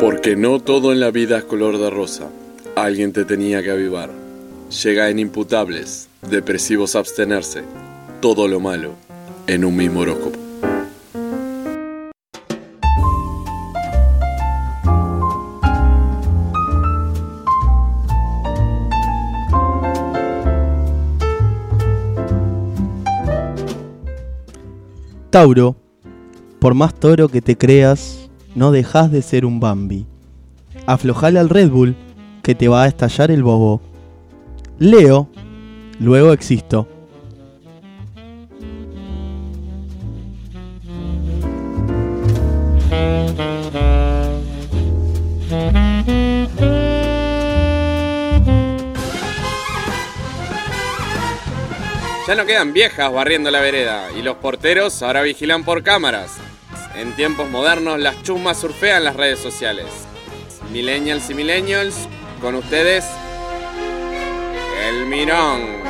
Porque 0.00 0.36
no 0.36 0.60
todo 0.60 0.92
en 0.92 1.00
la 1.00 1.10
vida 1.10 1.38
es 1.38 1.44
color 1.44 1.78
de 1.78 1.90
rosa. 1.90 2.30
Alguien 2.76 3.12
te 3.12 3.24
tenía 3.24 3.62
que 3.62 3.70
avivar. 3.70 4.10
Llega 4.82 5.10
en 5.10 5.18
imputables, 5.18 6.08
depresivos 6.22 6.96
abstenerse, 6.96 7.62
todo 8.20 8.48
lo 8.48 8.60
malo 8.60 8.94
en 9.46 9.64
un 9.64 9.76
mismo 9.76 10.00
horóscopo. 10.00 10.41
Tauro, 25.32 25.76
por 26.60 26.74
más 26.74 26.92
toro 26.92 27.26
que 27.30 27.40
te 27.40 27.56
creas, 27.56 28.28
no 28.54 28.70
dejas 28.70 29.10
de 29.10 29.22
ser 29.22 29.46
un 29.46 29.60
Bambi. 29.60 30.04
Aflojale 30.84 31.38
al 31.38 31.48
Red 31.48 31.70
Bull, 31.70 31.96
que 32.42 32.54
te 32.54 32.68
va 32.68 32.82
a 32.82 32.86
estallar 32.86 33.30
el 33.30 33.42
bobo. 33.42 33.80
Leo, 34.78 35.30
luego 35.98 36.34
existo. 36.34 36.86
Quedan 52.52 52.74
viejas 52.74 53.10
barriendo 53.10 53.50
la 53.50 53.60
vereda 53.60 54.10
y 54.14 54.20
los 54.20 54.36
porteros 54.36 55.02
ahora 55.02 55.22
vigilan 55.22 55.64
por 55.64 55.82
cámaras. 55.82 56.32
En 56.94 57.16
tiempos 57.16 57.48
modernos 57.48 57.98
las 57.98 58.22
chumas 58.22 58.58
surfean 58.60 59.04
las 59.04 59.16
redes 59.16 59.38
sociales. 59.38 59.86
Millennials 60.70 61.30
y 61.30 61.34
millennials, 61.34 61.94
con 62.42 62.54
ustedes, 62.54 63.06
el 64.86 65.06
Mirón. 65.06 65.80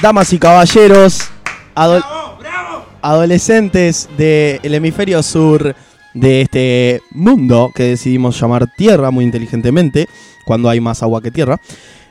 Damas 0.00 0.32
y 0.32 0.38
caballeros, 0.38 1.28
ado- 1.74 2.15
adolescentes 3.02 4.08
del 4.16 4.74
hemisferio 4.74 5.22
sur 5.22 5.74
de 6.14 6.40
este 6.42 7.02
mundo 7.10 7.72
que 7.74 7.84
decidimos 7.84 8.40
llamar 8.40 8.72
Tierra 8.76 9.10
muy 9.10 9.24
inteligentemente, 9.24 10.08
cuando 10.44 10.68
hay 10.68 10.80
más 10.80 11.02
agua 11.02 11.20
que 11.20 11.30
tierra. 11.30 11.60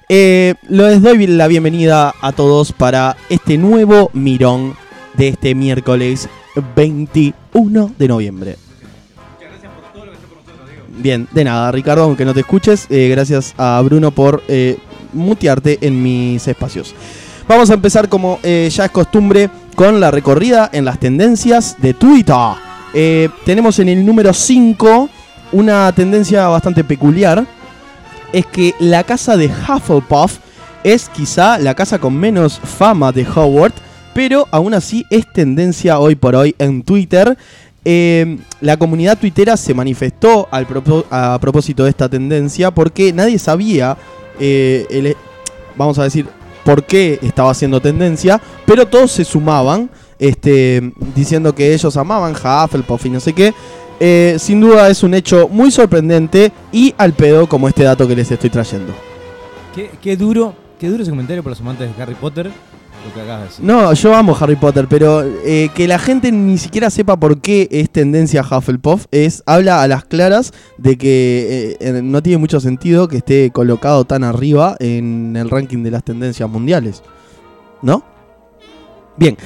Eh, 0.10 0.54
les 0.70 1.02
doy 1.02 1.26
la 1.28 1.48
bienvenida 1.48 2.14
a 2.22 2.32
todos 2.32 2.72
para 2.72 3.18
este 3.30 3.58
nuevo 3.58 4.12
mirón 4.14 4.76
de 5.18 5.30
este 5.30 5.56
miércoles 5.56 6.30
21 6.76 7.96
de 7.98 8.08
noviembre. 8.08 8.56
Bien, 10.98 11.28
de 11.32 11.44
nada, 11.44 11.72
Ricardo, 11.72 12.04
aunque 12.04 12.26
no 12.26 12.34
te 12.34 12.40
escuches, 12.40 12.88
eh, 12.90 13.10
gracias 13.10 13.54
a 13.58 13.82
Bruno 13.84 14.12
por 14.12 14.44
eh, 14.48 14.78
mutearte 15.14 15.80
en 15.82 16.02
mis 16.02 16.48
espacios. 16.48 16.96
Vamos 17.48 17.70
a 17.70 17.74
empezar 17.74 18.10
como 18.10 18.40
eh, 18.44 18.70
ya 18.72 18.86
es 18.86 18.92
costumbre 18.92 19.50
con 19.76 20.00
la 20.00 20.12
recorrida 20.12 20.70
en 20.74 20.86
las 20.86 21.00
tendencias 21.00 21.76
de 21.80 21.94
Twitter. 21.94 22.36
Eh, 22.94 23.30
tenemos 23.46 23.78
en 23.80 23.90
el 23.90 24.06
número 24.06 24.34
5 24.34 25.10
una 25.52 25.92
tendencia 25.92 26.48
bastante 26.48 26.84
peculiar. 26.84 27.46
Es 28.34 28.46
que 28.46 28.74
la 28.80 29.04
casa 29.04 29.38
de 29.38 29.48
Hufflepuff 29.48 30.38
es 30.84 31.10
quizá 31.10 31.58
la 31.58 31.74
casa 31.74 32.00
con 32.00 32.16
menos 32.16 32.60
fama 32.60 33.12
de 33.12 33.26
Howard, 33.28 33.74
pero 34.14 34.48
aún 34.52 34.74
así 34.74 35.06
es 35.10 35.32
tendencia 35.32 36.00
hoy 36.00 36.16
por 36.16 36.36
hoy 36.36 36.56
en 36.58 36.84
Twitter. 36.84 37.38
Eh, 37.84 38.38
la 38.62 38.78
comunidad 38.78 39.18
tuitera 39.18 39.58
se 39.58 39.74
manifestó 39.74 40.48
al 40.52 40.66
a 41.12 41.38
propósito 41.40 41.84
de 41.84 41.90
esta 41.92 42.10
tendencia 42.10 42.72
porque 42.72 43.14
nadie 43.14 43.38
sabía, 43.38 43.96
eh, 44.40 44.86
el- 44.90 45.16
vamos 45.76 46.00
a 46.00 46.04
decir, 46.04 46.26
por 46.66 46.84
qué 46.84 47.20
estaba 47.22 47.52
haciendo 47.52 47.80
tendencia, 47.80 48.42
pero 48.66 48.88
todos 48.88 49.12
se 49.12 49.24
sumaban 49.24 49.90
este, 50.20 50.92
diciendo 51.16 51.54
que 51.54 51.74
ellos 51.74 51.96
amaban 51.96 52.34
Hufflepuff 52.34 53.06
y 53.06 53.10
no 53.12 53.20
sé 53.22 53.32
qué. 53.32 53.54
Eh, 54.00 54.36
sin 54.40 54.60
duda 54.60 54.90
es 54.90 55.04
un 55.04 55.14
hecho 55.14 55.48
muy 55.48 55.72
sorprendente 55.72 56.52
y 56.74 56.94
al 56.98 57.14
pedo 57.14 57.48
como 57.48 57.70
este 57.70 57.84
dato 57.84 58.06
que 58.08 58.16
les 58.16 58.30
estoy 58.30 58.50
trayendo. 58.50 58.94
Qué, 59.74 59.92
qué 60.02 60.18
duro, 60.18 60.54
qué 60.80 60.90
duro 60.90 61.04
ese 61.04 61.12
comentario 61.12 61.44
para 61.44 61.52
los 61.52 61.62
amantes 61.62 61.96
de 61.96 62.02
Harry 62.02 62.16
Potter, 62.16 62.52
No, 63.62 63.94
yo 63.94 64.16
amo 64.16 64.36
Harry 64.40 64.56
Potter, 64.56 64.88
pero 64.90 65.24
eh, 65.46 65.70
que 65.76 65.88
la 65.88 66.00
gente 66.00 66.32
ni 66.32 66.58
siquiera 66.58 66.90
sepa 66.90 67.18
por 67.20 67.40
qué 67.42 67.68
es 67.72 67.90
tendencia 67.90 68.42
Hufflepuff 68.42 69.06
es 69.12 69.44
habla 69.46 69.82
a 69.82 69.88
las 69.88 70.06
claras 70.06 70.54
de 70.78 70.98
que 70.98 71.78
eh, 71.80 72.02
no 72.04 72.22
tiene 72.24 72.38
mucho 72.38 72.60
sentido 72.60 73.08
que 73.08 73.18
esté 73.18 73.52
colocado 73.52 74.06
tan 74.06 74.24
arriba 74.24 74.76
en 74.80 75.36
el 75.36 75.50
ranking 75.50 75.84
de 75.84 75.92
las 75.92 76.04
tendencias 76.04 76.50
mundiales. 76.50 77.04
¿No? 77.82 78.04
Bien. 79.18 79.38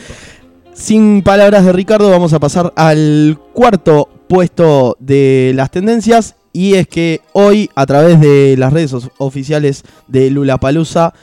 Sin 0.74 1.22
palabras 1.24 1.66
de 1.66 1.74
Ricardo, 1.74 2.10
vamos 2.10 2.32
a 2.34 2.40
pasar 2.40 2.72
al 2.76 3.38
cuarto 3.54 4.08
puesto 4.30 4.96
de 5.00 5.52
las 5.56 5.72
tendencias. 5.72 6.36
Y 6.54 6.76
es 6.76 6.88
que 6.88 7.22
hoy, 7.34 7.70
a 7.76 7.86
través 7.86 8.20
de 8.20 8.56
las 8.58 8.74
redes 8.74 8.94
of- 8.94 9.10
oficiales 9.18 9.84
de 10.08 10.32
Lulapalooza, 10.32 11.14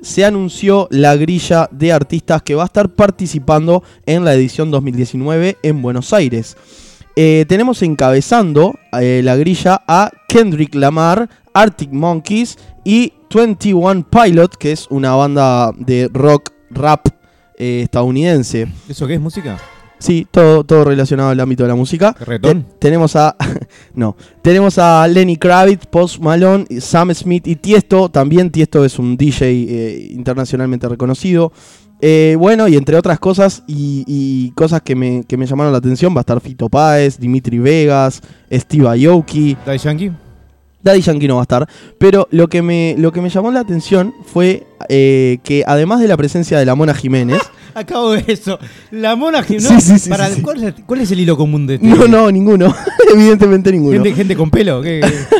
se 0.00 0.24
anunció 0.24 0.88
la 0.90 1.16
grilla 1.16 1.68
de 1.72 1.92
artistas 1.92 2.42
que 2.42 2.54
va 2.54 2.62
a 2.62 2.66
estar 2.66 2.88
participando 2.90 3.82
en 4.04 4.24
la 4.24 4.34
edición 4.34 4.70
2019 4.70 5.58
en 5.62 5.82
Buenos 5.82 6.12
Aires. 6.12 6.56
Eh, 7.16 7.46
tenemos 7.48 7.82
encabezando 7.82 8.74
eh, 9.00 9.22
la 9.24 9.36
grilla 9.36 9.82
a 9.88 10.10
Kendrick 10.28 10.74
Lamar, 10.74 11.30
Arctic 11.54 11.90
Monkeys 11.90 12.58
y 12.84 13.14
21 13.34 14.06
Pilot, 14.10 14.56
que 14.56 14.72
es 14.72 14.86
una 14.90 15.14
banda 15.14 15.72
de 15.78 16.10
rock 16.12 16.50
rap 16.70 17.08
eh, 17.56 17.80
estadounidense. 17.84 18.68
¿Eso 18.88 19.06
qué 19.06 19.14
es 19.14 19.20
música? 19.20 19.58
Sí, 19.98 20.26
todo, 20.30 20.62
todo 20.64 20.84
relacionado 20.84 21.30
al 21.30 21.40
ámbito 21.40 21.62
de 21.64 21.68
la 21.70 21.74
música. 21.74 22.14
Te- 22.62 22.64
tenemos 22.78 23.16
a. 23.16 23.34
no. 23.94 24.16
Tenemos 24.42 24.78
a 24.78 25.06
Lenny 25.08 25.36
Kravitz, 25.36 25.86
Post 25.86 26.20
Malone, 26.20 26.66
Sam 26.80 27.14
Smith 27.14 27.46
y 27.46 27.56
Tiesto. 27.56 28.08
También 28.10 28.50
Tiesto 28.50 28.84
es 28.84 28.98
un 28.98 29.16
DJ 29.16 29.46
eh, 29.48 30.08
internacionalmente 30.12 30.88
reconocido. 30.88 31.52
Eh, 32.02 32.36
bueno, 32.38 32.68
y 32.68 32.76
entre 32.76 32.94
otras 32.96 33.18
cosas, 33.18 33.62
y, 33.66 34.04
y 34.06 34.50
cosas 34.50 34.82
que 34.82 34.94
me, 34.94 35.24
que 35.26 35.38
me 35.38 35.46
llamaron 35.46 35.72
la 35.72 35.78
atención, 35.78 36.14
va 36.14 36.18
a 36.18 36.20
estar 36.20 36.38
Fito 36.42 36.68
Páez, 36.68 37.18
Dimitri 37.18 37.58
Vegas, 37.58 38.20
Steve 38.52 38.86
Aoki. 39.08 39.56
¿Daddy 39.64 39.78
Yankee? 39.78 40.12
Daddy 40.86 41.02
Yankee 41.02 41.28
no 41.28 41.34
va 41.36 41.42
a 41.42 41.44
estar. 41.44 41.68
Pero 41.98 42.28
lo 42.30 42.48
que 42.48 42.62
me, 42.62 42.94
lo 42.98 43.12
que 43.12 43.20
me 43.20 43.28
llamó 43.28 43.50
la 43.50 43.60
atención 43.60 44.14
fue 44.24 44.66
eh, 44.88 45.38
que 45.42 45.64
además 45.66 46.00
de 46.00 46.08
la 46.08 46.16
presencia 46.16 46.58
de 46.58 46.64
la 46.64 46.74
Mona 46.74 46.94
Jiménez. 46.94 47.40
Acabo 47.74 48.12
de 48.12 48.24
eso. 48.28 48.58
La 48.90 49.16
mona 49.16 49.42
que 49.46 49.58
no. 49.58 49.68
Sí, 49.68 49.80
sí, 49.82 49.98
sí, 49.98 50.08
para- 50.08 50.28
sí, 50.28 50.36
sí. 50.36 50.42
¿cuál, 50.42 50.56
es 50.58 50.62
el, 50.64 50.84
cuál 50.86 51.00
es 51.02 51.10
el 51.10 51.20
hilo 51.20 51.36
común 51.36 51.66
de 51.66 51.74
este? 51.74 51.86
no, 51.86 52.08
no, 52.08 52.30
ninguno. 52.30 52.74
Evidentemente 53.14 53.70
ninguno. 53.70 53.92
Gente, 54.02 54.14
gente 54.14 54.34
con 54.36 54.50
pelo. 54.50 54.80
¿qué- 54.80 55.00
qué? 55.02 55.36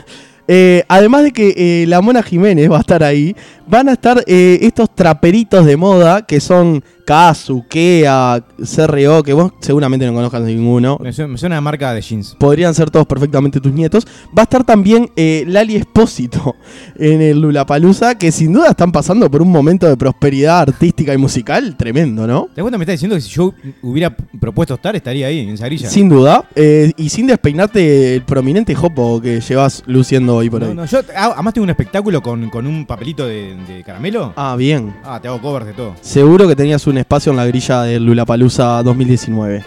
Eh, 0.49 0.85
además 0.87 1.25
de 1.25 1.33
que 1.33 1.55
eh, 1.57 1.87
la 1.89 2.01
Mona 2.01 2.23
Jiménez 2.23 2.71
va 2.71 2.77
a 2.77 2.81
estar 2.81 3.03
ahí, 3.03 3.35
van 3.67 3.89
a 3.89 3.95
estar 3.95 4.23
eh, 4.29 4.59
estos 4.63 4.95
traperitos 4.95 5.65
de 5.67 5.77
moda 5.77 6.25
que 6.27 6.39
son 6.41 6.85
Kazu, 7.07 7.65
Kea, 7.69 8.45
CRO, 8.75 9.23
que 9.23 9.33
vos 9.33 9.53
seguramente 9.61 10.05
no 10.07 10.13
conozcas 10.13 10.43
ninguno. 10.43 10.99
Me 11.01 11.13
suena, 11.13 11.29
me 11.33 11.39
suena 11.39 11.57
a 11.57 11.61
marca 11.61 11.95
de 11.95 12.01
jeans. 12.03 12.35
Podrían 12.39 12.75
ser 12.75 12.91
todos 12.91 13.07
perfectamente 13.07 13.61
tus 13.61 13.73
nietos. 13.73 14.05
Va 14.37 14.43
a 14.43 14.45
estar 14.45 14.65
también 14.65 15.09
eh, 15.15 15.45
Lali 15.47 15.77
Espósito 15.77 16.57
en 16.97 17.23
el 17.23 17.41
Lulapalooza, 17.41 18.17
que 18.17 18.33
sin 18.33 18.53
duda 18.53 18.71
están 18.71 18.91
pasando 18.91 19.31
por 19.31 19.41
un 19.41 19.51
momento 19.53 19.87
de 19.89 19.97
prosperidad 19.97 20.59
artística 20.63 21.15
y 21.15 21.17
musical 21.17 21.77
tremendo, 21.77 22.27
¿no? 22.27 22.49
¿Te 22.53 22.61
cuenta? 22.61 22.77
Me 22.77 22.83
está 22.83 22.93
diciendo 22.93 23.15
que 23.15 23.23
si 23.23 23.31
yo 23.31 23.55
hubiera 23.83 24.15
propuesto 24.41 24.75
estar, 24.75 24.97
estaría 24.97 25.29
ahí, 25.29 25.39
en 25.39 25.51
esa 25.51 25.67
grilla. 25.67 25.89
Sin 25.89 26.09
duda. 26.09 26.49
eh, 26.57 26.93
y 26.97 27.09
sin 27.09 27.29
despeinarte 27.29 28.17
el 28.17 28.23
prominente 28.23 28.75
jopo 28.75 29.21
que 29.21 29.41
llevas 29.41 29.85
luciendo 29.87 30.35
hoy 30.35 30.51
por 30.51 30.61
No, 30.63 30.69
ahí. 30.71 30.75
no, 30.75 30.85
yo 30.87 30.99
ah, 31.17 31.31
además 31.35 31.55
tengo 31.55 31.63
un 31.65 31.71
espectáculo 31.71 32.21
con, 32.21 32.51
con 32.51 32.67
un 32.67 32.85
papelito 32.85 33.27
de, 33.29 33.55
de 33.69 33.85
caramelo. 33.85 34.33
Ah, 34.37 34.57
bien. 34.59 34.93
Ah, 35.05 35.21
te 35.23 35.29
hago 35.29 35.41
covers 35.41 35.67
de 35.67 35.73
todo. 35.73 35.95
Seguro 36.01 36.49
que 36.49 36.57
tenías 36.57 36.85
un 36.89 36.96
espacio 36.99 37.31
en 37.33 37.37
la 37.37 37.47
grilla 37.47 37.83
del 37.83 38.05
Lulapalooza 38.05 38.83
2019. 38.83 39.65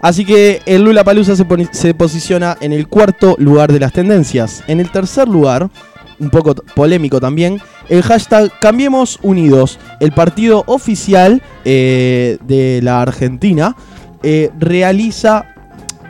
Así 0.00 0.24
que 0.24 0.62
el 0.66 0.84
se, 0.84 1.46
poni- 1.46 1.68
se 1.72 1.94
posiciona 1.94 2.56
en 2.60 2.72
el 2.72 2.86
cuarto 2.88 3.34
lugar 3.38 3.72
de 3.72 3.80
las 3.80 3.92
tendencias. 3.92 4.62
En 4.68 4.80
el 4.80 4.90
tercer 4.90 5.28
lugar, 5.28 5.68
un 6.20 6.30
poco 6.30 6.54
polémico 6.74 7.20
también, 7.20 7.60
el 7.88 8.02
hashtag 8.02 8.52
Cambiemos 8.60 9.18
Unidos, 9.22 9.78
el 10.00 10.12
partido 10.12 10.62
oficial 10.66 11.42
eh, 11.64 12.38
de 12.46 12.80
la 12.82 13.00
Argentina, 13.02 13.74
eh, 14.22 14.50
realiza 14.58 15.46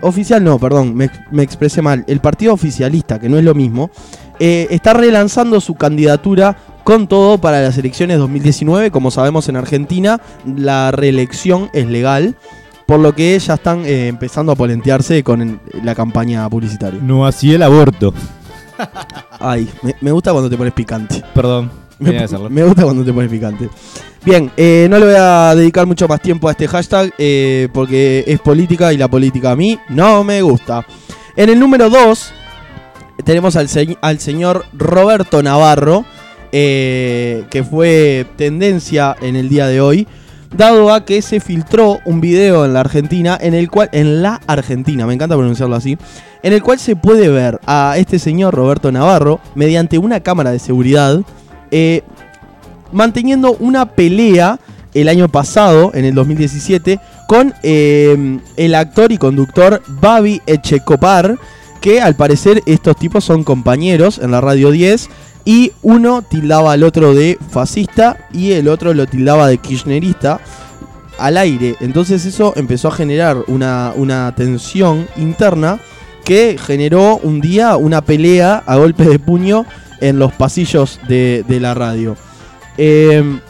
oficial 0.01 0.45
no, 0.45 0.59
perdón, 0.59 0.95
me, 0.95 1.11
me 1.31 1.43
expresé 1.43 1.83
mal. 1.83 2.05
El 2.07 2.21
partido 2.21 2.53
oficialista, 2.53 3.19
que 3.19 3.29
no 3.29 3.39
es 3.39 3.45
lo 3.45 3.55
mismo, 3.55 3.91
eh, 4.39 4.69
está 4.71 4.93
relanzando 4.93 5.61
su 5.61 5.75
candidatura 5.75 6.57
con 6.89 7.07
todo 7.07 7.37
para 7.37 7.61
las 7.61 7.77
elecciones 7.77 8.17
2019. 8.17 8.91
Como 8.91 9.11
sabemos 9.11 9.47
en 9.51 9.57
Argentina, 9.57 10.23
la 10.47 10.91
reelección 10.91 11.69
es 11.75 11.87
legal, 11.87 12.35
por 12.87 12.99
lo 12.99 13.15
que 13.15 13.39
ya 13.39 13.55
están 13.55 13.85
eh, 13.85 14.09
empezando 14.09 14.53
a 14.53 14.57
polentearse 14.57 15.23
con 15.23 15.61
la 15.85 15.95
campaña 15.95 16.49
publicitaria. 16.49 16.99
No 17.03 17.27
así 17.27 17.53
el 17.53 17.63
aborto. 17.63 18.15
Ay, 19.39 19.69
me, 19.83 19.97
me 20.01 20.13
gusta 20.13 20.33
cuando 20.33 20.49
te 20.49 20.57
pones 20.57 20.73
picante. 20.73 21.23
Perdón. 21.35 21.71
Me 22.49 22.65
gusta 22.65 22.85
cuando 22.85 23.05
te 23.05 23.13
pones 23.13 23.31
picante. 23.31 23.69
Bien, 24.25 24.51
eh, 24.57 24.87
no 24.89 24.99
le 24.99 25.05
voy 25.05 25.15
a 25.19 25.55
dedicar 25.55 25.87
mucho 25.87 26.09
más 26.09 26.23
tiempo 26.23 26.49
a 26.49 26.53
este 26.53 26.69
hashtag 26.69 27.13
eh, 27.19 27.69
porque 27.71 28.25
es 28.27 28.41
política 28.41 28.95
y 28.95 28.97
la 28.97 29.09
política 29.09 29.51
a 29.51 29.57
mí 29.57 29.79
no 29.91 30.25
me 30.25 30.41
gusta. 30.41 30.87
En 31.37 31.51
el 31.51 31.61
número 31.61 31.91
2 31.91 32.33
tenemos 33.27 33.57
al, 33.57 33.69
se- 33.69 33.99
al 34.01 34.21
señor 34.21 34.65
Roberto 34.73 35.43
Navarro, 35.43 36.07
eh, 36.53 37.45
que 37.51 37.65
fue 37.65 38.27
tendencia 38.37 39.17
en 39.21 39.37
el 39.37 39.49
día 39.49 39.67
de 39.67 39.81
hoy, 39.81 40.07
dado 40.57 40.93
a 40.93 41.05
que 41.05 41.23
se 41.23 41.41
filtró 41.41 41.99
un 42.05 42.21
video 42.21 42.65
en 42.65 42.73
la 42.73 42.81
Argentina, 42.81 43.39
en 43.41 43.55
el 43.55 43.71
cual, 43.71 43.89
en 43.93 44.23
la 44.23 44.41
Argentina, 44.47 45.07
me 45.07 45.15
encanta 45.15 45.37
pronunciarlo 45.37 45.77
así, 45.77 45.99
en 46.43 46.53
el 46.53 46.63
cual 46.63 46.79
se 46.79 46.97
puede 46.97 47.29
ver 47.29 47.61
a 47.67 47.95
este 47.99 48.19
señor 48.19 48.55
Roberto 48.55 48.91
Navarro 48.91 49.41
mediante 49.55 49.99
una 49.99 50.21
cámara 50.21 50.51
de 50.51 50.59
seguridad 50.59 51.21
eh, 51.71 52.03
manteniendo 52.93 53.57
una 53.61 53.87
pelea 53.87 54.59
el 54.95 55.09
año 55.09 55.29
pasado, 55.29 55.91
en 55.95 56.05
el 56.05 56.15
2017, 56.15 56.99
con 57.27 57.55
eh, 57.63 58.39
el 58.57 58.75
actor 58.75 59.13
y 59.13 59.19
conductor 59.19 59.83
Babi 60.01 60.41
Echecopar, 60.47 61.39
que 61.81 62.01
al 62.01 62.17
parecer 62.17 62.63
estos 62.67 62.97
tipos 62.97 63.25
son 63.25 63.45
compañeros 63.45 64.19
en 64.19 64.31
la 64.31 64.41
Radio 64.41 64.71
10, 64.71 65.09
y 65.49 65.73
uno 65.81 66.21
tildaba 66.21 66.73
al 66.73 66.83
otro 66.83 67.15
de 67.15 67.39
fascista 67.49 68.29
y 68.35 68.53
el 68.53 68.69
otro 68.69 68.93
lo 68.93 69.07
tildaba 69.07 69.49
de 69.49 69.57
kirchnerista 69.57 70.41
al 71.19 71.39
aire. 71.39 71.75
Entonces 71.81 72.27
eso 72.27 72.53
empezó 72.55 72.89
a 72.89 72.91
generar 72.91 73.45
una, 73.47 73.95
una 73.97 74.35
tensión 74.35 75.09
interna 75.17 75.81
que 76.23 76.59
generó 76.63 77.17
un 77.23 77.41
día 77.41 77.79
una 77.79 78.03
pelea 78.03 78.63
a 78.67 78.77
golpe 78.77 79.05
de 79.05 79.19
puño 79.19 79.65
en 80.03 80.19
los 80.19 80.35
pasillos 80.35 81.01
de, 81.09 81.43
de 81.49 81.61
la 81.61 81.73
radio. 81.73 82.15
Eh, 82.77 83.41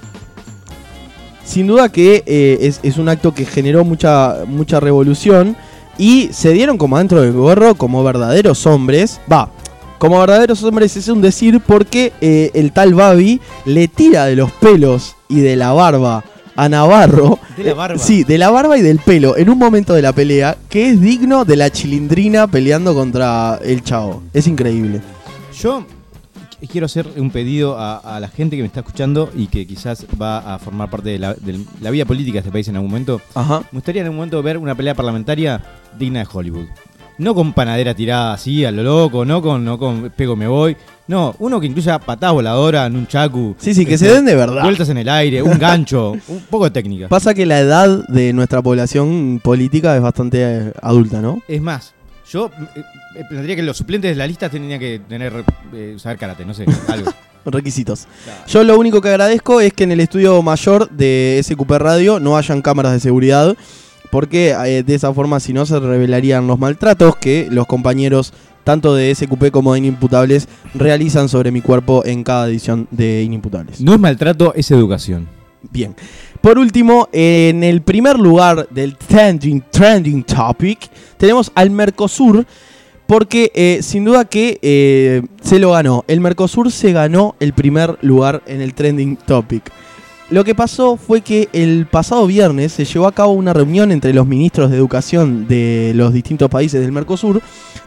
sin 1.45 1.67
duda 1.67 1.89
que 1.89 2.23
eh, 2.27 2.59
es, 2.61 2.79
es 2.85 2.97
un 2.99 3.09
acto 3.09 3.35
que 3.35 3.45
generó 3.45 3.85
mucha, 3.85 4.45
mucha 4.47 4.79
revolución 4.79 5.57
y 5.99 6.29
se 6.33 6.53
dieron 6.53 6.79
como 6.79 6.95
adentro 6.95 7.23
del 7.23 7.33
gorro 7.33 7.75
como 7.75 8.05
verdaderos 8.05 8.67
hombres. 8.67 9.21
Va, 9.31 9.51
como 9.99 10.19
verdaderos 10.21 10.63
hombres 10.63 10.97
es 10.97 11.09
un 11.09 11.21
decir 11.21 11.61
porque 11.61 12.13
eh, 12.21 12.51
el 12.55 12.73
tal 12.73 12.95
Babi 12.95 13.41
le 13.65 13.89
tira 13.89 14.25
de 14.27 14.37
los 14.37 14.51
pelos 14.53 15.17
y 15.29 15.41
de 15.41 15.57
la 15.57 15.73
barba 15.73 16.25
a 16.57 16.69
Navarro. 16.69 17.39
De 17.57 17.65
la 17.65 17.71
Eh, 17.71 17.75
barba. 17.75 17.99
sí, 17.99 18.25
de 18.25 18.39
la 18.39 18.51
barba 18.51 18.77
y 18.79 18.83
del 18.83 18.99
pelo 18.99 19.37
en 19.37 19.49
un 19.51 19.59
momento 19.59 19.95
de 19.95 20.03
la 20.03 20.13
pelea 20.13 20.57
que 20.69 20.91
es 20.91 21.01
digno 21.01 21.45
de 21.45 21.57
la 21.57 21.71
chilindrina 21.71 22.47
peleando 22.47 22.95
contra 22.95 23.59
el 23.65 23.83
chavo. 23.83 24.23
Es 24.33 24.47
increíble. 24.47 25.01
Yo 25.61 25.81
qu- 26.61 26.69
quiero 26.69 26.87
hacer 26.87 27.09
un 27.17 27.31
pedido 27.31 27.79
a, 27.79 27.99
a 27.99 28.19
la 28.21 28.29
gente 28.29 28.57
que 28.57 28.63
me 28.63 28.67
está 28.67 28.81
escuchando 28.81 29.31
y 29.37 29.47
que 29.47 29.67
quizás 29.67 30.05
va 30.21 30.55
a 30.55 30.59
formar 30.59 30.91
parte 30.91 31.11
de 31.11 31.19
la, 31.21 31.35
de 31.35 31.61
la 31.81 31.91
vida 31.91 32.05
política 32.05 32.35
de 32.35 32.39
este 32.41 32.51
país 32.53 32.67
en 32.69 32.75
algún 32.77 32.91
momento. 32.91 33.21
Ajá. 33.35 33.61
Me 33.73 33.79
gustaría 33.79 34.01
en 34.03 34.07
algún 34.07 34.17
momento 34.19 34.43
ver 34.43 34.59
una 34.59 34.75
pelea 34.75 34.95
parlamentaria 34.95 35.63
digna 35.99 36.21
de 36.21 36.27
Hollywood. 36.33 36.67
No 37.19 37.35
con 37.35 37.53
panadera 37.53 37.95
tirada 37.95 38.33
así 38.33 38.64
a 38.64 38.71
lo 38.71 38.83
loco, 38.83 39.25
no 39.25 39.43
con, 39.43 39.64
no 39.64 39.79
con 39.79 40.11
pego 40.11 40.37
me 40.37 40.47
voy. 40.47 40.77
No, 41.09 41.35
uno 41.39 41.59
que 41.59 41.66
incluya 41.66 41.99
patadas 41.99 42.35
voladoras 42.35 42.87
en 42.87 42.97
un 42.97 43.07
chacu. 43.07 43.57
Sí, 43.59 43.75
sí, 43.75 43.85
que 43.85 43.95
este, 43.95 44.07
se 44.07 44.14
den 44.14 44.25
de 44.25 44.37
verdad. 44.37 44.62
Vueltas 44.62 44.89
en 44.89 44.99
el 44.99 45.09
aire, 45.09 45.43
un 45.43 45.59
gancho, 45.59 46.12
un 46.29 46.41
poco 46.49 46.64
de 46.64 46.71
técnica. 46.71 47.09
Pasa 47.09 47.35
que 47.35 47.47
la 47.47 47.59
edad 47.59 48.07
de 48.09 48.33
nuestra 48.33 48.62
población 48.62 49.41
política 49.43 49.97
es 49.97 50.03
bastante 50.03 50.39
eh, 50.43 50.73
adulta, 50.83 51.21
¿no? 51.21 51.43
Es 51.49 51.61
más, 51.62 51.95
yo 52.31 52.51
eh, 52.77 52.83
eh, 53.16 53.25
pensaría 53.29 53.57
que 53.57 53.62
los 53.62 53.77
suplentes 53.77 54.11
de 54.11 54.14
la 54.16 54.27
lista 54.27 54.51
tendrían 54.51 54.79
que 54.79 55.01
tener 55.09 55.45
eh, 55.73 55.97
saber 55.99 56.19
karate, 56.19 56.45
no 56.45 56.53
sé, 56.53 56.66
algo. 56.89 57.11
Requisitos. 57.47 58.07
Yo 58.47 58.62
lo 58.62 58.79
único 58.79 59.01
que 59.01 59.09
agradezco 59.09 59.62
es 59.62 59.73
que 59.73 59.85
en 59.85 59.93
el 59.93 60.01
estudio 60.01 60.43
mayor 60.43 60.91
de 60.91 61.41
SQP 61.43 61.71
Radio 61.79 62.21
no 62.21 62.37
hayan 62.37 62.61
cámaras 62.61 62.93
de 62.93 63.01
seguridad, 63.01 63.57
porque 64.11 64.51
eh, 64.51 64.83
de 64.83 64.95
esa 64.95 65.13
forma 65.13 65.41
si 65.41 65.53
no 65.53 65.67
se 65.67 65.79
revelarían 65.79 66.47
los 66.47 66.59
maltratos 66.59 67.17
que 67.17 67.49
los 67.51 67.67
compañeros 67.67 68.33
tanto 68.65 68.95
de 68.95 69.15
SQP 69.15 69.51
como 69.51 69.73
de 69.73 69.79
Inimputables 69.79 70.47
realizan 70.75 71.31
sobre 71.31 71.51
mi 71.51 71.63
cuerpo 71.63 72.05
en 72.05 72.23
cada 72.23 72.47
edición 72.49 72.87
de 72.91 73.23
Inimputables. 73.23 73.81
No 73.81 73.95
es 73.95 73.99
maltrato, 73.99 74.53
es 74.55 74.71
educación. 74.71 75.27
Bien. 75.71 75.95
Por 76.41 76.59
último, 76.59 77.09
en 77.13 77.65
el 77.65 77.83
primer 77.83 78.19
lugar 78.19 78.69
del 78.71 78.97
trending, 78.97 79.65
trending 79.71 80.23
topic, 80.23 80.91
tenemos 81.17 81.51
al 81.55 81.71
Mercosur, 81.71 82.47
porque 83.07 83.51
eh, 83.55 83.79
sin 83.83 84.05
duda 84.05 84.27
que 84.27 84.59
eh, 84.63 85.23
se 85.43 85.59
lo 85.59 85.73
ganó. 85.73 86.05
El 86.07 86.21
Mercosur 86.21 86.71
se 86.71 86.93
ganó 86.93 87.35
el 87.41 87.55
primer 87.55 87.97
lugar 88.03 88.43
en 88.47 88.61
el 88.61 88.75
trending 88.75 89.17
topic. 89.17 89.73
Lo 90.31 90.45
que 90.45 90.55
pasó 90.55 90.99
fue 90.99 91.22
que 91.22 91.49
el 91.55 91.87
pasado 91.87 92.26
viernes 92.26 92.72
se 92.72 92.85
llevó 92.85 93.07
a 93.07 93.12
cabo 93.12 93.33
una 93.33 93.55
reunión 93.55 93.91
entre 93.91 94.12
los 94.12 94.26
ministros 94.26 94.70
de 94.70 94.76
educación 94.76 95.49
de 95.49 95.93
los 95.95 96.12
distintos 96.12 96.51
países 96.51 96.83
del 96.83 96.93
Mercosur, 96.93 97.41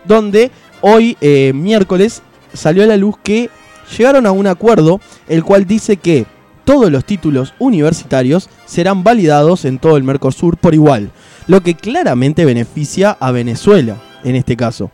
donde 0.06 0.50
hoy, 0.82 1.18
eh, 1.22 1.52
miércoles, 1.54 2.24
salió 2.52 2.84
a 2.84 2.88
la 2.88 2.98
luz 2.98 3.16
que 3.22 3.52
llegaron 3.96 4.26
a 4.26 4.32
un 4.32 4.48
acuerdo, 4.48 5.00
el 5.28 5.44
cual 5.44 5.68
dice 5.68 5.98
que 5.98 6.26
todos 6.66 6.92
los 6.92 7.06
títulos 7.06 7.54
universitarios 7.60 8.50
serán 8.66 9.04
validados 9.04 9.64
en 9.66 9.78
todo 9.78 9.96
el 9.96 10.04
Mercosur 10.04 10.58
por 10.58 10.74
igual, 10.74 11.12
lo 11.46 11.62
que 11.62 11.76
claramente 11.76 12.46
beneficia 12.46 13.12
a 13.20 13.32
Venezuela 13.32 13.98
en 14.24 14.36
este 14.36 14.58
caso. 14.58 14.90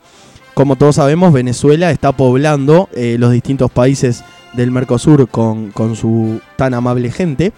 Como 0.54 0.76
todos 0.76 0.96
sabemos, 0.96 1.32
Venezuela 1.32 1.92
está 1.92 2.12
poblando 2.12 2.90
eh, 2.94 3.16
los 3.20 3.32
distintos 3.32 3.72
países 3.72 4.24
del 4.54 4.72
Mercosur 4.72 5.28
con, 5.30 5.72
con 5.72 5.96
su 5.96 6.40
tan 6.56 6.74
amable 6.74 7.12
gente, 7.12 7.54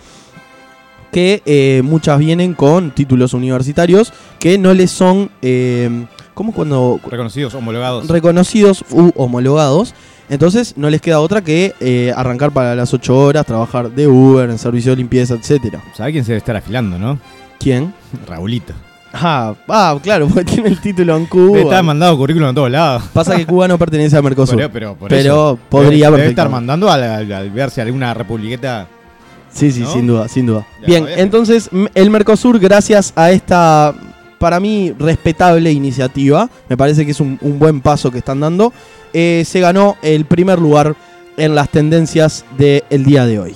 que 1.12 1.42
eh, 1.46 1.82
muchas 1.84 2.20
vienen 2.20 2.54
con 2.54 2.92
títulos 2.92 3.34
universitarios 3.34 4.14
que 4.40 4.58
no 4.58 4.74
les 4.74 4.92
son, 4.92 5.30
eh, 5.42 6.06
¿cómo 6.34 6.54
cuando 6.54 7.00
Reconocidos, 7.10 7.54
homologados. 7.56 8.08
reconocidos 8.08 8.86
u 8.92 9.12
homologados. 9.16 9.94
Entonces 10.30 10.78
no 10.78 10.92
les 10.92 11.02
queda 11.02 11.22
otra 11.22 11.44
que 11.44 11.74
eh, 11.80 12.14
arrancar 12.16 12.52
para 12.52 12.76
las 12.76 12.94
8 12.94 13.18
horas, 13.18 13.46
trabajar 13.48 13.90
de 13.90 14.08
Uber, 14.08 14.48
en 14.50 14.60
servicio 14.60 14.92
de 14.92 14.98
limpieza, 14.98 15.34
etcétera. 15.34 15.82
¿Sabe 15.96 16.12
quién 16.12 16.24
se 16.24 16.34
debe 16.34 16.38
estar 16.38 16.56
afilando, 16.56 17.00
no? 17.00 17.20
¿Quién? 17.60 17.94
Raulito. 18.28 18.74
Ah, 19.14 19.56
ah, 19.68 19.98
claro, 20.02 20.28
porque 20.34 20.46
tiene 20.54 20.70
el 20.70 20.80
título 20.80 21.16
en 21.16 21.24
Está 21.24 21.32
Cuba. 21.32 21.84
mandado 21.84 22.18
currículum 22.18 22.50
a 22.50 22.54
todos 22.54 22.70
lados. 22.72 23.04
Pasa 23.14 23.36
que 23.36 23.46
Cuba 23.46 23.68
no 23.68 23.78
pertenece 23.78 24.16
a 24.18 24.22
Mercosur. 24.22 24.56
Pero, 24.58 24.72
pero, 24.72 24.96
por 24.96 25.10
Pero 25.10 25.20
eso, 25.22 25.60
podría 25.70 26.08
debe, 26.08 26.18
debe 26.18 26.30
estar 26.30 26.50
mandando 26.50 26.90
al, 26.92 27.04
al- 27.04 27.32
al 27.32 27.50
verse 27.52 27.82
alguna 27.82 28.14
republiqueta. 28.14 28.88
Sí, 29.52 29.72
sí, 29.72 29.80
¿No? 29.82 29.92
sin 29.94 30.06
duda, 30.08 30.28
sin 30.28 30.46
duda. 30.46 30.68
Ya, 30.82 30.86
Bien, 30.88 31.08
entonces 31.18 31.70
el 31.96 32.10
Mercosur, 32.12 32.60
gracias 32.60 33.12
a 33.16 33.32
esta, 33.32 33.96
para 34.38 34.60
mí, 34.60 34.94
respetable 35.00 35.72
iniciativa, 35.72 36.48
me 36.70 36.78
parece 36.78 37.04
que 37.04 37.12
es 37.12 37.20
un, 37.20 37.40
un 37.42 37.58
buen 37.58 37.82
paso 37.82 38.12
que 38.12 38.20
están 38.20 38.40
dando, 38.40 38.72
eh, 39.12 39.42
se 39.48 39.60
ganó 39.60 39.98
el 40.04 40.26
primer 40.26 40.60
lugar 40.60 40.96
en 41.36 41.56
las 41.56 41.70
tendencias 41.70 42.46
del 42.60 43.04
día 43.06 43.26
de 43.26 43.40
hoy. 43.40 43.56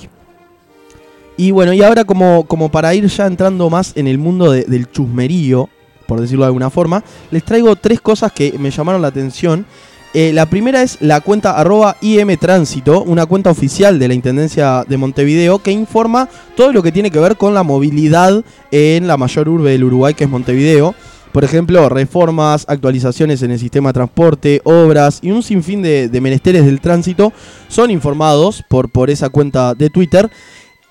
Y 1.37 1.51
bueno, 1.51 1.73
y 1.73 1.81
ahora 1.81 2.03
como, 2.03 2.45
como 2.45 2.69
para 2.69 2.93
ir 2.93 3.07
ya 3.07 3.25
entrando 3.25 3.69
más 3.69 3.93
en 3.95 4.07
el 4.07 4.17
mundo 4.17 4.51
de- 4.51 4.65
del 4.65 4.89
chusmerío, 4.91 5.69
por 6.07 6.21
decirlo 6.21 6.43
de 6.43 6.47
alguna 6.47 6.69
forma, 6.69 7.03
les 7.31 7.43
traigo 7.43 7.75
tres 7.75 8.01
cosas 8.01 8.31
que 8.31 8.53
me 8.59 8.69
llamaron 8.71 9.01
la 9.01 9.07
atención. 9.07 9.65
Eh, 10.13 10.31
la 10.31 10.45
primera 10.45 10.83
es 10.83 10.97
la 11.01 11.21
cuenta 11.21 11.57
arroba 11.57 11.95
IM 12.01 12.37
Tránsito, 12.37 13.01
una 13.01 13.25
cuenta 13.25 13.49
oficial 13.49 13.97
de 13.97 14.07
la 14.07 14.13
Intendencia 14.13 14.85
de 14.87 14.97
Montevideo 14.97 15.57
que 15.57 15.71
informa 15.71 16.29
todo 16.55 16.71
lo 16.71 16.83
que 16.83 16.91
tiene 16.91 17.09
que 17.09 17.17
ver 17.19 17.35
con 17.35 17.55
la 17.55 17.63
movilidad 17.63 18.43
en 18.69 19.07
la 19.07 19.17
mayor 19.17 19.49
urbe 19.49 19.71
del 19.71 19.85
Uruguay, 19.85 20.13
que 20.13 20.25
es 20.25 20.29
Montevideo. 20.29 20.93
Por 21.31 21.43
ejemplo, 21.43 21.89
reformas, 21.89 22.63
actualizaciones 22.67 23.41
en 23.41 23.49
el 23.49 23.57
sistema 23.57 23.89
de 23.89 23.93
transporte, 23.93 24.61
obras 24.65 25.17
y 25.23 25.31
un 25.31 25.41
sinfín 25.41 25.81
de, 25.81 26.07
de 26.09 26.21
menesteres 26.21 26.63
del 26.63 26.79
tránsito 26.79 27.33
son 27.67 27.89
informados 27.89 28.63
por, 28.69 28.91
por 28.91 29.09
esa 29.09 29.29
cuenta 29.29 29.73
de 29.73 29.89
Twitter. 29.89 30.29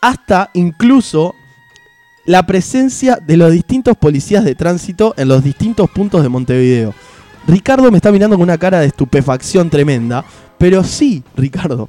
Hasta 0.03 0.51
incluso 0.53 1.35
la 2.25 2.45
presencia 2.45 3.17
de 3.17 3.37
los 3.37 3.53
distintos 3.53 3.97
policías 3.97 4.45
de 4.45 4.55
tránsito 4.55 5.15
en 5.17 5.29
los 5.29 5.43
distintos 5.43 5.89
puntos 5.91 6.23
de 6.23 6.29
Montevideo. 6.29 6.95
Ricardo 7.47 7.91
me 7.91 7.97
está 7.97 8.13
mirando 8.13 8.37
con 8.37 8.43
una 8.43 8.59
cara 8.59 8.81
de 8.81 8.87
estupefacción 8.87 9.71
tremenda, 9.71 10.25
pero 10.59 10.85
sí, 10.85 11.23
Ricardo. 11.37 11.89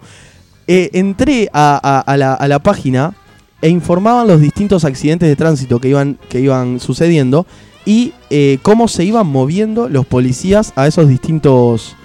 Eh, 0.66 0.91
entré 0.93 1.49
a, 1.53 2.16
la, 2.47 2.59
página 2.59 3.14
e 3.61 3.70
informaban 3.70 4.28
los 4.28 4.39
distintos 4.39 4.86
accidentes 4.86 5.28
de 5.28 5.36
tránsito 5.36 5.80
que 5.80 5.89
iban, 5.89 6.18
que 6.30 6.39
iban 6.39 6.80
sucediendo 6.80 7.45
y 7.86 8.14
eh, 8.30 8.59
cómo 8.61 8.88
se 8.88 9.03
iban 9.03 9.28
moviendo 9.28 9.89
los 9.89 10.05
policías 10.05 10.72
a 10.76 10.88
esos 10.88 11.07
distintos 11.07 11.95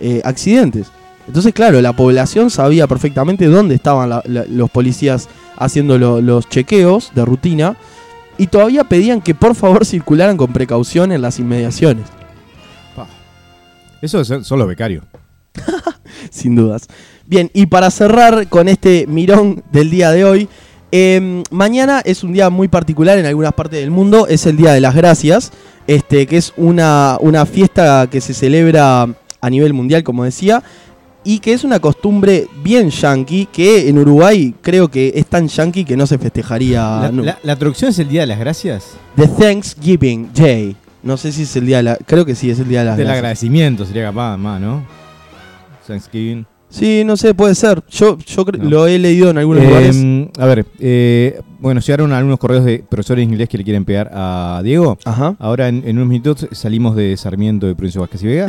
eh, 0.00 0.20
accidentes. 0.24 0.88
Entonces, 1.26 1.52
claro, 1.52 1.80
la 1.80 1.92
población 1.94 2.50
sabía 2.50 2.86
perfectamente 2.86 3.46
dónde 3.46 3.74
estaban 3.74 4.22
los 4.24 4.70
policías 4.70 5.28
haciendo 5.58 5.98
lo- 5.98 6.20
los 6.20 6.48
chequeos 6.48 7.12
de 7.14 7.24
rutina 7.24 7.76
y 8.38 8.46
todavía 8.46 8.84
pedían 8.84 9.20
que 9.20 9.34
por 9.34 9.54
favor 9.54 9.84
circularan 9.86 10.36
con 10.36 10.52
precaución 10.52 11.12
en 11.12 11.22
las 11.22 11.38
inmediaciones, 11.38 12.04
Eso 14.00 14.24
son 14.24 14.58
los 14.58 14.68
becarios. 14.68 15.04
sin 16.30 16.54
dudas. 16.54 16.86
Bien, 17.26 17.50
y 17.52 17.66
para 17.66 17.90
cerrar 17.90 18.48
con 18.48 18.68
este 18.68 19.06
mirón 19.08 19.62
del 19.72 19.90
día 19.90 20.10
de 20.12 20.24
hoy, 20.24 20.48
eh, 20.92 21.42
mañana 21.50 22.00
es 22.04 22.22
un 22.22 22.32
día 22.32 22.48
muy 22.48 22.68
particular 22.68 23.18
en 23.18 23.26
algunas 23.26 23.52
partes 23.52 23.80
del 23.80 23.90
mundo, 23.90 24.26
es 24.28 24.46
el 24.46 24.56
Día 24.56 24.72
de 24.72 24.80
las 24.80 24.94
Gracias, 24.94 25.52
este, 25.86 26.26
que 26.26 26.36
es 26.36 26.52
una, 26.56 27.18
una 27.20 27.44
fiesta 27.44 28.08
que 28.10 28.20
se 28.20 28.32
celebra 28.34 29.06
a 29.40 29.50
nivel 29.50 29.74
mundial, 29.74 30.02
como 30.04 30.24
decía, 30.24 30.62
y 31.30 31.40
que 31.40 31.52
es 31.52 31.62
una 31.62 31.78
costumbre 31.78 32.46
bien 32.64 32.88
yankee, 32.88 33.46
que 33.52 33.88
en 33.88 33.98
Uruguay 33.98 34.54
creo 34.62 34.88
que 34.88 35.12
es 35.14 35.26
tan 35.26 35.46
yankee 35.46 35.84
que 35.84 35.94
no 35.96 36.06
se 36.06 36.16
festejaría 36.16 36.80
La, 37.02 37.10
la- 37.12 37.38
la 37.42 37.56
traducción 37.56 37.90
es 37.90 37.98
el 37.98 38.08
Día 38.08 38.22
de 38.22 38.28
las 38.28 38.38
Gracias. 38.38 38.92
The 39.16 39.28
Thanksgiving 39.28 40.30
Day. 40.34 40.74
No 41.02 41.16
sé 41.16 41.30
si 41.32 41.42
es 41.42 41.54
el 41.56 41.66
día 41.66 41.76
de 41.78 41.82
la... 41.84 41.96
Creo 42.06 42.24
que 42.24 42.34
sí, 42.34 42.50
es 42.50 42.58
el 42.58 42.68
día 42.68 42.80
de 42.80 42.86
las 42.86 42.96
Del 42.96 43.04
Gracias. 43.06 43.18
agradecimiento 43.18 43.84
sería 43.84 44.04
capaz 44.04 44.36
más, 44.38 44.60
¿no? 44.60 44.82
Thanksgiving. 45.86 46.46
Sí, 46.70 47.02
no 47.04 47.16
sé, 47.16 47.32
puede 47.32 47.54
ser. 47.54 47.82
Yo, 47.90 48.18
yo 48.18 48.44
No. 48.58 48.68
lo 48.68 48.86
he 48.86 48.98
leído 48.98 49.30
en 49.30 49.38
algunos 49.38 49.62
Eh, 49.64 49.66
lugares. 49.66 49.96
a 50.38 50.44
ver, 50.46 50.66
eh, 50.78 51.40
bueno, 51.60 51.80
llegaron 51.80 52.12
algunos 52.12 52.38
correos 52.38 52.62
de 52.64 52.84
profesores 52.86 53.20
de 53.26 53.32
inglés 53.32 53.48
que 53.48 53.56
le 53.56 53.64
quieren 53.64 53.86
pegar 53.86 54.10
a 54.12 54.60
Diego. 54.62 54.98
Ajá. 55.06 55.34
Ahora 55.38 55.68
en, 55.68 55.82
en 55.86 55.96
unos 55.96 56.08
minutos 56.08 56.46
salimos 56.52 56.94
de 56.94 57.16
Sarmiento 57.16 57.66
de 57.66 57.74
Provincia 57.74 58.02
Vázquez 58.02 58.22
y 58.22 58.26
Vega. 58.26 58.48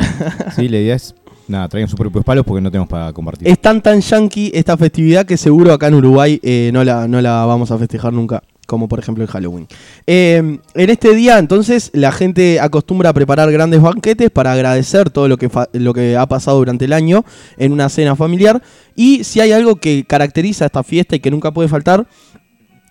sí, 0.56 0.68
la 0.68 0.80
idea 0.80 0.96
es, 0.96 1.16
nada, 1.50 1.68
traigan 1.68 1.90
sus 1.90 2.00
propios 2.00 2.24
palos 2.24 2.46
porque 2.46 2.62
no 2.62 2.72
tenemos 2.72 2.88
para 2.88 3.12
compartir. 3.12 3.48
Es 3.48 3.60
tan 3.60 3.82
tan 3.82 4.02
yankee 4.02 4.52
esta 4.54 4.78
festividad 4.78 5.26
que 5.26 5.38
seguro 5.38 5.74
acá 5.74 5.88
en 5.88 5.96
Uruguay 5.96 6.40
eh, 6.44 6.70
no, 6.74 6.84
la, 6.84 7.08
no 7.08 7.22
la 7.22 7.46
vamos 7.46 7.72
a 7.72 7.78
festejar 7.78 8.14
nunca, 8.14 8.44
como 8.68 8.88
por 8.88 9.00
ejemplo 9.00 9.24
el 9.24 9.30
Halloween. 9.30 9.68
Eh, 10.08 10.60
en 10.74 10.90
este 10.90 11.14
día 11.16 11.40
entonces 11.40 11.92
la 11.94 12.12
gente 12.12 12.60
acostumbra 12.60 13.10
a 13.10 13.14
preparar 13.14 13.52
grandes 13.52 13.82
banquetes 13.82 14.30
para 14.30 14.54
agradecer 14.54 15.10
todo 15.10 15.28
lo 15.28 15.38
que, 15.38 15.50
lo 15.74 15.94
que 15.94 16.16
ha 16.16 16.28
pasado 16.28 16.58
durante 16.58 16.86
el 16.86 16.94
año 16.94 17.26
en 17.58 17.72
una 17.72 17.90
cena 17.90 18.16
familiar. 18.16 18.62
Y 18.96 19.24
si 19.24 19.42
hay 19.42 19.52
algo 19.52 19.78
que 19.78 20.06
caracteriza 20.06 20.66
esta 20.66 20.84
fiesta 20.84 21.16
y 21.16 21.20
que 21.20 21.32
nunca 21.32 21.52
puede 21.52 21.68
faltar, 21.68 22.08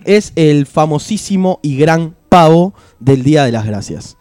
es 0.05 0.33
el 0.37 0.67
famosísimo 0.67 1.61
y 1.63 1.77
gran 1.77 2.15
pavo 2.29 2.75
del 2.99 3.23
Día 3.23 3.45
de 3.45 3.53
las 3.53 3.67
Gracias. 3.67 4.17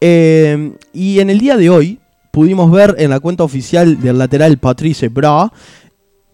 Eh, 0.00 0.76
y 0.92 1.20
en 1.20 1.30
el 1.30 1.38
día 1.38 1.56
de 1.56 1.70
hoy 1.70 2.00
pudimos 2.32 2.72
ver 2.72 2.96
en 2.98 3.10
la 3.10 3.20
cuenta 3.20 3.44
oficial 3.44 4.00
del 4.00 4.18
lateral 4.18 4.58
Patrice 4.58 5.08
Bra 5.08 5.52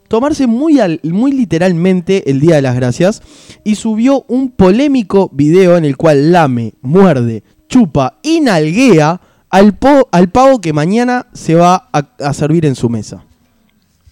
tomarse 0.09 0.47
muy, 0.47 0.79
muy 1.03 1.33
literalmente 1.33 2.31
el 2.31 2.41
Día 2.41 2.57
de 2.57 2.63
las 2.63 2.75
Gracias 2.75 3.23
y 3.63 3.75
subió 3.75 4.25
un 4.29 4.51
polémico 4.51 5.31
video 5.33 5.77
en 5.77 5.85
el 5.85 5.97
cual 5.97 6.33
lame, 6.33 6.73
muerde, 6.81 7.45
chupa 7.69 8.19
y 8.23 8.41
nalguea 8.41 9.21
al, 9.51 9.79
al 10.11 10.29
pavo 10.31 10.61
que 10.61 10.73
mañana 10.73 11.27
se 11.35 11.55
va 11.55 11.89
a, 11.93 12.33
servir 12.33 12.65
en 12.65 12.75
su 12.75 12.89
mesa. 12.89 13.25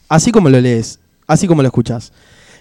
Así 0.09 0.31
como 0.31 0.51
lo 0.51 0.61
lees, 0.61 1.01
así 1.27 1.49
como 1.49 1.63
lo 1.63 1.69
escuchas. 1.69 2.13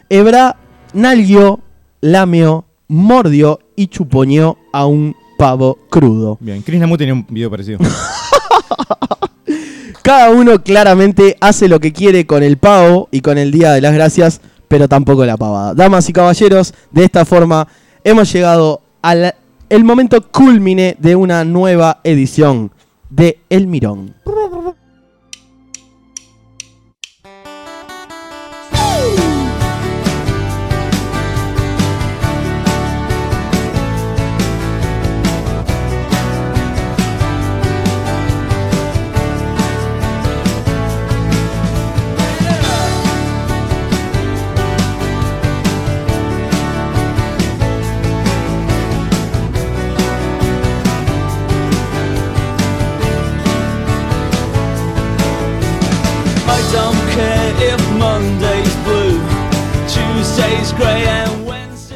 Ebra 0.09 0.57
nalgueó, 0.93 1.59
lameó, 2.01 2.65
mordió 2.87 3.59
y 3.75 3.87
chuponeó 3.87 4.57
a 4.71 4.85
un 4.85 5.15
pavo 5.37 5.77
crudo. 5.89 6.37
Bien, 6.39 6.61
Chris 6.61 6.79
Namu 6.79 6.97
tenía 6.97 7.13
un 7.13 7.25
video 7.29 7.49
parecido. 7.49 7.79
Cada 10.01 10.29
uno 10.29 10.61
claramente 10.61 11.35
hace 11.41 11.67
lo 11.67 11.79
que 11.79 11.91
quiere 11.91 12.25
con 12.27 12.43
el 12.43 12.57
pavo 12.57 13.09
y 13.11 13.21
con 13.21 13.37
el 13.37 13.51
Día 13.51 13.71
de 13.71 13.81
las 13.81 13.93
Gracias, 13.93 14.41
pero 14.67 14.87
tampoco 14.87 15.25
la 15.25 15.37
pavada. 15.37 15.73
Damas 15.73 16.07
y 16.09 16.13
caballeros, 16.13 16.73
de 16.91 17.03
esta 17.05 17.25
forma 17.25 17.67
hemos 18.03 18.31
llegado 18.31 18.81
al 19.01 19.33
el 19.67 19.83
momento 19.83 20.21
culmine 20.31 20.95
de 20.99 21.15
una 21.15 21.43
nueva 21.43 22.01
edición 22.03 22.71
de 23.09 23.39
El 23.49 23.65
Mirón. 23.65 24.13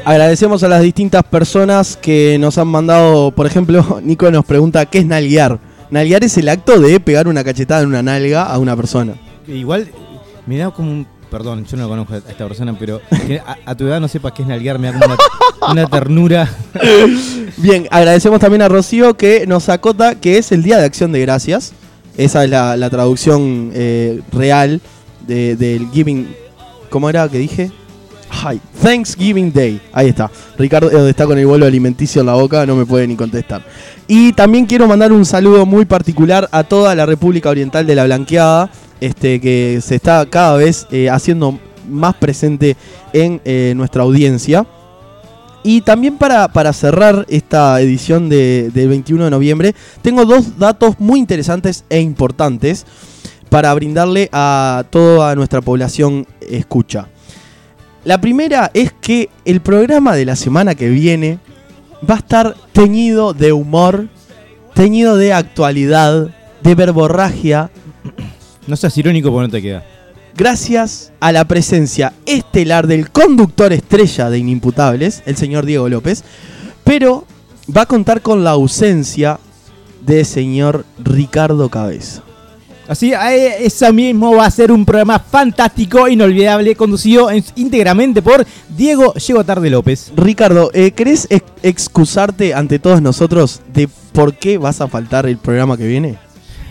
Agradecemos 0.04 0.62
a 0.62 0.68
las 0.68 0.82
distintas 0.82 1.22
personas 1.24 1.96
que 1.96 2.36
nos 2.40 2.58
han 2.58 2.68
mandado, 2.68 3.30
por 3.32 3.46
ejemplo, 3.46 4.00
Nico 4.04 4.30
nos 4.30 4.44
pregunta 4.44 4.86
¿qué 4.86 4.98
es 4.98 5.06
nalguear? 5.06 5.58
Nalguear 5.90 6.24
es 6.24 6.36
el 6.38 6.48
acto 6.48 6.78
de 6.80 7.00
pegar 7.00 7.28
una 7.28 7.44
cachetada 7.44 7.82
en 7.82 7.88
una 7.88 8.02
nalga 8.02 8.44
a 8.44 8.58
una 8.58 8.76
persona. 8.76 9.14
Igual, 9.46 9.88
me 10.46 10.56
da 10.58 10.70
como 10.70 10.90
un. 10.90 11.06
Perdón, 11.30 11.64
yo 11.64 11.76
no 11.76 11.88
conozco 11.88 12.14
a 12.14 12.16
esta 12.18 12.46
persona, 12.48 12.76
pero 12.76 13.00
que 13.26 13.38
a, 13.38 13.56
a 13.64 13.74
tu 13.76 13.86
edad 13.86 14.00
no 14.00 14.08
sepas 14.08 14.32
qué 14.32 14.42
es 14.42 14.48
nalguear, 14.48 14.78
me 14.80 14.90
da 14.90 14.98
como 14.98 15.14
una, 15.14 15.70
una 15.72 15.86
ternura. 15.86 16.48
Bien, 17.56 17.86
agradecemos 17.90 18.40
también 18.40 18.62
a 18.62 18.68
Rocío 18.68 19.14
que 19.16 19.46
nos 19.46 19.68
acota 19.68 20.16
que 20.16 20.38
es 20.38 20.50
el 20.50 20.62
Día 20.64 20.78
de 20.78 20.84
Acción 20.86 21.12
de 21.12 21.20
Gracias. 21.20 21.72
Esa 22.16 22.42
es 22.44 22.50
la, 22.50 22.76
la 22.76 22.90
traducción 22.90 23.70
eh, 23.74 24.20
real 24.32 24.80
de- 25.26 25.54
del 25.56 25.88
Giving. 25.92 26.34
¿Cómo 26.88 27.08
era 27.08 27.28
que 27.28 27.38
dije? 27.38 27.70
Thanksgiving 28.82 29.52
Day. 29.52 29.80
Ahí 29.92 30.08
está. 30.08 30.30
Ricardo 30.58 30.90
eh, 30.90 31.10
está 31.10 31.26
con 31.26 31.38
el 31.38 31.46
bolo 31.46 31.66
alimenticio 31.66 32.20
en 32.20 32.26
la 32.26 32.34
boca, 32.34 32.64
no 32.66 32.76
me 32.76 32.86
puede 32.86 33.06
ni 33.06 33.16
contestar. 33.16 33.62
Y 34.08 34.32
también 34.32 34.66
quiero 34.66 34.86
mandar 34.86 35.12
un 35.12 35.24
saludo 35.24 35.66
muy 35.66 35.84
particular 35.84 36.48
a 36.52 36.64
toda 36.64 36.94
la 36.94 37.06
República 37.06 37.50
Oriental 37.50 37.86
de 37.86 37.94
la 37.94 38.04
Blanqueada, 38.04 38.70
este, 39.00 39.40
que 39.40 39.80
se 39.82 39.94
está 39.96 40.26
cada 40.26 40.56
vez 40.56 40.86
eh, 40.90 41.08
haciendo 41.10 41.58
más 41.88 42.14
presente 42.14 42.76
en 43.12 43.40
eh, 43.44 43.72
nuestra 43.76 44.02
audiencia. 44.02 44.66
Y 45.62 45.82
también 45.82 46.16
para, 46.16 46.48
para 46.48 46.72
cerrar 46.72 47.26
esta 47.28 47.78
edición 47.82 48.28
de- 48.30 48.70
del 48.72 48.88
21 48.88 49.24
de 49.24 49.30
noviembre, 49.30 49.74
tengo 50.00 50.24
dos 50.24 50.58
datos 50.58 50.94
muy 50.98 51.18
interesantes 51.20 51.84
e 51.90 52.00
importantes 52.00 52.86
para 53.50 53.74
brindarle 53.74 54.30
a 54.32 54.84
toda 54.90 55.34
nuestra 55.34 55.60
población 55.60 56.26
escucha. 56.40 57.08
La 58.04 58.20
primera 58.20 58.70
es 58.72 58.92
que 58.92 59.28
el 59.44 59.60
programa 59.60 60.14
de 60.16 60.24
la 60.24 60.36
semana 60.36 60.74
que 60.74 60.88
viene 60.88 61.38
va 62.08 62.14
a 62.14 62.18
estar 62.18 62.56
teñido 62.72 63.34
de 63.34 63.52
humor, 63.52 64.08
teñido 64.74 65.16
de 65.16 65.32
actualidad, 65.34 66.28
de 66.62 66.74
verborragia, 66.74 67.70
No 68.66 68.76
seas 68.76 68.96
irónico 68.96 69.30
porque 69.30 69.48
no 69.48 69.52
te 69.52 69.62
queda. 69.62 69.84
gracias 70.36 71.12
a 71.20 71.32
la 71.32 71.44
presencia 71.44 72.14
estelar 72.24 72.86
del 72.86 73.10
conductor 73.10 73.72
estrella 73.72 74.30
de 74.30 74.38
Inimputables, 74.38 75.22
el 75.26 75.36
señor 75.36 75.66
Diego 75.66 75.88
López, 75.88 76.24
pero 76.84 77.26
va 77.76 77.82
a 77.82 77.86
contar 77.86 78.22
con 78.22 78.44
la 78.44 78.50
ausencia 78.50 79.38
del 80.00 80.24
señor 80.24 80.86
Ricardo 80.98 81.68
Cabeza. 81.68 82.22
Así, 82.90 83.12
eh, 83.12 83.64
eso 83.64 83.92
mismo 83.92 84.34
va 84.34 84.46
a 84.46 84.50
ser 84.50 84.72
un 84.72 84.84
programa 84.84 85.20
fantástico, 85.20 86.08
inolvidable, 86.08 86.74
conducido 86.74 87.30
en- 87.30 87.44
íntegramente 87.54 88.20
por 88.20 88.44
Diego 88.76 89.14
Llego 89.14 89.44
Tarde 89.44 89.70
López. 89.70 90.10
Ricardo, 90.16 90.72
eh, 90.74 90.90
¿querés 90.90 91.28
ex- 91.30 91.44
excusarte 91.62 92.52
ante 92.52 92.80
todos 92.80 93.00
nosotros 93.00 93.60
de 93.72 93.88
por 94.12 94.34
qué 94.34 94.58
vas 94.58 94.80
a 94.80 94.88
faltar 94.88 95.26
el 95.26 95.36
programa 95.38 95.76
que 95.76 95.86
viene? 95.86 96.18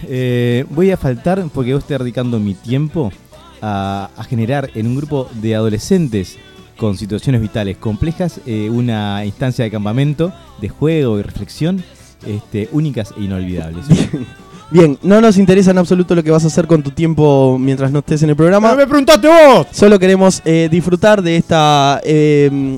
Eh, 0.10 0.66
voy 0.70 0.92
a 0.92 0.98
faltar 0.98 1.42
porque 1.54 1.72
yo 1.72 1.78
estoy 1.78 1.98
dedicando 1.98 2.38
mi 2.38 2.54
tiempo 2.54 3.14
a, 3.62 4.10
a 4.18 4.24
generar 4.26 4.70
en 4.76 4.88
un 4.88 4.98
grupo 4.98 5.30
de 5.42 5.56
adolescentes 5.56 6.38
con 6.78 6.98
situaciones 6.98 7.40
vitales 7.42 7.78
complejas 7.78 8.42
eh, 8.46 8.70
una 8.70 9.24
instancia 9.26 9.64
de 9.64 9.72
campamento, 9.72 10.34
de 10.60 10.68
juego 10.68 11.18
y 11.18 11.22
reflexión 11.22 11.82
este, 12.28 12.68
únicas 12.74 13.14
e 13.18 13.22
inolvidables. 13.24 13.86
Bien, 14.72 15.00
no 15.02 15.20
nos 15.20 15.38
interesa 15.38 15.72
en 15.72 15.80
absoluto 15.80 16.14
lo 16.14 16.24
que 16.24 16.30
vas 16.30 16.44
a 16.44 16.48
hacer 16.48 16.68
con 16.68 16.84
tu 16.84 16.92
tiempo 16.92 17.58
mientras 17.60 17.92
no 17.92 18.00
estés 18.00 18.22
en 18.22 18.30
el 18.30 18.36
programa. 18.36 18.76
me 18.76 18.86
preguntaste 18.86 19.28
vos! 19.28 19.68
Solo 19.72 19.98
queremos 19.98 20.44
eh, 20.46 20.68
disfrutar 20.70 21.24
de 21.24 21.38
esta 21.38 22.00
eh, 22.04 22.78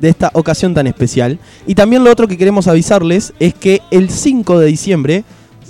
de 0.00 0.08
esta 0.08 0.30
ocasión 0.34 0.74
tan 0.74 0.86
especial. 0.86 1.38
Y 1.66 1.74
también 1.74 2.04
lo 2.04 2.10
otro 2.10 2.28
que 2.28 2.38
queremos 2.38 2.68
avisarles 2.68 3.34
es 3.38 3.54
que 3.54 3.82
el 3.90 4.10
5 4.10 4.58
de 4.58 4.66
diciembre, 4.66 5.24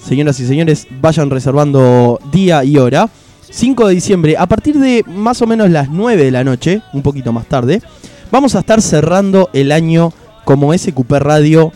señoras 0.06 0.38
y 0.40 0.46
señores, 0.46 0.86
vayan 1.00 1.30
reservando 1.30 2.20
día 2.30 2.62
y 2.64 2.78
hora. 2.78 3.08
5 3.50 3.88
de 3.88 3.94
diciembre, 3.94 4.36
a 4.36 4.46
partir 4.46 4.78
de 4.78 5.02
más 5.06 5.40
o 5.40 5.46
menos 5.46 5.70
las 5.70 5.88
9 5.88 6.22
de 6.22 6.30
la 6.30 6.44
noche, 6.44 6.82
un 6.92 7.02
poquito 7.02 7.32
más 7.32 7.46
tarde, 7.46 7.80
vamos 8.30 8.54
a 8.54 8.60
estar 8.60 8.82
cerrando 8.82 9.48
el 9.54 9.72
año 9.72 10.12
como 10.44 10.76
SQP 10.76 11.10
Radio 11.12 11.72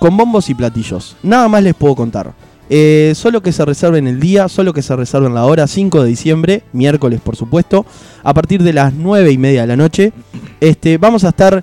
con 0.00 0.16
bombos 0.16 0.48
y 0.48 0.54
platillos. 0.54 1.16
Nada 1.22 1.48
más 1.48 1.62
les 1.62 1.74
puedo 1.74 1.94
contar. 1.94 2.32
Eh, 2.74 3.12
solo 3.14 3.42
que 3.42 3.52
se 3.52 3.66
reserven 3.66 4.06
el 4.06 4.18
día, 4.18 4.48
solo 4.48 4.72
que 4.72 4.80
se 4.80 4.96
reserven 4.96 5.34
la 5.34 5.44
hora, 5.44 5.66
5 5.66 6.02
de 6.02 6.08
diciembre, 6.08 6.62
miércoles 6.72 7.20
por 7.20 7.36
supuesto, 7.36 7.84
a 8.22 8.32
partir 8.32 8.62
de 8.62 8.72
las 8.72 8.94
9 8.94 9.30
y 9.30 9.36
media 9.36 9.60
de 9.60 9.66
la 9.66 9.76
noche. 9.76 10.12
Este, 10.58 10.96
vamos 10.96 11.22
a 11.24 11.28
estar 11.28 11.62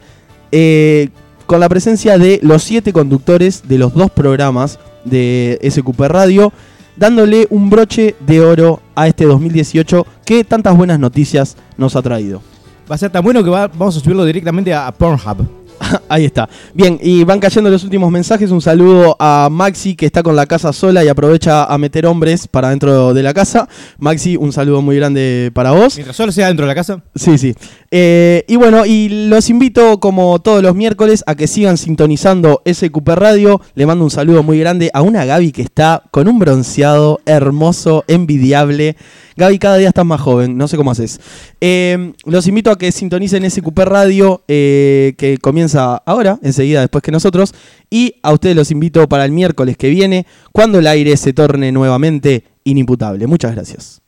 eh, 0.51 1.09
con 1.47 1.59
la 1.59 1.67
presencia 1.67 2.19
de 2.19 2.39
los 2.43 2.61
siete 2.61 2.93
conductores 2.93 3.63
de 3.67 3.79
los 3.79 3.91
dos 3.95 4.11
programas 4.11 4.77
de 5.03 5.57
SQP 5.67 5.99
Radio, 6.01 6.53
dándole 6.95 7.47
un 7.49 7.71
broche 7.71 8.13
de 8.19 8.41
oro 8.41 8.79
a 8.93 9.07
este 9.07 9.25
2018 9.25 10.05
que 10.25 10.43
tantas 10.43 10.77
buenas 10.77 10.99
noticias 10.99 11.57
nos 11.75 11.95
ha 11.95 12.03
traído. 12.03 12.43
Va 12.91 12.93
a 12.93 12.97
ser 12.99 13.09
tan 13.09 13.23
bueno 13.23 13.43
que 13.43 13.49
va- 13.49 13.67
vamos 13.67 13.97
a 13.97 13.99
subirlo 13.99 14.25
directamente 14.25 14.73
a 14.75 14.91
Pornhub. 14.91 15.58
Ahí 16.09 16.25
está. 16.25 16.49
Bien, 16.73 16.99
y 17.01 17.23
van 17.23 17.39
cayendo 17.39 17.69
los 17.69 17.83
últimos 17.83 18.11
mensajes. 18.11 18.51
Un 18.51 18.61
saludo 18.61 19.15
a 19.19 19.49
Maxi 19.51 19.95
que 19.95 20.05
está 20.05 20.23
con 20.23 20.35
la 20.35 20.45
casa 20.45 20.73
sola 20.73 21.03
y 21.03 21.07
aprovecha 21.07 21.65
a 21.65 21.77
meter 21.77 22.05
hombres 22.05 22.47
para 22.47 22.69
dentro 22.69 23.13
de 23.13 23.23
la 23.23 23.33
casa. 23.33 23.67
Maxi, 23.97 24.37
un 24.37 24.51
saludo 24.51 24.81
muy 24.81 24.95
grande 24.95 25.51
para 25.53 25.71
vos. 25.71 25.95
Mientras 25.95 26.15
solo 26.15 26.31
sea 26.31 26.47
dentro 26.47 26.65
de 26.65 26.67
la 26.67 26.75
casa. 26.75 27.03
Sí, 27.15 27.37
sí. 27.37 27.55
Eh, 27.91 28.43
y 28.47 28.55
bueno, 28.55 28.85
y 28.85 29.27
los 29.29 29.49
invito 29.49 29.99
como 29.99 30.39
todos 30.39 30.61
los 30.61 30.75
miércoles 30.75 31.23
a 31.25 31.35
que 31.35 31.47
sigan 31.47 31.77
sintonizando 31.77 32.61
SQP 32.65 33.07
Radio. 33.09 33.61
Le 33.75 33.85
mando 33.85 34.03
un 34.03 34.11
saludo 34.11 34.43
muy 34.43 34.59
grande 34.59 34.91
a 34.93 35.01
una 35.01 35.25
Gaby 35.25 35.51
que 35.51 35.61
está 35.61 36.03
con 36.11 36.27
un 36.27 36.39
bronceado 36.39 37.19
hermoso, 37.25 38.03
envidiable. 38.07 38.95
Gaby, 39.37 39.57
cada 39.57 39.77
día 39.77 39.87
estás 39.87 40.05
más 40.05 40.19
joven, 40.19 40.57
no 40.57 40.67
sé 40.67 40.75
cómo 40.75 40.91
haces. 40.91 41.21
Eh, 41.61 42.13
los 42.25 42.45
invito 42.47 42.71
a 42.71 42.77
que 42.77 42.91
sintonicen 42.91 43.49
SQP 43.49 43.79
Radio, 43.79 44.43
eh, 44.49 45.13
que 45.17 45.37
comienza 45.37 45.68
ahora, 45.75 46.39
enseguida, 46.41 46.81
después 46.81 47.01
que 47.01 47.11
nosotros. 47.11 47.53
Y 47.89 48.15
a 48.23 48.33
ustedes 48.33 48.55
los 48.55 48.71
invito 48.71 49.07
para 49.07 49.25
el 49.25 49.31
miércoles 49.31 49.77
que 49.77 49.89
viene, 49.89 50.25
cuando 50.51 50.79
el 50.79 50.87
aire 50.87 51.15
se 51.17 51.33
torne 51.33 51.71
nuevamente 51.71 52.43
inimputable. 52.63 53.27
Muchas 53.27 53.53
gracias. 53.53 54.01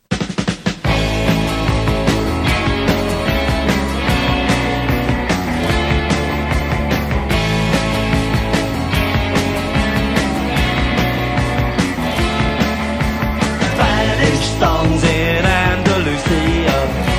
Spanish 13.74 14.58
songs 14.58 15.02
in 15.04 15.44
Andalusia. 15.44 16.72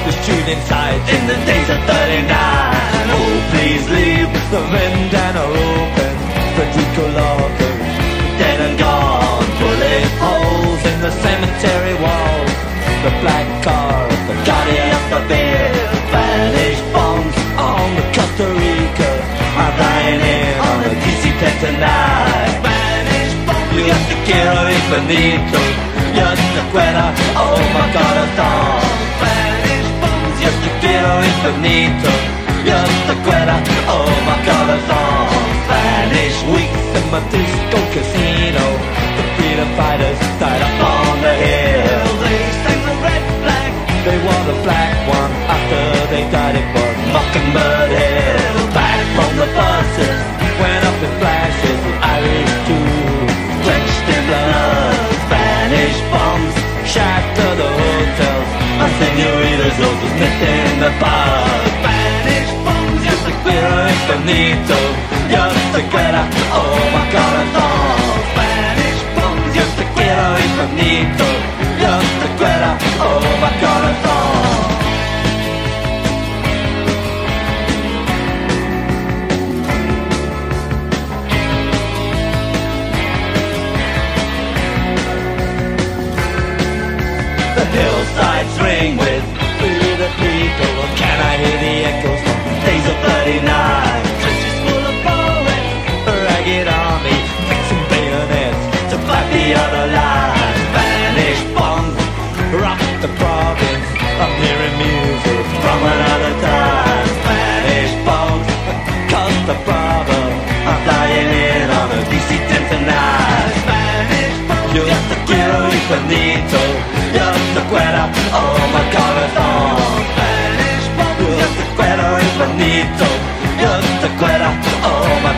The 0.05 0.11
shooting 0.23 0.61
sight 0.67 1.01
in 1.09 1.27
the 1.27 1.35
days 1.45 1.69
of 1.69 1.79
39. 1.85 2.52
The 4.53 4.59
vendana 4.59 5.49
open. 5.49 6.13
Federico 6.53 7.05
Lorca, 7.17 7.69
dead 8.37 8.59
and 8.61 8.77
gone. 8.77 9.45
Bullet 9.57 10.05
holes 10.21 10.81
in 10.91 10.97
the 11.01 11.09
cemetery 11.09 11.95
wall, 11.97 12.45
The 13.01 13.11
black 13.25 13.47
car, 13.65 14.05
of 14.05 14.21
the 14.29 14.35
guardian 14.45 14.93
of 14.93 15.05
the 15.09 15.21
beer. 15.25 15.73
Spanish 16.05 16.81
bombs 16.93 17.37
on 17.57 17.87
the 17.97 18.05
Costa 18.13 18.45
Rica. 18.45 19.11
I'm 19.57 19.73
flying 19.73 20.21
in 20.21 20.53
on 20.69 20.77
a 20.85 20.91
DC-10 21.01 21.53
tonight. 21.65 22.53
Spanish 22.61 23.33
bombs, 23.49 23.73
yo 23.89 23.97
te 24.05 24.15
quiero 24.29 24.69
infinito. 24.69 25.61
Yo 26.13 26.29
te 26.29 26.61
quiero, 26.69 27.05
oh 27.41 27.57
my 27.73 27.85
god, 27.89 28.17
song. 28.37 28.85
Spanish 29.17 29.89
bombs, 29.97 30.37
yo 30.45 30.51
te 30.61 30.69
quiero 30.77 31.11
infinito. 31.25 32.42
Yo 32.63 32.79
te 32.79 33.15
quiero, 33.27 33.55
oh 33.91 34.07
my 34.23 34.37
god, 34.47 34.69
a 34.71 34.77
song. 34.87 35.43
Spanish 35.67 36.39
weeks 36.55 36.85
in 36.95 37.05
my 37.11 37.19
disco 37.27 37.79
casino. 37.91 38.65
The 39.19 39.23
freedom 39.35 39.69
fighters 39.75 40.19
died 40.39 40.63
up 40.63 40.79
on 40.79 41.15
the 41.19 41.33
hill. 41.43 42.07
They 42.23 42.39
sang 42.63 42.81
the 42.87 42.95
red 43.03 43.23
flag. 43.43 43.71
They 44.07 44.17
wore 44.23 44.45
the 44.47 44.57
black 44.63 44.95
one 45.11 45.33
after 45.51 45.83
they 46.07 46.23
died. 46.31 46.55
It 46.55 46.67
was 46.71 46.95
Mockingbird 47.11 47.91
Hill. 47.99 48.57
Back 48.71 48.99
from 49.11 49.31
the 49.43 49.47
buses, 49.59 50.19
went 50.63 50.83
up 50.87 50.99
in 51.03 51.13
flashes. 51.19 51.79
The 51.83 51.93
Irish 52.15 52.53
too, 52.63 52.87
drenched 53.59 54.07
in 54.07 54.23
blood. 54.23 54.97
Spanish 55.27 55.99
bombs 56.15 56.55
shatter 56.87 57.51
the 57.59 57.69
hotels. 57.75 58.49
And 58.83 58.91
senoritas 59.03 59.77
all 59.83 59.95
just 59.99 60.15
met 60.15 60.39
in 60.47 60.79
the 60.79 60.91
bar. 61.03 61.82
Infinito. 64.03 64.75
Yo 65.29 65.43
te 65.73 65.81
quiero, 65.87 66.21
oh 66.53 66.77
my 66.93 67.03
song. 67.53 68.03
Spanish 68.31 69.01
bombs, 69.15 69.55
yo 69.55 69.63
te 69.77 69.85
quiero 69.95 70.39
infinito. 70.39 71.25
Yo 71.81 71.93
oh 72.99 73.21
my 73.41 73.51
god, 73.61 74.52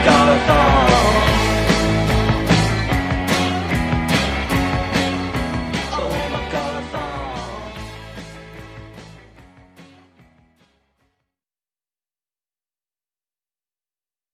Got 0.03 0.29
a 0.29 0.45
thought. 0.45 0.84